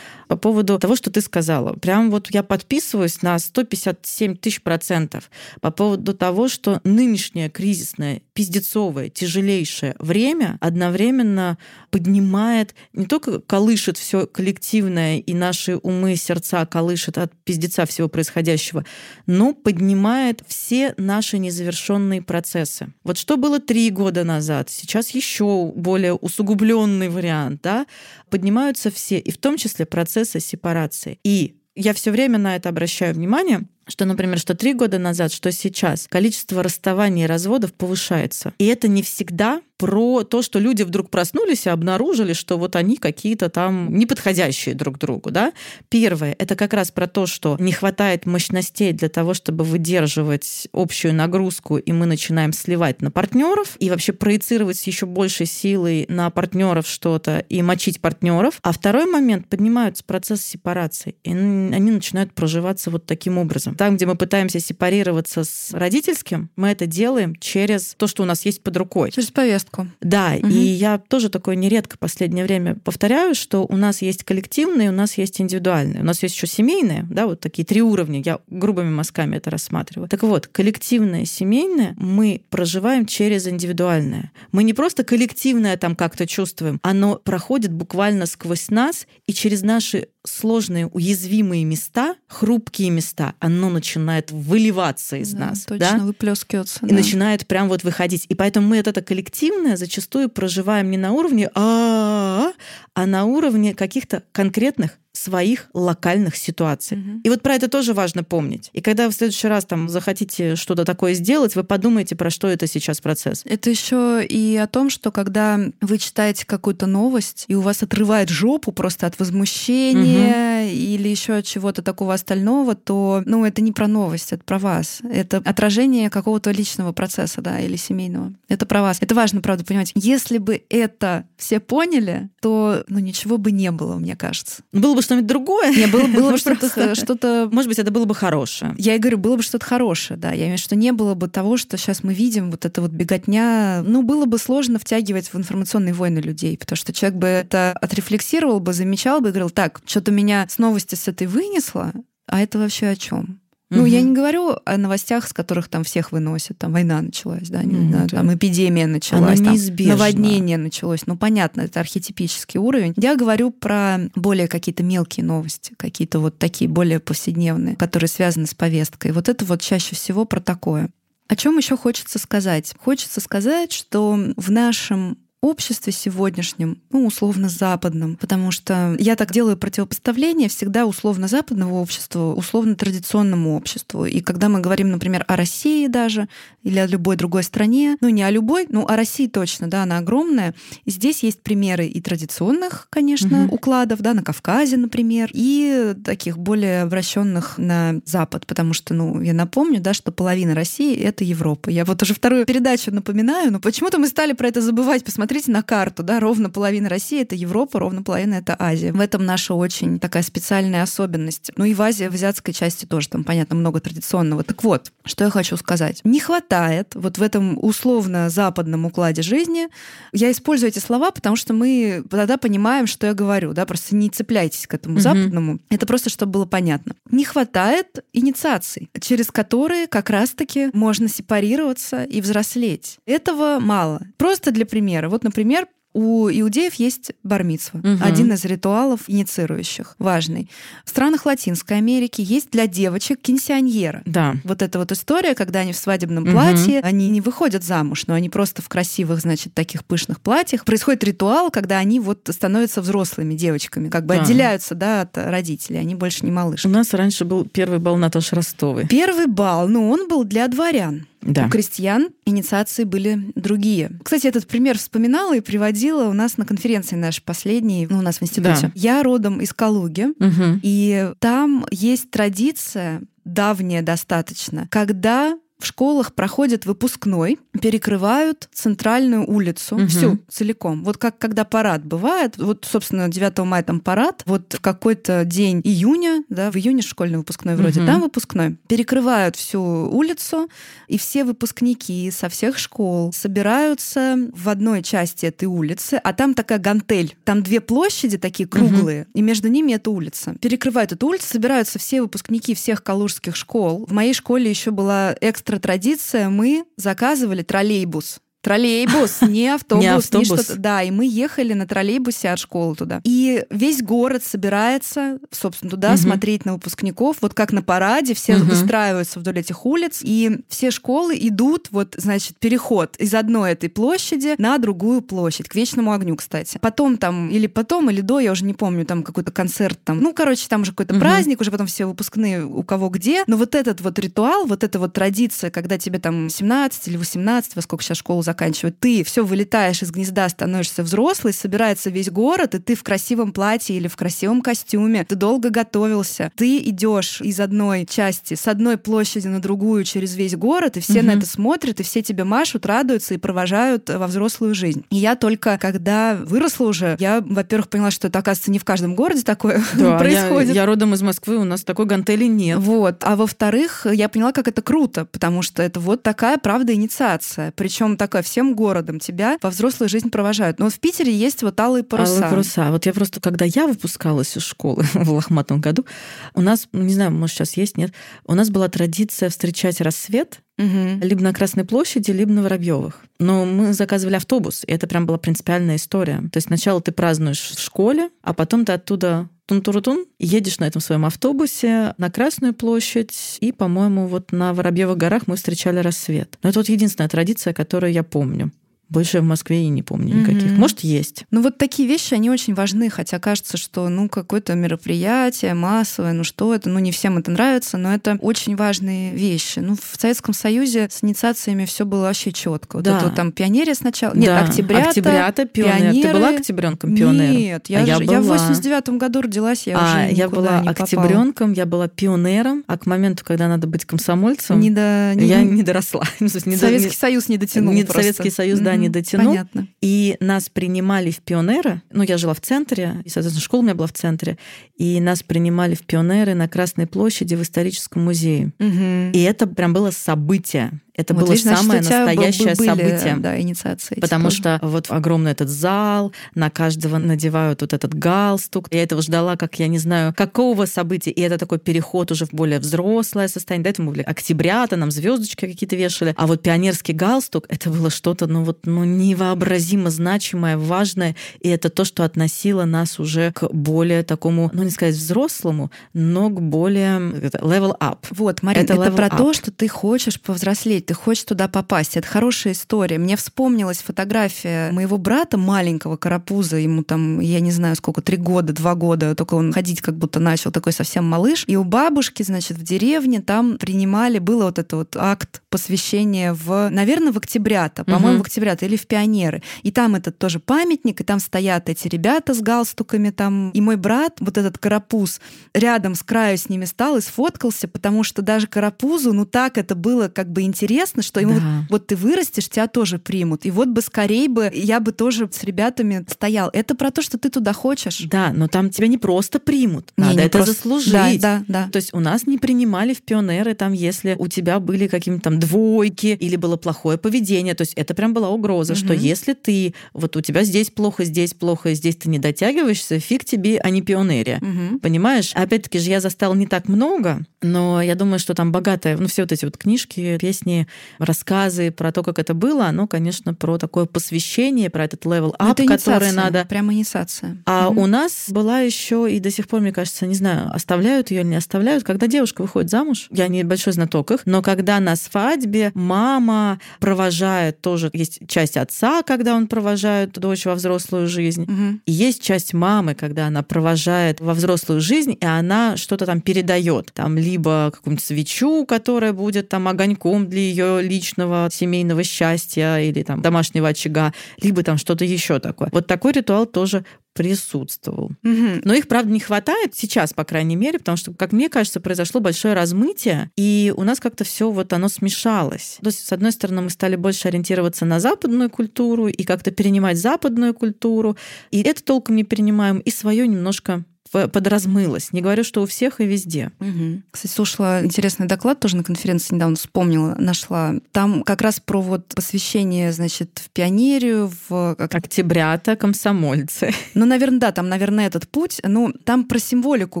по 0.28 0.36
поводу 0.36 0.78
того, 0.78 0.96
что 0.96 1.10
ты 1.10 1.20
сказала. 1.20 1.74
Прям 1.74 2.10
вот 2.10 2.28
я 2.30 2.42
подписываюсь 2.42 3.22
на 3.22 3.38
157 3.38 4.36
тысяч 4.36 4.62
процентов 4.62 5.30
по 5.60 5.70
поводу 5.70 6.14
того, 6.14 6.48
что 6.48 6.80
нынешнее 6.84 7.50
кризисное, 7.50 8.22
пиздецовое, 8.32 9.10
тяжелейшее 9.10 9.94
время 9.98 10.58
одновременно 10.60 11.58
поднимает, 11.90 12.74
не 12.92 13.06
только 13.06 13.40
колышет 13.40 13.98
все 13.98 14.26
коллективное 14.26 15.18
и 15.18 15.34
наши 15.34 15.76
умы, 15.76 16.16
сердца 16.16 16.66
колышет 16.66 17.18
от 17.18 17.32
пиздеца 17.44 17.86
всего 17.86 18.08
происходящего, 18.08 18.84
но 19.26 19.52
поднимает 19.52 20.42
все 20.46 20.94
наши 20.96 21.38
незавершенные 21.38 22.22
процессы. 22.22 22.83
Вот 23.02 23.18
что 23.18 23.36
было 23.36 23.60
три 23.60 23.90
года 23.90 24.24
назад, 24.24 24.70
сейчас 24.70 25.10
еще 25.10 25.72
более 25.74 26.14
усугубленный 26.14 27.08
вариант, 27.08 27.62
да, 27.62 27.86
поднимаются 28.30 28.90
все, 28.90 29.18
и 29.18 29.30
в 29.30 29.38
том 29.38 29.56
числе 29.56 29.86
процессы 29.86 30.40
сепарации. 30.40 31.18
И 31.24 31.56
я 31.74 31.92
все 31.92 32.10
время 32.10 32.38
на 32.38 32.56
это 32.56 32.68
обращаю 32.68 33.14
внимание, 33.14 33.62
что, 33.86 34.04
например, 34.04 34.38
что 34.38 34.54
три 34.54 34.74
года 34.74 34.98
назад, 34.98 35.32
что 35.32 35.52
сейчас, 35.52 36.06
количество 36.08 36.62
расставаний 36.62 37.24
и 37.24 37.26
разводов 37.26 37.72
повышается. 37.72 38.52
И 38.58 38.66
это 38.66 38.88
не 38.88 39.02
всегда 39.02 39.60
про 39.76 40.22
то, 40.22 40.42
что 40.42 40.58
люди 40.58 40.82
вдруг 40.82 41.10
проснулись 41.10 41.66
и 41.66 41.70
обнаружили, 41.70 42.32
что 42.32 42.56
вот 42.58 42.76
они 42.76 42.96
какие-то 42.96 43.50
там 43.50 43.94
неподходящие 43.96 44.74
друг 44.74 44.98
другу. 44.98 45.30
Да? 45.30 45.52
Первое— 45.88 46.34
это 46.38 46.56
как 46.56 46.72
раз 46.72 46.90
про 46.90 47.06
то, 47.06 47.26
что 47.26 47.56
не 47.58 47.72
хватает 47.72 48.24
мощностей 48.26 48.92
для 48.92 49.08
того, 49.08 49.34
чтобы 49.34 49.64
выдерживать 49.64 50.68
общую 50.72 51.14
нагрузку, 51.14 51.76
и 51.76 51.92
мы 51.92 52.06
начинаем 52.06 52.52
сливать 52.52 53.02
на 53.02 53.10
партнеров 53.10 53.76
и 53.80 53.90
вообще 53.90 54.12
проецировать 54.12 54.78
с 54.78 54.84
еще 54.84 55.06
большей 55.06 55.46
силой 55.46 56.06
на 56.08 56.30
партнеров 56.30 56.86
что-то 56.86 57.38
и 57.40 57.60
мочить 57.62 58.00
партнеров. 58.00 58.60
А 58.62 58.72
второй 58.72 59.06
момент— 59.06 59.48
поднимаются 59.50 60.04
процесс 60.04 60.42
сепарации, 60.42 61.16
и 61.24 61.30
они 61.30 61.90
начинают 61.90 62.32
проживаться 62.32 62.90
вот 62.90 63.06
таким 63.06 63.38
образом. 63.38 63.73
Там, 63.76 63.96
где 63.96 64.06
мы 64.06 64.16
пытаемся 64.16 64.60
сепарироваться 64.60 65.44
с 65.44 65.72
родительским, 65.72 66.50
мы 66.56 66.68
это 66.68 66.86
делаем 66.86 67.34
через 67.36 67.94
то, 67.96 68.06
что 68.06 68.22
у 68.22 68.26
нас 68.26 68.44
есть 68.44 68.62
под 68.62 68.76
рукой. 68.76 69.10
Через 69.10 69.30
повестку. 69.30 69.86
Да, 70.00 70.34
угу. 70.38 70.48
и 70.48 70.52
я 70.52 70.98
тоже 70.98 71.28
такое 71.28 71.56
нередко 71.56 71.96
в 71.96 71.98
последнее 71.98 72.44
время 72.44 72.76
повторяю, 72.76 73.34
что 73.34 73.66
у 73.68 73.76
нас 73.76 74.02
есть 74.02 74.24
коллективные, 74.24 74.90
у 74.90 74.92
нас 74.92 75.18
есть 75.18 75.40
индивидуальные, 75.40 76.02
у 76.02 76.04
нас 76.04 76.22
есть 76.22 76.34
еще 76.34 76.46
семейные, 76.46 77.06
да, 77.10 77.26
вот 77.26 77.40
такие 77.40 77.64
три 77.64 77.82
уровня, 77.82 78.22
я 78.24 78.38
грубыми 78.48 78.90
мазками 78.90 79.36
это 79.36 79.50
рассматриваю. 79.50 80.08
Так 80.08 80.22
вот, 80.22 80.46
коллективное, 80.46 81.24
семейное 81.24 81.94
мы 81.96 82.42
проживаем 82.50 83.06
через 83.06 83.46
индивидуальное. 83.46 84.32
Мы 84.52 84.64
не 84.64 84.72
просто 84.72 85.04
коллективное 85.04 85.76
там 85.76 85.96
как-то 85.96 86.26
чувствуем, 86.26 86.78
оно 86.82 87.16
проходит 87.16 87.72
буквально 87.72 88.26
сквозь 88.26 88.70
нас 88.70 89.06
и 89.26 89.32
через 89.32 89.62
наши 89.62 90.08
сложные, 90.34 90.86
уязвимые 90.86 91.64
места, 91.64 92.16
хрупкие 92.26 92.90
места, 92.90 93.34
оно 93.38 93.70
начинает 93.70 94.30
выливаться 94.30 95.16
из 95.16 95.32
да, 95.32 95.46
нас. 95.46 95.64
Точно, 95.64 95.98
да? 95.98 95.98
выплескиваться. 95.98 96.84
И 96.84 96.88
да. 96.88 96.94
начинает 96.94 97.46
прям 97.46 97.68
вот 97.68 97.84
выходить. 97.84 98.26
И 98.28 98.34
поэтому 98.34 98.68
мы 98.68 98.78
это 98.78 99.00
коллективное 99.00 99.76
зачастую 99.76 100.28
проживаем 100.28 100.90
не 100.90 100.96
на 100.96 101.12
уровне 101.12 101.50
а, 101.54 102.52
а 102.94 103.06
на 103.06 103.24
уровне 103.24 103.74
каких-то 103.74 104.22
конкретных 104.32 104.98
своих 105.14 105.66
локальных 105.72 106.36
ситуаций. 106.36 106.98
Угу. 106.98 107.20
И 107.22 107.30
вот 107.30 107.40
про 107.40 107.54
это 107.54 107.68
тоже 107.68 107.94
важно 107.94 108.24
помнить. 108.24 108.68
И 108.72 108.80
когда 108.80 109.06
вы 109.06 109.12
в 109.12 109.16
следующий 109.16 109.46
раз 109.46 109.64
там 109.64 109.88
захотите 109.88 110.56
что-то 110.56 110.84
такое 110.84 111.14
сделать, 111.14 111.54
вы 111.54 111.62
подумайте, 111.62 112.16
про 112.16 112.30
что 112.30 112.48
это 112.48 112.66
сейчас 112.66 113.00
процесс. 113.00 113.42
Это 113.44 113.70
еще 113.70 114.26
и 114.28 114.56
о 114.56 114.66
том, 114.66 114.90
что 114.90 115.12
когда 115.12 115.60
вы 115.80 115.98
читаете 115.98 116.44
какую-то 116.44 116.86
новость, 116.86 117.44
и 117.46 117.54
у 117.54 117.60
вас 117.60 117.82
отрывает 117.82 118.28
жопу 118.28 118.72
просто 118.72 119.06
от 119.06 119.18
возмущения 119.20 120.64
угу. 120.66 120.74
или 120.74 121.08
еще 121.08 121.34
от 121.34 121.46
чего-то 121.46 121.82
такого 121.82 122.12
остального, 122.12 122.74
то 122.74 123.22
ну, 123.24 123.44
это 123.44 123.62
не 123.62 123.70
про 123.70 123.86
новость, 123.86 124.32
это 124.32 124.42
про 124.42 124.58
вас. 124.58 124.98
Это 125.08 125.36
отражение 125.44 126.10
какого-то 126.10 126.50
личного 126.50 126.92
процесса, 126.92 127.40
да, 127.40 127.60
или 127.60 127.76
семейного. 127.76 128.32
Это 128.48 128.66
про 128.66 128.82
вас. 128.82 128.98
Это 129.00 129.14
важно, 129.14 129.40
правда, 129.40 129.64
понимать. 129.64 129.92
Если 129.94 130.38
бы 130.38 130.62
это 130.68 131.24
все 131.36 131.60
поняли, 131.60 132.30
то 132.40 132.84
ну, 132.88 132.98
ничего 132.98 133.38
бы 133.38 133.52
не 133.52 133.70
было, 133.70 133.96
мне 133.96 134.16
кажется. 134.16 134.62
Было 134.72 134.96
бы 134.96 135.03
что-нибудь 135.04 135.26
другое. 135.26 135.72
Не, 135.72 135.86
было, 135.86 136.06
было 136.06 136.30
бы 136.32 136.38
что-то, 136.38 136.94
что-то... 136.94 137.48
Может 137.50 137.68
быть, 137.68 137.78
это 137.78 137.90
было 137.90 138.04
бы 138.04 138.14
хорошее. 138.14 138.74
Я 138.78 138.96
и 138.96 138.98
говорю, 138.98 139.18
было 139.18 139.36
бы 139.36 139.42
что-то 139.42 139.64
хорошее, 139.64 140.18
да. 140.18 140.30
Я 140.30 140.44
имею 140.44 140.50
в 140.50 140.52
виду, 140.52 140.64
что 140.64 140.76
не 140.76 140.92
было 140.92 141.14
бы 141.14 141.28
того, 141.28 141.56
что 141.56 141.76
сейчас 141.76 142.02
мы 142.02 142.14
видим, 142.14 142.50
вот 142.50 142.64
это 142.64 142.80
вот 142.80 142.90
беготня. 142.90 143.82
Ну, 143.84 144.02
было 144.02 144.24
бы 144.24 144.38
сложно 144.38 144.78
втягивать 144.78 145.32
в 145.32 145.36
информационные 145.36 145.94
войны 145.94 146.18
людей, 146.18 146.56
потому 146.58 146.76
что 146.76 146.92
человек 146.92 147.18
бы 147.18 147.26
это 147.26 147.72
отрефлексировал 147.80 148.60
бы, 148.60 148.72
замечал 148.72 149.20
бы 149.20 149.28
и 149.28 149.32
говорил, 149.32 149.50
так, 149.50 149.80
что-то 149.86 150.10
меня 150.10 150.46
с 150.48 150.58
новости 150.58 150.94
с 150.94 151.08
этой 151.08 151.26
вынесло, 151.26 151.92
а 152.26 152.40
это 152.40 152.58
вообще 152.58 152.88
о 152.88 152.96
чем? 152.96 153.40
Ну, 153.74 153.82
угу. 153.82 153.86
я 153.86 154.02
не 154.02 154.14
говорю 154.14 154.56
о 154.64 154.76
новостях, 154.76 155.26
с 155.28 155.32
которых 155.32 155.68
там 155.68 155.84
всех 155.84 156.12
выносят, 156.12 156.58
там 156.58 156.72
война 156.72 157.02
началась, 157.02 157.48
да, 157.48 157.62
не, 157.62 157.74
mm, 157.74 158.08
там 158.08 158.34
эпидемия 158.34 158.86
началась, 158.86 159.40
там 159.40 159.56
наводнение 159.86 160.58
началось. 160.58 161.06
Ну, 161.06 161.16
понятно, 161.16 161.62
это 161.62 161.80
архетипический 161.80 162.60
уровень. 162.60 162.94
Я 162.96 163.16
говорю 163.16 163.50
про 163.50 163.98
более 164.14 164.48
какие-то 164.48 164.82
мелкие 164.82 165.24
новости, 165.24 165.74
какие-то 165.76 166.20
вот 166.20 166.38
такие 166.38 166.68
более 166.68 167.00
повседневные, 167.00 167.76
которые 167.76 168.08
связаны 168.08 168.46
с 168.46 168.54
повесткой. 168.54 169.12
Вот 169.12 169.28
это 169.28 169.44
вот 169.44 169.60
чаще 169.60 169.94
всего 169.94 170.24
про 170.24 170.40
такое. 170.40 170.90
О 171.26 171.36
чем 171.36 171.56
еще 171.56 171.76
хочется 171.76 172.18
сказать? 172.18 172.74
Хочется 172.78 173.20
сказать, 173.20 173.72
что 173.72 174.18
в 174.36 174.50
нашем 174.50 175.18
обществе 175.44 175.92
сегодняшнем, 175.92 176.78
ну, 176.90 177.06
условно-западном, 177.06 178.16
потому 178.16 178.50
что 178.50 178.96
я 178.98 179.16
так 179.16 179.32
делаю 179.32 179.56
противопоставление 179.56 180.48
всегда 180.48 180.86
условно-западного 180.86 181.74
общества, 181.74 182.34
условно-традиционному 182.34 183.56
обществу. 183.56 184.06
И 184.06 184.20
когда 184.20 184.48
мы 184.48 184.60
говорим, 184.60 184.90
например, 184.90 185.24
о 185.28 185.36
России 185.36 185.86
даже, 185.86 186.28
или 186.62 186.78
о 186.78 186.86
любой 186.86 187.16
другой 187.16 187.42
стране, 187.42 187.96
ну, 188.00 188.08
не 188.08 188.22
о 188.22 188.30
любой, 188.30 188.66
ну, 188.68 188.86
о 188.86 188.96
России 188.96 189.26
точно, 189.26 189.68
да, 189.68 189.82
она 189.82 189.98
огромная. 189.98 190.54
И 190.84 190.90
здесь 190.90 191.22
есть 191.22 191.42
примеры 191.42 191.86
и 191.86 192.00
традиционных, 192.00 192.86
конечно, 192.90 193.44
угу. 193.44 193.56
укладов, 193.56 194.00
да, 194.00 194.14
на 194.14 194.22
Кавказе, 194.22 194.76
например, 194.76 195.30
и 195.32 195.94
таких 196.04 196.38
более 196.38 196.82
обращенных 196.82 197.58
на 197.58 198.00
Запад, 198.04 198.46
потому 198.46 198.72
что, 198.72 198.94
ну, 198.94 199.20
я 199.20 199.34
напомню, 199.34 199.80
да, 199.80 199.94
что 199.94 200.10
половина 200.10 200.54
России— 200.54 200.96
это 200.96 201.22
Европа. 201.24 201.70
Я 201.70 201.84
вот 201.84 202.02
уже 202.02 202.14
вторую 202.14 202.46
передачу 202.46 202.90
напоминаю, 202.90 203.52
но 203.52 203.60
почему-то 203.60 203.98
мы 203.98 204.08
стали 204.08 204.32
про 204.32 204.48
это 204.48 204.60
забывать. 204.60 205.04
Посмотрите 205.04 205.33
посмотрите 205.34 205.50
на 205.50 205.62
карту, 205.64 206.02
да, 206.04 206.20
ровно 206.20 206.48
половина 206.48 206.88
России— 206.88 207.20
это 207.22 207.34
Европа, 207.34 207.80
ровно 207.80 208.04
половина— 208.04 208.34
это 208.36 208.54
Азия. 208.56 208.92
В 208.92 209.00
этом 209.00 209.24
наша 209.24 209.54
очень 209.54 209.98
такая 209.98 210.22
специальная 210.22 210.84
особенность. 210.84 211.50
Ну 211.56 211.64
и 211.64 211.74
в 211.74 211.82
Азии, 211.82 212.04
в 212.04 212.14
азиатской 212.14 212.54
части 212.54 212.84
тоже 212.84 213.08
там, 213.08 213.24
понятно, 213.24 213.56
много 213.56 213.80
традиционного. 213.80 214.44
Так 214.44 214.62
вот, 214.62 214.92
что 215.04 215.24
я 215.24 215.30
хочу 215.30 215.56
сказать. 215.56 216.00
Не 216.04 216.20
хватает 216.20 216.94
вот 216.94 217.18
в 217.18 217.22
этом 217.22 217.58
условно-западном 217.60 218.84
укладе 218.86 219.22
жизни, 219.22 219.66
я 220.12 220.30
использую 220.30 220.68
эти 220.68 220.78
слова, 220.78 221.10
потому 221.10 221.34
что 221.34 221.52
мы 221.52 222.04
тогда 222.08 222.36
понимаем, 222.36 222.86
что 222.86 223.08
я 223.08 223.14
говорю, 223.14 223.54
да, 223.54 223.66
просто 223.66 223.96
не 223.96 224.10
цепляйтесь 224.10 224.68
к 224.68 224.74
этому 224.74 224.94
угу. 224.94 225.02
западному. 225.02 225.58
Это 225.68 225.84
просто, 225.84 226.10
чтобы 226.10 226.32
было 226.32 226.46
понятно. 226.46 226.94
Не 227.10 227.24
хватает 227.24 228.04
инициаций, 228.12 228.88
через 229.00 229.32
которые 229.32 229.88
как 229.88 230.10
раз-таки 230.10 230.70
можно 230.72 231.08
сепарироваться 231.08 232.04
и 232.04 232.20
взрослеть. 232.20 232.98
Этого 233.04 233.58
мало. 233.58 234.00
Просто 234.16 234.52
для 234.52 234.64
примера. 234.64 235.08
Вот 235.08 235.23
например, 235.24 235.66
у 235.94 236.28
иудеев 236.28 236.74
есть 236.74 237.12
бармитсва, 237.22 237.78
угу. 237.78 237.98
один 238.00 238.32
из 238.32 238.44
ритуалов 238.44 239.02
инициирующих, 239.06 239.94
важный. 240.00 240.50
В 240.84 240.90
странах 240.90 241.24
Латинской 241.24 241.76
Америки 241.76 242.20
есть 242.20 242.50
для 242.50 242.66
девочек 242.66 243.20
кинсионьера. 243.22 244.02
Да. 244.04 244.34
Вот 244.42 244.60
эта 244.60 244.80
вот 244.80 244.90
история, 244.90 245.36
когда 245.36 245.60
они 245.60 245.72
в 245.72 245.76
свадебном 245.76 246.24
угу. 246.24 246.32
платье, 246.32 246.80
они 246.80 247.08
не 247.08 247.20
выходят 247.20 247.62
замуж, 247.62 248.08
но 248.08 248.14
они 248.14 248.28
просто 248.28 248.60
в 248.60 248.68
красивых, 248.68 249.20
значит, 249.20 249.54
таких 249.54 249.84
пышных 249.84 250.20
платьях. 250.20 250.64
Происходит 250.64 251.04
ритуал, 251.04 251.52
когда 251.52 251.78
они 251.78 252.00
вот 252.00 252.28
становятся 252.28 252.82
взрослыми 252.82 253.34
девочками, 253.34 253.88
как 253.88 254.04
бы 254.04 254.16
да. 254.16 254.22
отделяются, 254.22 254.74
да, 254.74 255.02
от 255.02 255.16
родителей, 255.16 255.78
они 255.78 255.94
больше 255.94 256.24
не 256.24 256.32
малышки. 256.32 256.66
У 256.66 256.70
нас 256.70 256.92
раньше 256.92 257.24
был 257.24 257.44
первый 257.44 257.78
бал 257.78 257.96
Наташи 257.96 258.34
Ростовой. 258.34 258.88
Первый 258.88 259.28
бал, 259.28 259.68
ну, 259.68 259.88
он 259.88 260.08
был 260.08 260.24
для 260.24 260.48
дворян. 260.48 261.06
Да. 261.24 261.46
У 261.46 261.50
крестьян 261.50 262.08
инициации 262.24 262.84
были 262.84 263.32
другие. 263.34 263.90
Кстати, 264.02 264.26
этот 264.26 264.46
пример 264.46 264.78
вспоминала 264.78 265.36
и 265.36 265.40
приводила 265.40 266.08
у 266.08 266.12
нас 266.12 266.36
на 266.36 266.44
конференции 266.44 266.96
нашей 266.96 267.22
последней, 267.22 267.86
ну, 267.88 267.98
у 267.98 268.02
нас 268.02 268.18
в 268.18 268.22
институте. 268.22 268.66
Да. 268.66 268.72
Я 268.74 269.02
родом 269.02 269.40
из 269.40 269.52
Калуги, 269.52 270.08
угу. 270.18 270.60
и 270.62 271.12
там 271.18 271.66
есть 271.70 272.10
традиция 272.10 273.02
давняя 273.24 273.82
достаточно, 273.82 274.68
когда 274.70 275.34
в 275.58 275.66
школах 275.66 276.14
проходят 276.14 276.66
выпускной, 276.66 277.38
перекрывают 277.60 278.48
центральную 278.52 279.28
улицу 279.28 279.76
угу. 279.76 279.86
всю 279.86 280.18
целиком. 280.28 280.84
Вот 280.84 280.98
как 280.98 281.18
когда 281.18 281.44
парад 281.44 281.84
бывает, 281.84 282.36
вот, 282.38 282.66
собственно, 282.70 283.08
9 283.08 283.38
мая 283.40 283.62
там 283.62 283.80
парад, 283.80 284.22
вот 284.26 284.54
в 284.54 284.60
какой-то 284.60 285.24
день 285.24 285.60
июня, 285.64 286.24
да, 286.28 286.50
в 286.50 286.56
июне 286.56 286.82
школьный 286.82 287.18
выпускной 287.18 287.56
вроде, 287.56 287.80
угу. 287.80 287.86
там 287.86 288.00
выпускной, 288.00 288.56
перекрывают 288.68 289.36
всю 289.36 289.60
улицу, 289.60 290.48
и 290.88 290.98
все 290.98 291.24
выпускники 291.24 292.10
со 292.10 292.28
всех 292.28 292.58
школ 292.58 293.12
собираются 293.12 294.18
в 294.34 294.48
одной 294.48 294.82
части 294.82 295.26
этой 295.26 295.46
улицы, 295.46 296.00
а 296.02 296.12
там 296.12 296.34
такая 296.34 296.58
гантель, 296.58 297.16
там 297.24 297.42
две 297.42 297.60
площади 297.60 298.18
такие 298.18 298.48
круглые, 298.48 299.02
угу. 299.02 299.10
и 299.14 299.22
между 299.22 299.48
ними 299.48 299.72
эта 299.72 299.90
улица. 299.90 300.34
Перекрывают 300.40 300.92
эту 300.92 301.06
улицу, 301.06 301.26
собираются 301.28 301.78
все 301.78 302.02
выпускники 302.02 302.54
всех 302.54 302.82
калужских 302.82 303.36
школ. 303.36 303.86
В 303.86 303.92
моей 303.92 304.14
школе 304.14 304.50
еще 304.50 304.70
была 304.72 305.14
экстра 305.44 305.58
традиция, 305.58 306.30
мы 306.30 306.64
заказывали 306.76 307.42
троллейбус 307.42 308.18
Троллейбус, 308.44 309.22
не 309.22 309.48
автобус, 309.48 309.82
не 309.82 309.88
автобус. 309.88 310.28
Не 310.28 310.36
что-то. 310.36 310.58
Да, 310.58 310.82
и 310.82 310.90
мы 310.90 311.06
ехали 311.06 311.54
на 311.54 311.66
троллейбусе 311.66 312.28
от 312.28 312.38
школы 312.38 312.76
туда. 312.76 313.00
И 313.02 313.42
весь 313.48 313.82
город 313.82 314.22
собирается, 314.22 315.18
собственно, 315.30 315.70
туда 315.70 315.92
угу. 315.92 315.96
смотреть 315.96 316.44
на 316.44 316.52
выпускников. 316.52 317.16
Вот 317.22 317.32
как 317.32 317.52
на 317.52 317.62
параде, 317.62 318.12
все 318.12 318.36
угу. 318.36 318.44
выстраиваются 318.44 319.18
вдоль 319.18 319.38
этих 319.38 319.64
улиц, 319.64 320.00
и 320.02 320.40
все 320.48 320.70
школы 320.70 321.16
идут, 321.18 321.68
вот, 321.70 321.94
значит, 321.96 322.38
переход 322.38 322.96
из 322.98 323.14
одной 323.14 323.52
этой 323.52 323.70
площади 323.70 324.34
на 324.36 324.58
другую 324.58 325.00
площадь, 325.00 325.48
к 325.48 325.54
Вечному 325.54 325.92
огню, 325.92 326.14
кстати. 326.14 326.58
Потом 326.60 326.98
там, 326.98 327.30
или 327.30 327.46
потом, 327.46 327.88
или 327.88 328.02
до, 328.02 328.20
я 328.20 328.32
уже 328.32 328.44
не 328.44 328.52
помню, 328.52 328.84
там 328.84 329.02
какой-то 329.02 329.32
концерт 329.32 329.80
там. 329.84 330.00
Ну, 330.00 330.12
короче, 330.12 330.46
там 330.48 330.62
уже 330.62 330.72
какой-то 330.72 330.92
угу. 330.92 331.00
праздник, 331.00 331.40
уже 331.40 331.50
потом 331.50 331.66
все 331.66 331.86
выпускные 331.86 332.44
у 332.44 332.62
кого 332.62 332.90
где. 332.90 333.24
Но 333.26 333.38
вот 333.38 333.54
этот 333.54 333.80
вот 333.80 333.98
ритуал, 333.98 334.44
вот 334.44 334.62
эта 334.62 334.78
вот 334.78 334.92
традиция, 334.92 335.50
когда 335.50 335.78
тебе 335.78 335.98
там 335.98 336.28
17 336.28 336.88
или 336.88 336.98
18, 336.98 337.56
во 337.56 337.62
сколько 337.62 337.82
сейчас 337.82 337.96
школу 337.96 338.22
заканчивать. 338.34 338.78
Ты 338.80 339.04
все 339.04 339.24
вылетаешь 339.24 339.82
из 339.82 339.92
гнезда, 339.92 340.28
становишься 340.28 340.82
взрослый, 340.82 341.32
собирается 341.32 341.88
весь 341.88 342.10
город, 342.10 342.56
и 342.56 342.58
ты 342.58 342.74
в 342.74 342.82
красивом 342.82 343.32
платье 343.32 343.76
или 343.76 343.86
в 343.86 343.94
красивом 343.96 344.42
костюме. 344.42 345.04
Ты 345.04 345.14
долго 345.14 345.50
готовился. 345.50 346.32
Ты 346.34 346.58
идешь 346.58 347.20
из 347.20 347.38
одной 347.38 347.86
части, 347.86 348.34
с 348.34 348.48
одной 348.48 348.76
площади 348.76 349.28
на 349.28 349.40
другую 349.40 349.84
через 349.84 350.16
весь 350.16 350.34
город, 350.34 350.76
и 350.76 350.80
все 350.80 350.98
угу. 350.98 351.06
на 351.06 351.10
это 351.12 351.26
смотрят, 351.26 351.78
и 351.78 351.84
все 351.84 352.02
тебе 352.02 352.24
машут, 352.24 352.66
радуются 352.66 353.14
и 353.14 353.18
провожают 353.18 353.88
во 353.88 354.06
взрослую 354.08 354.54
жизнь. 354.54 354.84
И 354.90 354.96
я 354.96 355.14
только, 355.14 355.56
когда 355.58 356.16
выросла 356.16 356.66
уже, 356.66 356.96
я, 356.98 357.22
во-первых, 357.24 357.68
поняла, 357.68 357.92
что 357.92 358.08
это, 358.08 358.18
оказывается, 358.18 358.50
не 358.50 358.58
в 358.58 358.64
каждом 358.64 358.96
городе 358.96 359.22
такое 359.22 359.62
да, 359.74 359.96
происходит. 359.96 360.48
Я, 360.48 360.62
я 360.62 360.66
родом 360.66 360.94
из 360.94 361.02
Москвы, 361.02 361.36
у 361.36 361.44
нас 361.44 361.62
такой 361.62 361.86
гантели 361.86 362.24
нет. 362.24 362.58
Вот. 362.58 363.04
А 363.04 363.14
во-вторых, 363.14 363.86
я 363.90 364.08
поняла, 364.08 364.32
как 364.32 364.48
это 364.48 364.60
круто, 364.60 365.04
потому 365.04 365.42
что 365.42 365.62
это 365.62 365.78
вот 365.78 366.02
такая, 366.02 366.38
правда, 366.38 366.74
инициация. 366.74 367.52
Причем 367.54 367.96
такая 367.96 368.23
всем 368.24 368.54
городом 368.54 368.98
тебя 368.98 369.38
во 369.42 369.50
взрослую 369.50 369.88
жизнь 369.88 370.10
провожают. 370.10 370.58
Но 370.58 370.66
вот 370.66 370.74
в 370.74 370.80
Питере 370.80 371.12
есть 371.14 371.42
вот 371.42 371.58
алые 371.60 371.84
паруса. 371.84 372.16
Алые 372.16 372.30
паруса. 372.30 372.70
Вот 372.70 372.86
я 372.86 372.92
просто, 372.92 373.20
когда 373.20 373.44
я 373.44 373.66
выпускалась 373.66 374.36
из 374.36 374.42
школы 374.42 374.84
в 374.94 375.10
лохматом 375.10 375.60
году, 375.60 375.86
у 376.34 376.40
нас, 376.40 376.68
ну, 376.72 376.82
не 376.82 376.94
знаю, 376.94 377.12
может, 377.12 377.36
сейчас 377.36 377.56
есть, 377.56 377.76
нет, 377.76 377.92
у 378.26 378.34
нас 378.34 378.50
была 378.50 378.68
традиция 378.68 379.28
встречать 379.28 379.80
рассвет 379.80 380.40
Угу. 380.56 381.00
Либо 381.04 381.20
на 381.20 381.32
Красной 381.32 381.64
площади, 381.64 382.12
либо 382.12 382.30
на 382.30 382.42
Воробьевых. 382.42 383.00
Но 383.18 383.44
мы 383.44 383.72
заказывали 383.72 384.14
автобус, 384.14 384.62
и 384.64 384.70
это 384.70 384.86
прям 384.86 385.04
была 385.04 385.18
принципиальная 385.18 385.76
история. 385.76 386.18
То 386.32 386.36
есть 386.36 386.46
сначала 386.46 386.80
ты 386.80 386.92
празднуешь 386.92 387.40
в 387.56 387.60
школе, 387.60 388.10
а 388.22 388.34
потом 388.34 388.64
ты 388.64 388.72
оттуда 388.72 389.28
тун-турутун, 389.46 390.06
едешь 390.18 390.58
на 390.58 390.64
этом 390.64 390.80
своем 390.80 391.04
автобусе 391.04 391.94
на 391.98 392.10
Красную 392.10 392.54
площадь, 392.54 393.38
и, 393.40 393.52
по-моему, 393.52 394.06
вот 394.06 394.32
на 394.32 394.54
Воробьевых 394.54 394.96
горах 394.96 395.26
мы 395.26 395.36
встречали 395.36 395.78
рассвет. 395.78 396.38
Но 396.42 396.50
это 396.50 396.60
вот 396.60 396.68
единственная 396.68 397.08
традиция, 397.08 397.52
которую 397.52 397.92
я 397.92 398.02
помню. 398.02 398.52
Больше 398.88 399.20
в 399.20 399.24
Москве 399.24 399.64
и 399.64 399.68
не 399.68 399.82
помню 399.82 400.14
никаких. 400.14 400.50
Mm-hmm. 400.50 400.58
Может, 400.58 400.80
есть. 400.80 401.24
Ну 401.30 401.42
вот 401.42 401.58
такие 401.58 401.88
вещи, 401.88 402.14
они 402.14 402.30
очень 402.30 402.54
важны, 402.54 402.90
хотя 402.90 403.18
кажется, 403.18 403.56
что 403.56 403.88
ну 403.88 404.08
какое-то 404.08 404.54
мероприятие 404.54 405.54
массовое, 405.54 406.12
ну 406.12 406.22
что 406.22 406.54
это, 406.54 406.68
ну 406.68 406.78
не 406.78 406.92
всем 406.92 407.18
это 407.18 407.30
нравится, 407.30 407.78
но 407.78 407.94
это 407.94 408.18
очень 408.20 408.56
важные 408.56 409.14
вещи. 409.14 409.60
Ну 409.60 409.74
в 409.74 410.00
Советском 410.00 410.34
Союзе 410.34 410.88
с 410.90 411.02
инициациями 411.02 411.64
все 411.64 411.84
было 411.86 412.02
вообще 412.02 412.32
четко. 412.32 412.76
Вот 412.76 412.84
да. 412.84 412.98
это 412.98 413.06
вот 413.06 413.14
там 413.14 413.32
пионерия 413.32 413.74
сначала, 413.74 414.14
нет, 414.14 414.26
да. 414.26 414.40
октябрята, 414.40 414.88
октябрята, 414.90 415.44
пионер. 415.46 415.74
Пионеры. 415.74 416.08
Ты 416.08 416.14
была 416.14 416.28
октябренком 416.28 416.94
пионер? 416.94 417.30
Нет, 417.30 417.66
я, 417.68 417.78
а 417.78 417.82
я, 417.82 417.96
же, 417.96 418.04
была... 418.04 418.14
я 418.16 418.20
в 418.20 418.26
89 418.26 418.88
году 418.90 419.22
родилась, 419.22 419.66
я 419.66 419.78
а, 419.78 419.84
уже 419.84 420.14
я 420.14 420.28
была 420.28 420.60
не 420.60 420.68
октябренком, 420.68 421.52
я 421.52 421.66
была 421.66 421.88
пионером, 421.88 422.64
а 422.66 422.76
к 422.76 422.86
моменту, 422.86 423.24
когда 423.24 423.48
надо 423.48 423.66
быть 423.66 423.84
комсомольцем, 423.84 424.60
не 424.60 424.70
до... 424.70 425.14
я 425.18 425.42
не 425.42 425.62
доросла. 425.62 426.02
Советский 426.18 426.96
Союз 426.96 427.28
не 427.28 427.38
дотянул. 427.38 427.74
Советский 427.88 428.30
Союз, 428.30 428.60
да, 428.60 428.73
не 428.76 428.88
дотянул. 428.88 429.32
Понятно. 429.32 429.68
И 429.80 430.16
нас 430.20 430.48
принимали 430.48 431.10
в 431.10 431.20
пионеры. 431.20 431.82
Ну, 431.90 432.02
я 432.02 432.18
жила 432.18 432.34
в 432.34 432.40
центре, 432.40 433.02
и, 433.04 433.08
соответственно, 433.08 433.42
школа 433.42 433.60
у 433.60 433.64
меня 433.64 433.74
была 433.74 433.86
в 433.86 433.92
центре. 433.92 434.38
И 434.76 435.00
нас 435.00 435.22
принимали 435.22 435.74
в 435.74 435.82
пионеры 435.82 436.34
на 436.34 436.48
Красной 436.48 436.86
площади 436.86 437.34
в 437.34 437.42
историческом 437.42 438.04
музее. 438.04 438.52
Угу. 438.58 439.12
И 439.12 439.22
это 439.22 439.46
прям 439.46 439.72
было 439.72 439.90
событие. 439.90 440.80
Это 440.96 441.12
вот, 441.12 441.24
было 441.24 441.32
видишь, 441.32 441.44
самое 441.44 441.80
настоящее 441.80 442.54
были, 442.54 442.68
событие. 442.68 443.16
Да, 443.18 443.40
инициации. 443.40 443.98
Потому 444.00 444.30
что 444.30 444.60
вот 444.62 444.86
огромный 444.90 445.32
этот 445.32 445.48
зал, 445.48 446.12
на 446.34 446.50
каждого 446.50 446.98
надевают 446.98 447.62
вот 447.62 447.72
этот 447.72 447.94
галстук. 447.94 448.68
Я 448.70 448.84
этого 448.84 449.02
ждала, 449.02 449.36
как 449.36 449.58
я 449.58 449.66
не 449.66 449.78
знаю, 449.78 450.14
какого 450.16 450.66
события. 450.66 451.10
И 451.10 451.20
это 451.20 451.36
такой 451.36 451.58
переход 451.58 452.12
уже 452.12 452.26
в 452.26 452.32
более 452.32 452.60
взрослое 452.60 453.26
состояние. 453.26 453.64
До 453.64 453.70
этого 453.70 453.86
мы 453.86 453.92
были 453.92 454.02
октябрята, 454.02 454.76
нам 454.76 454.90
звездочки 454.90 455.46
какие-то 455.46 455.74
вешали. 455.74 456.14
А 456.16 456.26
вот 456.26 456.42
пионерский 456.42 456.92
галстук, 456.92 457.46
это 457.48 457.70
было 457.70 457.90
что-то, 457.90 458.26
ну 458.26 458.44
вот, 458.44 458.60
ну 458.64 458.84
невообразимо 458.84 459.90
значимое, 459.90 460.56
важное. 460.56 461.16
И 461.40 461.48
это 461.48 461.70
то, 461.70 461.84
что 461.84 462.04
относило 462.04 462.64
нас 462.64 463.00
уже 463.00 463.32
к 463.32 463.48
более 463.52 464.04
такому, 464.04 464.50
ну 464.52 464.62
не 464.62 464.70
сказать 464.70 464.94
взрослому, 464.94 465.72
но 465.92 466.28
к 466.28 466.40
более 466.40 466.98
level 466.98 467.76
up. 467.78 467.98
Вот, 468.10 468.42
Марин, 468.42 468.62
это, 468.62 468.74
это 468.74 468.92
про 468.92 469.06
up. 469.06 469.16
то, 469.16 469.32
что 469.32 469.50
ты 469.50 469.66
хочешь 469.66 470.20
повзрослеть, 470.20 470.83
ты 470.86 470.94
хочешь 470.94 471.24
туда 471.24 471.48
попасть. 471.48 471.96
Это 471.96 472.06
хорошая 472.06 472.52
история. 472.52 472.98
Мне 472.98 473.16
вспомнилась 473.16 473.78
фотография 473.78 474.70
моего 474.72 474.98
брата 474.98 475.38
маленького 475.38 475.96
карапуза, 475.96 476.56
ему 476.56 476.82
там, 476.82 477.20
я 477.20 477.40
не 477.40 477.50
знаю 477.50 477.76
сколько, 477.76 478.02
три 478.02 478.16
года, 478.16 478.52
два 478.52 478.74
года, 478.74 479.14
только 479.14 479.34
он 479.34 479.52
ходить 479.52 479.80
как 479.80 479.96
будто 479.96 480.20
начал, 480.20 480.50
такой 480.50 480.72
совсем 480.72 481.04
малыш. 481.04 481.44
И 481.46 481.56
у 481.56 481.64
бабушки, 481.64 482.22
значит, 482.22 482.58
в 482.58 482.62
деревне 482.62 483.20
там 483.20 483.58
принимали, 483.58 484.18
было 484.18 484.44
вот 484.44 484.58
это 484.58 484.76
вот 484.76 484.96
акт 484.96 485.42
посвящения 485.50 486.32
в, 486.32 486.68
наверное, 486.70 487.12
в 487.12 487.18
октябрята, 487.18 487.84
по-моему, 487.84 488.16
угу. 488.16 488.18
в 488.18 488.26
октябрята 488.26 488.66
или 488.66 488.76
в 488.76 488.86
пионеры. 488.86 489.42
И 489.62 489.70
там 489.70 489.94
этот 489.94 490.18
тоже 490.18 490.40
памятник, 490.40 491.00
и 491.00 491.04
там 491.04 491.20
стоят 491.20 491.68
эти 491.68 491.88
ребята 491.88 492.34
с 492.34 492.40
галстуками 492.40 493.10
там. 493.10 493.50
И 493.50 493.60
мой 493.60 493.76
брат, 493.76 494.16
вот 494.20 494.38
этот 494.38 494.58
карапуз, 494.58 495.20
рядом 495.54 495.94
с 495.94 496.02
краю 496.02 496.38
с 496.38 496.48
ними 496.48 496.64
стал 496.64 496.96
и 496.96 497.00
сфоткался, 497.00 497.68
потому 497.68 498.02
что 498.04 498.22
даже 498.22 498.46
карапузу, 498.46 499.12
ну 499.12 499.24
так 499.24 499.58
это 499.58 499.74
было 499.74 500.08
как 500.08 500.30
бы 500.30 500.42
интересно, 500.42 500.73
что 501.00 501.20
ему 501.20 501.34
да. 501.34 501.66
вот, 501.70 501.86
ты 501.86 501.96
вырастешь, 501.96 502.48
тебя 502.48 502.66
тоже 502.66 502.98
примут. 502.98 503.46
И 503.46 503.50
вот 503.50 503.68
бы 503.68 503.80
скорее 503.80 504.28
бы 504.28 504.50
я 504.52 504.80
бы 504.80 504.92
тоже 504.92 505.28
с 505.30 505.42
ребятами 505.44 506.04
стоял. 506.08 506.50
Это 506.52 506.74
про 506.74 506.90
то, 506.90 507.02
что 507.02 507.18
ты 507.18 507.30
туда 507.30 507.52
хочешь. 507.52 508.02
Да, 508.10 508.32
но 508.32 508.48
там 508.48 508.70
тебя 508.70 508.86
не 508.86 508.98
просто 508.98 509.38
примут, 509.38 509.92
надо 509.96 510.12
не, 510.12 510.16
не 510.18 510.24
это 510.24 510.38
просто... 510.38 510.54
заслужить. 510.54 510.92
Да, 510.92 511.12
да, 511.18 511.44
да. 511.48 511.68
То 511.70 511.76
есть 511.76 511.94
у 511.94 512.00
нас 512.00 512.26
не 512.26 512.38
принимали 512.38 512.94
в 512.94 513.02
пионеры 513.02 513.54
там, 513.54 513.72
если 513.72 514.16
у 514.18 514.28
тебя 514.28 514.60
были 514.60 514.86
какие-то 514.86 515.20
там 515.20 515.38
двойки 515.38 516.16
или 516.18 516.36
было 516.36 516.56
плохое 516.56 516.98
поведение. 516.98 517.54
То 517.54 517.62
есть 517.62 517.74
это 517.74 517.94
прям 517.94 518.14
была 518.14 518.30
угроза, 518.30 518.72
угу. 518.72 518.78
что 518.78 518.94
если 518.94 519.32
ты, 519.32 519.74
вот 519.92 520.16
у 520.16 520.20
тебя 520.20 520.44
здесь 520.44 520.70
плохо, 520.70 521.04
здесь 521.04 521.34
плохо, 521.34 521.74
здесь 521.74 521.96
ты 521.96 522.08
не 522.08 522.18
дотягиваешься, 522.18 522.98
фиг 522.98 523.24
тебе, 523.24 523.58
а 523.58 523.70
не 523.70 523.82
пионерия. 523.82 524.38
Угу. 524.38 524.80
Понимаешь? 524.80 525.32
Опять-таки 525.34 525.78
же 525.78 525.90
я 525.90 526.00
застал 526.00 526.34
не 526.34 526.46
так 526.46 526.68
много, 526.68 527.20
но 527.42 527.82
я 527.82 527.94
думаю, 527.94 528.18
что 528.18 528.34
там 528.34 528.52
богатая, 528.52 528.96
ну 528.96 529.06
все 529.08 529.22
вот 529.22 529.32
эти 529.32 529.44
вот 529.44 529.56
книжки, 529.56 530.18
песни, 530.18 530.63
рассказы 530.98 531.70
про 531.70 531.92
то, 531.92 532.02
как 532.02 532.18
это 532.18 532.34
было, 532.34 532.66
оно, 532.66 532.86
конечно, 532.86 533.34
про 533.34 533.58
такое 533.58 533.86
посвящение, 533.86 534.70
про 534.70 534.84
этот 534.84 535.04
это 535.50 535.64
который 535.66 536.12
надо... 536.12 536.44
Прямо 536.44 536.72
инициация. 536.72 537.38
А 537.46 537.68
угу. 537.68 537.82
у 537.82 537.86
нас 537.86 538.26
была 538.28 538.60
еще, 538.60 539.10
и 539.10 539.20
до 539.20 539.30
сих 539.30 539.48
пор, 539.48 539.60
мне 539.60 539.72
кажется, 539.72 540.06
не 540.06 540.14
знаю, 540.14 540.50
оставляют 540.52 541.10
ее 541.10 541.20
или 541.20 541.28
не 541.28 541.36
оставляют, 541.36 541.84
когда 541.84 542.06
девушка 542.06 542.42
выходит 542.42 542.70
замуж, 542.70 543.06
я 543.10 543.28
не 543.28 543.44
большой 543.44 543.72
знаток 543.72 544.10
их, 544.10 544.20
но 544.26 544.42
когда 544.42 544.80
на 544.80 544.96
свадьбе 544.96 545.72
мама 545.74 546.60
провожает 546.80 547.60
тоже, 547.60 547.90
есть 547.92 548.20
часть 548.28 548.56
отца, 548.56 549.02
когда 549.02 549.34
он 549.34 549.46
провожает 549.46 550.12
дочь 550.12 550.44
во 550.44 550.54
взрослую 550.54 551.06
жизнь, 551.06 551.42
угу. 551.44 551.80
и 551.86 551.92
есть 551.92 552.22
часть 552.22 552.54
мамы, 552.54 552.94
когда 552.94 553.26
она 553.26 553.42
провожает 553.42 554.20
во 554.20 554.34
взрослую 554.34 554.80
жизнь, 554.80 555.16
и 555.20 555.24
она 555.24 555.76
что-то 555.76 556.06
там 556.06 556.20
передает, 556.20 556.92
там 556.92 557.16
либо 557.16 557.70
какую-нибудь 557.74 558.04
свечу, 558.04 558.64
которая 558.66 559.12
будет 559.12 559.48
там 559.48 559.68
огоньком 559.68 560.28
для 560.28 560.40
ее 560.54 560.82
личного 560.82 561.48
семейного 561.50 562.04
счастья 562.04 562.78
или 562.78 563.02
там 563.02 563.22
домашнего 563.22 563.68
очага, 563.68 564.12
либо 564.40 564.62
там 564.62 564.78
что-то 564.78 565.04
еще 565.04 565.38
такое. 565.40 565.68
Вот 565.72 565.86
такой 565.86 566.12
ритуал 566.12 566.46
тоже 566.46 566.84
присутствовал. 567.14 568.10
Угу. 568.24 568.62
Но 568.64 568.74
их, 568.74 568.88
правда, 568.88 569.10
не 569.10 569.20
хватает 569.20 569.74
сейчас, 569.74 570.12
по 570.12 570.24
крайней 570.24 570.56
мере, 570.56 570.78
потому 570.78 570.96
что, 570.96 571.14
как 571.14 571.32
мне 571.32 571.48
кажется, 571.48 571.80
произошло 571.80 572.20
большое 572.20 572.54
размытие, 572.54 573.30
и 573.36 573.72
у 573.76 573.84
нас 573.84 574.00
как-то 574.00 574.24
все 574.24 574.50
вот 574.50 574.72
оно 574.72 574.88
смешалось. 574.88 575.78
То 575.80 575.86
есть, 575.86 576.06
с 576.06 576.12
одной 576.12 576.32
стороны, 576.32 576.62
мы 576.62 576.70
стали 576.70 576.96
больше 576.96 577.28
ориентироваться 577.28 577.84
на 577.84 578.00
западную 578.00 578.50
культуру 578.50 579.06
и 579.06 579.22
как-то 579.22 579.52
перенимать 579.52 579.96
западную 579.96 580.54
культуру, 580.54 581.16
и 581.50 581.62
это 581.62 581.82
толком 581.84 582.16
не 582.16 582.24
перенимаем, 582.24 582.78
и 582.78 582.90
свое 582.90 583.28
немножко 583.28 583.84
подразмылось. 584.10 585.12
Не 585.12 585.20
говорю, 585.20 585.44
что 585.44 585.62
у 585.62 585.66
всех 585.66 586.00
и 586.00 586.06
везде. 586.06 586.52
Угу. 586.60 587.02
Кстати, 587.10 587.32
слушала 587.32 587.84
интересный 587.84 588.26
доклад 588.26 588.60
тоже 588.60 588.76
на 588.76 588.84
конференции 588.84 589.34
недавно 589.34 589.56
вспомнила, 589.56 590.14
нашла. 590.18 590.74
Там 590.92 591.22
как 591.22 591.42
раз 591.42 591.60
про 591.60 591.80
вот 591.80 592.08
посвящение, 592.14 592.92
значит, 592.92 593.40
в 593.44 593.50
пионерию, 593.50 594.30
в... 594.48 594.74
Октябрята, 594.78 595.76
комсомольцы. 595.76 596.72
Ну, 596.94 597.06
наверное, 597.06 597.40
да, 597.40 597.52
там, 597.52 597.68
наверное, 597.68 598.06
этот 598.06 598.28
путь. 598.28 598.60
Ну, 598.62 598.92
там 599.04 599.24
про 599.24 599.38
символику 599.38 600.00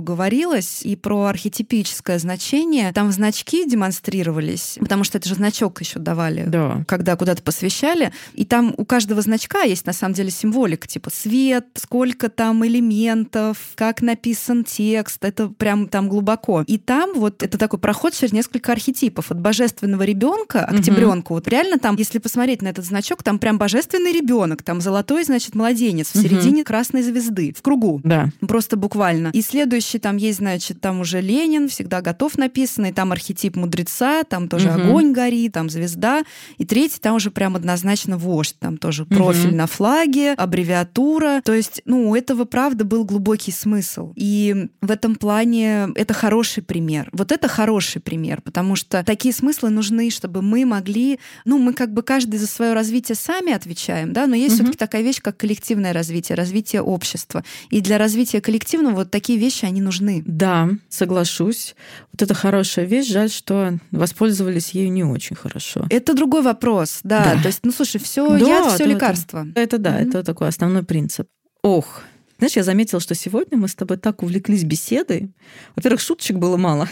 говорилось 0.00 0.82
и 0.82 0.96
про 0.96 1.24
архетипическое 1.24 2.18
значение. 2.18 2.92
Там 2.92 3.10
значки 3.10 3.68
демонстрировались, 3.68 4.76
потому 4.80 5.04
что 5.04 5.18
это 5.18 5.28
же 5.28 5.34
значок 5.34 5.80
еще 5.80 5.98
давали, 5.98 6.44
да. 6.46 6.84
когда 6.86 7.16
куда-то 7.16 7.42
посвящали. 7.42 8.12
И 8.34 8.44
там 8.44 8.74
у 8.76 8.84
каждого 8.84 9.22
значка 9.22 9.62
есть, 9.62 9.86
на 9.86 9.92
самом 9.92 10.14
деле, 10.14 10.30
символика, 10.30 10.86
типа 10.86 11.10
свет, 11.10 11.66
сколько 11.74 12.28
там 12.28 12.64
элементов, 12.66 13.58
как 13.74 13.93
написан 14.02 14.64
текст, 14.64 15.24
это 15.24 15.48
прям 15.48 15.88
там 15.88 16.08
глубоко. 16.08 16.62
И 16.66 16.78
там 16.78 17.14
вот 17.14 17.42
это 17.42 17.58
такой 17.58 17.78
проход 17.78 18.14
через 18.14 18.32
несколько 18.32 18.72
архетипов. 18.72 19.30
От 19.30 19.40
божественного 19.40 20.02
ребенка, 20.02 20.64
октябренка, 20.64 21.28
угу. 21.28 21.34
вот 21.34 21.48
реально 21.48 21.78
там, 21.78 21.96
если 21.96 22.18
посмотреть 22.18 22.62
на 22.62 22.68
этот 22.68 22.84
значок, 22.84 23.22
там 23.22 23.38
прям 23.38 23.58
божественный 23.58 24.12
ребенок, 24.12 24.62
там 24.62 24.80
золотой, 24.80 25.24
значит, 25.24 25.54
младенец 25.54 26.12
в 26.12 26.20
середине 26.20 26.62
угу. 26.62 26.64
красной 26.64 27.02
звезды, 27.02 27.54
в 27.56 27.62
кругу. 27.62 28.00
Да. 28.02 28.30
Просто 28.40 28.76
буквально. 28.76 29.28
И 29.28 29.42
следующий 29.42 29.98
там 29.98 30.16
есть, 30.16 30.38
значит, 30.38 30.80
там 30.80 31.00
уже 31.00 31.20
Ленин, 31.20 31.68
всегда 31.68 32.00
готов 32.00 32.36
написанный, 32.38 32.92
там 32.92 33.12
архетип 33.12 33.56
мудреца, 33.56 34.24
там 34.24 34.48
тоже 34.48 34.70
угу. 34.70 34.80
огонь 34.80 35.12
горит, 35.12 35.52
там 35.52 35.70
звезда. 35.70 36.24
И 36.58 36.64
третий 36.64 36.98
там 37.00 37.16
уже 37.16 37.30
прям 37.30 37.56
однозначно 37.56 38.18
вождь, 38.18 38.56
там 38.58 38.76
тоже 38.76 39.04
профиль 39.04 39.50
угу. 39.50 39.56
на 39.56 39.66
флаге, 39.66 40.32
аббревиатура. 40.32 41.40
То 41.44 41.52
есть, 41.52 41.82
ну, 41.84 42.10
у 42.10 42.14
этого, 42.14 42.44
правда, 42.44 42.84
был 42.84 43.04
глубокий 43.04 43.52
смысл 43.52 43.83
смысл. 43.84 44.12
И 44.16 44.68
в 44.80 44.90
этом 44.90 45.14
плане 45.14 45.88
это 45.94 46.14
хороший 46.14 46.62
пример. 46.62 47.08
Вот 47.12 47.32
это 47.32 47.48
хороший 47.48 48.00
пример, 48.00 48.40
потому 48.40 48.76
что 48.76 49.02
такие 49.04 49.34
смыслы 49.34 49.70
нужны, 49.70 50.10
чтобы 50.10 50.42
мы 50.42 50.64
могли, 50.64 51.18
ну, 51.44 51.58
мы 51.58 51.72
как 51.72 51.92
бы 51.92 52.02
каждый 52.02 52.36
за 52.36 52.46
свое 52.46 52.72
развитие 52.72 53.16
сами 53.16 53.52
отвечаем, 53.52 54.12
да, 54.12 54.26
но 54.26 54.34
есть 54.34 54.56
угу. 54.56 54.64
все-таки 54.64 54.78
такая 54.78 55.02
вещь, 55.02 55.20
как 55.20 55.36
коллективное 55.36 55.92
развитие, 55.92 56.36
развитие 56.36 56.82
общества. 56.82 57.44
И 57.70 57.80
для 57.80 57.98
развития 57.98 58.40
коллективного 58.40 58.94
вот 58.96 59.10
такие 59.10 59.38
вещи, 59.38 59.64
они 59.64 59.80
нужны. 59.80 60.22
Да, 60.26 60.70
соглашусь. 60.88 61.74
Вот 62.12 62.22
это 62.22 62.34
хорошая 62.34 62.86
вещь. 62.86 63.08
Жаль, 63.08 63.30
что 63.30 63.78
воспользовались 63.90 64.70
ею 64.70 64.90
не 64.92 65.04
очень 65.04 65.36
хорошо. 65.36 65.86
Это 65.90 66.14
другой 66.14 66.42
вопрос, 66.42 67.00
да. 67.02 67.34
да. 67.34 67.42
То 67.42 67.48
есть, 67.48 67.60
ну, 67.62 67.72
слушай, 67.72 68.00
все 68.00 68.28
да, 68.28 68.38
яд, 68.38 68.74
все 68.74 68.84
да, 68.84 68.90
лекарство. 68.90 69.46
Это, 69.54 69.60
это 69.60 69.78
да, 69.78 69.90
угу. 69.90 70.08
это 70.08 70.22
такой 70.22 70.48
основной 70.48 70.82
принцип. 70.84 71.28
Ох, 71.62 72.02
знаешь, 72.38 72.56
я 72.56 72.62
заметила, 72.62 73.00
что 73.00 73.14
сегодня 73.14 73.58
мы 73.58 73.68
с 73.68 73.74
тобой 73.74 73.96
так 73.96 74.22
увлеклись 74.22 74.64
беседой. 74.64 75.30
Во-первых, 75.76 76.00
шуточек 76.00 76.36
было 76.36 76.56
мало. 76.56 76.88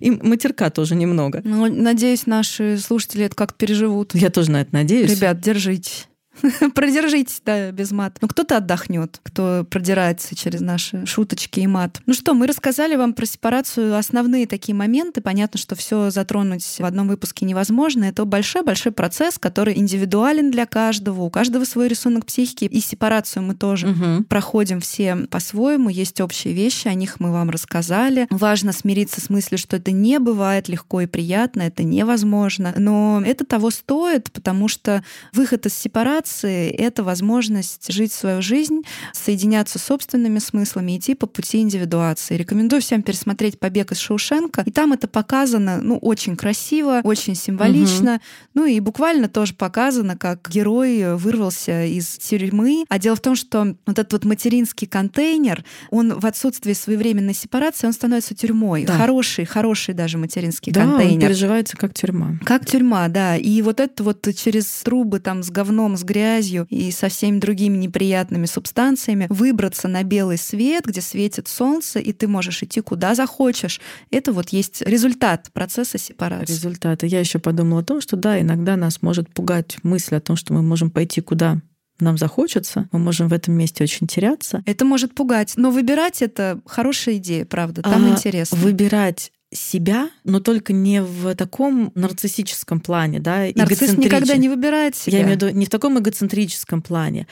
И 0.00 0.10
матерка 0.10 0.70
тоже 0.70 0.94
немного. 0.94 1.40
Ну, 1.44 1.66
надеюсь, 1.66 2.26
наши 2.26 2.78
слушатели 2.78 3.24
это 3.24 3.34
как-то 3.34 3.56
переживут. 3.58 4.14
Я 4.14 4.30
тоже 4.30 4.50
на 4.50 4.60
это 4.60 4.74
надеюсь. 4.74 5.10
Ребят, 5.10 5.40
держитесь. 5.40 6.08
Продержитесь, 6.74 7.40
да, 7.44 7.70
без 7.70 7.90
мат. 7.92 8.18
Ну, 8.20 8.28
кто-то 8.28 8.56
отдохнет, 8.56 9.20
кто 9.22 9.66
продирается 9.68 10.34
через 10.34 10.60
наши 10.60 11.06
шуточки 11.06 11.60
и 11.60 11.66
мат. 11.66 12.00
Ну 12.06 12.14
что, 12.14 12.34
мы 12.34 12.46
рассказали 12.46 12.96
вам 12.96 13.14
про 13.14 13.26
сепарацию 13.26 13.96
основные 13.96 14.46
такие 14.46 14.74
моменты. 14.74 15.20
Понятно, 15.20 15.58
что 15.58 15.74
все 15.74 16.10
затронуть 16.10 16.64
в 16.64 16.84
одном 16.84 17.08
выпуске 17.08 17.44
невозможно. 17.44 18.04
Это 18.04 18.24
большой-большой 18.24 18.92
процесс, 18.92 19.38
который 19.38 19.76
индивидуален 19.78 20.50
для 20.50 20.66
каждого. 20.66 21.22
У 21.22 21.30
каждого 21.30 21.64
свой 21.64 21.88
рисунок 21.88 22.26
психики. 22.26 22.64
И 22.64 22.80
сепарацию 22.80 23.42
мы 23.42 23.54
тоже 23.54 23.88
угу. 23.88 24.24
проходим 24.24 24.80
все 24.80 25.16
по-своему. 25.30 25.88
Есть 25.88 26.20
общие 26.20 26.54
вещи, 26.54 26.88
о 26.88 26.94
них 26.94 27.20
мы 27.20 27.32
вам 27.32 27.50
рассказали. 27.50 28.26
Важно 28.30 28.72
смириться 28.72 29.20
с 29.20 29.30
мыслью, 29.30 29.58
что 29.58 29.76
это 29.76 29.92
не 29.92 30.18
бывает 30.18 30.68
легко 30.68 31.00
и 31.00 31.06
приятно, 31.06 31.62
это 31.62 31.84
невозможно. 31.84 32.74
Но 32.76 33.22
это 33.24 33.44
того 33.44 33.70
стоит, 33.70 34.30
потому 34.32 34.68
что 34.68 35.04
выход 35.32 35.66
из 35.66 35.74
сепарации 35.74 36.23
сепарации— 36.24 36.70
это 36.78 37.02
возможность 37.02 37.92
жить 37.92 38.12
свою 38.12 38.42
жизнь, 38.42 38.82
соединяться 39.12 39.78
с 39.78 39.84
собственными 39.84 40.38
смыслами, 40.38 40.96
идти 40.96 41.14
по 41.14 41.26
пути 41.26 41.60
индивидуации. 41.60 42.36
Рекомендую 42.36 42.82
всем 42.82 43.02
пересмотреть 43.02 43.58
«Побег 43.58 43.92
из 43.92 43.98
Шоушенка», 43.98 44.62
и 44.66 44.70
там 44.70 44.92
это 44.92 45.08
показано 45.08 45.80
ну, 45.82 45.98
очень 45.98 46.36
красиво, 46.36 47.00
очень 47.04 47.34
символично, 47.34 48.14
угу. 48.14 48.22
ну 48.54 48.66
и 48.66 48.80
буквально 48.80 49.28
тоже 49.28 49.54
показано, 49.54 50.16
как 50.16 50.48
герой 50.50 51.16
вырвался 51.16 51.84
из 51.84 52.16
тюрьмы. 52.18 52.84
А 52.88 52.98
дело 52.98 53.16
в 53.16 53.20
том, 53.20 53.36
что 53.36 53.76
вот 53.86 53.98
этот 53.98 54.12
вот 54.12 54.24
материнский 54.24 54.86
контейнер, 54.86 55.64
он 55.90 56.18
в 56.18 56.26
отсутствии 56.26 56.72
своевременной 56.72 57.34
сепарации, 57.34 57.86
он 57.86 57.92
становится 57.92 58.34
тюрьмой. 58.34 58.84
Да. 58.84 58.96
Хороший, 58.96 59.44
хороший 59.44 59.94
даже 59.94 60.18
материнский 60.18 60.72
да, 60.72 60.82
контейнер. 60.82 61.14
Он 61.14 61.20
переживается 61.20 61.76
как 61.76 61.94
тюрьма. 61.94 62.38
Как 62.44 62.66
тюрьма, 62.66 63.08
да. 63.08 63.36
И 63.36 63.62
вот 63.62 63.80
это 63.80 64.02
вот 64.02 64.26
через 64.36 64.66
трубы 64.82 65.20
там 65.20 65.42
с 65.42 65.50
говном, 65.50 65.96
с 65.96 66.04
грязью 66.14 66.66
и 66.70 66.90
со 66.90 67.08
всеми 67.08 67.38
другими 67.38 67.76
неприятными 67.76 68.46
субстанциями 68.46 69.26
выбраться 69.28 69.88
на 69.88 70.02
белый 70.04 70.38
свет, 70.38 70.84
где 70.86 71.00
светит 71.00 71.48
солнце, 71.48 71.98
и 71.98 72.12
ты 72.12 72.28
можешь 72.28 72.62
идти 72.62 72.80
куда 72.80 73.14
захочешь. 73.14 73.80
Это 74.10 74.32
вот 74.32 74.50
есть 74.50 74.82
результат 74.82 75.50
процесса 75.52 75.98
сепарации. 75.98 76.52
Результаты. 76.52 77.06
Я 77.06 77.20
еще 77.20 77.38
подумала 77.38 77.80
о 77.80 77.84
том, 77.84 78.00
что 78.00 78.16
да, 78.16 78.40
иногда 78.40 78.76
нас 78.76 79.02
может 79.02 79.28
пугать 79.28 79.76
мысль 79.82 80.16
о 80.16 80.20
том, 80.20 80.36
что 80.36 80.52
мы 80.52 80.62
можем 80.62 80.90
пойти 80.90 81.20
куда 81.20 81.60
нам 82.00 82.18
захочется, 82.18 82.88
мы 82.92 82.98
можем 82.98 83.28
в 83.28 83.32
этом 83.32 83.54
месте 83.54 83.84
очень 83.84 84.06
теряться. 84.06 84.62
Это 84.66 84.84
может 84.84 85.14
пугать, 85.14 85.54
но 85.56 85.70
выбирать 85.70 86.22
это 86.22 86.60
хорошая 86.66 87.16
идея, 87.16 87.44
правда, 87.44 87.82
там 87.82 88.04
а, 88.04 88.08
интересно. 88.08 88.58
Выбирать 88.58 89.30
себя, 89.54 90.10
но 90.24 90.40
только 90.40 90.72
не 90.72 91.00
в 91.00 91.34
таком 91.34 91.92
нарциссическом 91.94 92.80
плане, 92.80 93.20
да, 93.20 93.46
Нарцисс 93.54 93.96
никогда 93.96 94.36
не 94.36 94.48
выбирает 94.48 94.96
себя. 94.96 95.18
Я 95.18 95.24
имею 95.24 95.38
в 95.38 95.42
виду 95.42 95.56
не 95.56 95.66
в 95.66 95.70
таком 95.70 95.98
эгоцентрическом 95.98 96.82
плане, 96.82 97.26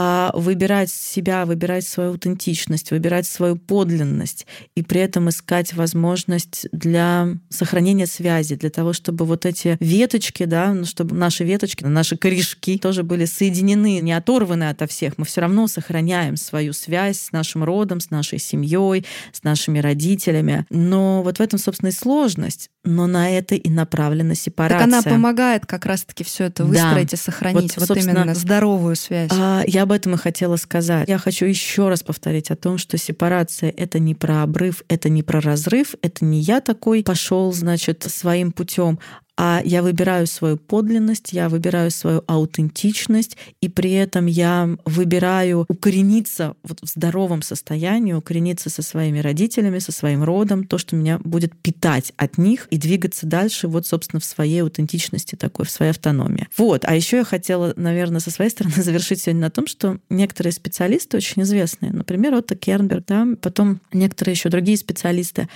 а 0.00 0.30
выбирать 0.32 0.92
себя, 0.92 1.44
выбирать 1.44 1.84
свою 1.84 2.10
аутентичность, 2.10 2.92
выбирать 2.92 3.26
свою 3.26 3.56
подлинность 3.56 4.46
и 4.76 4.84
при 4.84 5.00
этом 5.00 5.28
искать 5.28 5.74
возможность 5.74 6.68
для 6.70 7.30
сохранения 7.48 8.06
связи, 8.06 8.54
для 8.54 8.70
того, 8.70 8.92
чтобы 8.92 9.24
вот 9.24 9.44
эти 9.44 9.76
веточки, 9.80 10.44
да, 10.44 10.72
ну, 10.72 10.84
чтобы 10.84 11.16
наши 11.16 11.42
веточки, 11.42 11.82
наши 11.82 12.16
корешки 12.16 12.78
тоже 12.78 13.02
были 13.02 13.24
соединены, 13.24 13.98
не 13.98 14.12
оторваны 14.12 14.68
ото 14.68 14.86
всех. 14.86 15.18
Мы 15.18 15.24
все 15.24 15.40
равно 15.40 15.66
сохраняем 15.66 16.36
свою 16.36 16.74
связь 16.74 17.18
с 17.18 17.32
нашим 17.32 17.64
родом, 17.64 17.98
с 17.98 18.10
нашей 18.10 18.38
семьей, 18.38 19.04
с 19.32 19.42
нашими 19.42 19.80
родителями. 19.80 20.64
Но 20.70 21.24
вот 21.24 21.38
в 21.38 21.40
этом 21.40 21.58
собственно, 21.58 21.88
и 21.88 21.92
сложность, 21.92 22.70
но 22.84 23.08
на 23.08 23.30
это 23.30 23.56
и 23.56 23.68
направлена 23.68 24.36
сепарация. 24.36 24.78
Так 24.78 24.86
она 24.86 25.02
помогает 25.02 25.66
как 25.66 25.86
раз-таки 25.86 26.22
все 26.22 26.44
это 26.44 26.64
выстроить 26.64 27.10
да. 27.10 27.16
и 27.16 27.18
сохранить 27.18 27.76
вот, 27.76 27.88
вот 27.88 27.98
именно 27.98 28.36
здоровую 28.36 28.94
связь. 28.94 29.32
А, 29.34 29.64
я 29.66 29.87
об 29.88 29.92
этом 29.92 30.14
и 30.14 30.18
хотела 30.18 30.56
сказать. 30.56 31.08
Я 31.08 31.16
хочу 31.16 31.46
еще 31.46 31.88
раз 31.88 32.02
повторить 32.02 32.50
о 32.50 32.56
том, 32.56 32.76
что 32.76 32.98
сепарация 32.98 33.72
это 33.74 33.98
не 33.98 34.14
про 34.14 34.42
обрыв, 34.42 34.82
это 34.88 35.08
не 35.08 35.22
про 35.22 35.40
разрыв, 35.40 35.94
это 36.02 36.26
не 36.26 36.40
я 36.40 36.60
такой 36.60 37.02
пошел, 37.02 37.52
значит, 37.54 38.02
своим 38.02 38.52
путем, 38.52 38.98
а 39.40 39.62
я 39.64 39.82
выбираю 39.84 40.26
свою 40.26 40.56
подлинность, 40.56 41.32
я 41.32 41.48
выбираю 41.48 41.92
свою 41.92 42.24
аутентичность, 42.26 43.36
и 43.60 43.68
при 43.68 43.92
этом 43.92 44.26
я 44.26 44.76
выбираю 44.84 45.64
укорениться 45.68 46.56
вот 46.64 46.80
в 46.82 46.88
здоровом 46.88 47.42
состоянии, 47.42 48.12
укорениться 48.14 48.68
со 48.68 48.82
своими 48.82 49.20
родителями, 49.20 49.78
со 49.78 49.92
своим 49.92 50.24
родом, 50.24 50.66
то, 50.66 50.76
что 50.76 50.96
меня 50.96 51.20
будет 51.20 51.56
питать 51.56 52.12
от 52.16 52.36
них 52.36 52.66
и 52.70 52.78
двигаться 52.78 53.26
дальше 53.26 53.68
вот, 53.68 53.86
собственно, 53.86 54.18
в 54.18 54.24
своей 54.24 54.60
аутентичности 54.60 55.36
такой, 55.36 55.66
в 55.66 55.70
своей 55.70 55.92
автономии. 55.92 56.48
Вот. 56.56 56.84
А 56.84 56.96
еще 56.96 57.18
я 57.18 57.24
хотела, 57.24 57.72
наверное, 57.76 58.20
со 58.20 58.32
своей 58.32 58.50
стороны 58.50 58.74
завершить 58.82 59.20
сегодня 59.20 59.42
на 59.42 59.50
том, 59.50 59.68
что 59.68 59.98
некоторые 60.10 60.52
специалисты 60.52 61.16
очень 61.16 61.42
известные, 61.42 61.92
например, 61.92 62.34
Отто 62.34 62.56
Кернберг, 62.56 63.04
да, 63.06 63.24
потом 63.40 63.80
некоторые 63.92 64.32
еще 64.32 64.48
другие 64.48 64.76
специалисты, 64.76 65.48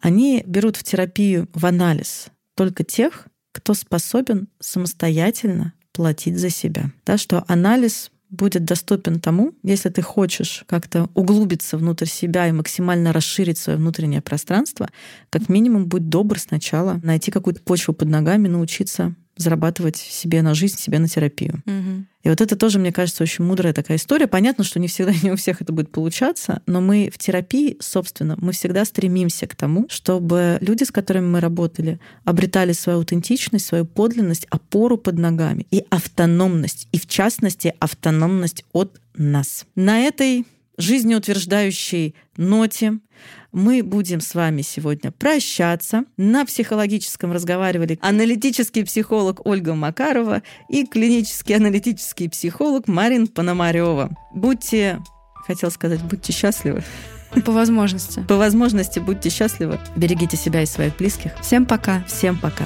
они 0.00 0.42
берут 0.44 0.76
в 0.76 0.82
терапию 0.82 1.48
в 1.54 1.64
анализ 1.64 2.30
только 2.58 2.82
тех, 2.82 3.28
кто 3.52 3.72
способен 3.72 4.48
самостоятельно 4.58 5.74
платить 5.92 6.36
за 6.36 6.50
себя. 6.50 6.90
Да, 7.06 7.16
что 7.16 7.44
анализ 7.46 8.10
будет 8.30 8.64
доступен 8.64 9.20
тому, 9.20 9.54
если 9.62 9.88
ты 9.90 10.02
хочешь 10.02 10.64
как-то 10.66 11.08
углубиться 11.14 11.78
внутрь 11.78 12.06
себя 12.06 12.48
и 12.48 12.52
максимально 12.52 13.12
расширить 13.12 13.58
свое 13.58 13.78
внутреннее 13.78 14.20
пространство, 14.20 14.88
как 15.30 15.48
минимум 15.48 15.86
будь 15.86 16.08
добр 16.08 16.38
сначала 16.40 17.00
найти 17.04 17.30
какую-то 17.30 17.62
почву 17.62 17.94
под 17.94 18.08
ногами, 18.08 18.48
научиться 18.48 19.14
зарабатывать 19.38 19.96
себе 19.96 20.42
на 20.42 20.54
жизнь, 20.54 20.78
себе 20.78 20.98
на 20.98 21.08
терапию. 21.08 21.62
Угу. 21.64 22.04
И 22.24 22.28
вот 22.28 22.40
это 22.40 22.56
тоже, 22.56 22.78
мне 22.78 22.92
кажется, 22.92 23.22
очень 23.22 23.44
мудрая 23.44 23.72
такая 23.72 23.96
история. 23.96 24.26
Понятно, 24.26 24.64
что 24.64 24.78
не 24.78 24.88
всегда, 24.88 25.12
не 25.22 25.32
у 25.32 25.36
всех 25.36 25.62
это 25.62 25.72
будет 25.72 25.90
получаться, 25.90 26.62
но 26.66 26.80
мы 26.80 27.10
в 27.12 27.18
терапии, 27.18 27.76
собственно, 27.80 28.36
мы 28.38 28.52
всегда 28.52 28.84
стремимся 28.84 29.46
к 29.46 29.56
тому, 29.56 29.86
чтобы 29.88 30.58
люди, 30.60 30.84
с 30.84 30.90
которыми 30.90 31.26
мы 31.26 31.40
работали, 31.40 32.00
обретали 32.24 32.72
свою 32.72 32.98
аутентичность, 32.98 33.66
свою 33.66 33.84
подлинность, 33.84 34.46
опору 34.50 34.98
под 34.98 35.18
ногами 35.18 35.66
и 35.70 35.84
автономность, 35.90 36.88
и 36.92 36.98
в 36.98 37.06
частности 37.06 37.74
автономность 37.80 38.64
от 38.72 39.00
нас. 39.14 39.64
На 39.74 40.00
этой 40.00 40.44
жизнеутверждающей 40.76 42.14
ноте 42.36 42.98
мы 43.52 43.82
будем 43.82 44.20
с 44.20 44.34
вами 44.34 44.62
сегодня 44.62 45.10
прощаться. 45.10 46.04
На 46.16 46.44
психологическом 46.44 47.32
разговаривали 47.32 47.98
аналитический 48.02 48.84
психолог 48.84 49.46
Ольга 49.46 49.74
Макарова 49.74 50.42
и 50.68 50.86
клинический 50.86 51.56
аналитический 51.56 52.28
психолог 52.28 52.88
Марин 52.88 53.26
Пономарева. 53.26 54.10
Будьте, 54.34 55.00
хотел 55.46 55.70
сказать, 55.70 56.02
будьте 56.02 56.32
счастливы. 56.32 56.82
По 57.44 57.52
возможности. 57.52 58.24
По 58.28 58.36
возможности 58.36 58.98
будьте 58.98 59.30
счастливы. 59.30 59.78
Берегите 59.96 60.36
себя 60.36 60.62
и 60.62 60.66
своих 60.66 60.96
близких. 60.96 61.32
Всем 61.40 61.66
пока. 61.66 62.02
Всем 62.04 62.38
пока. 62.38 62.64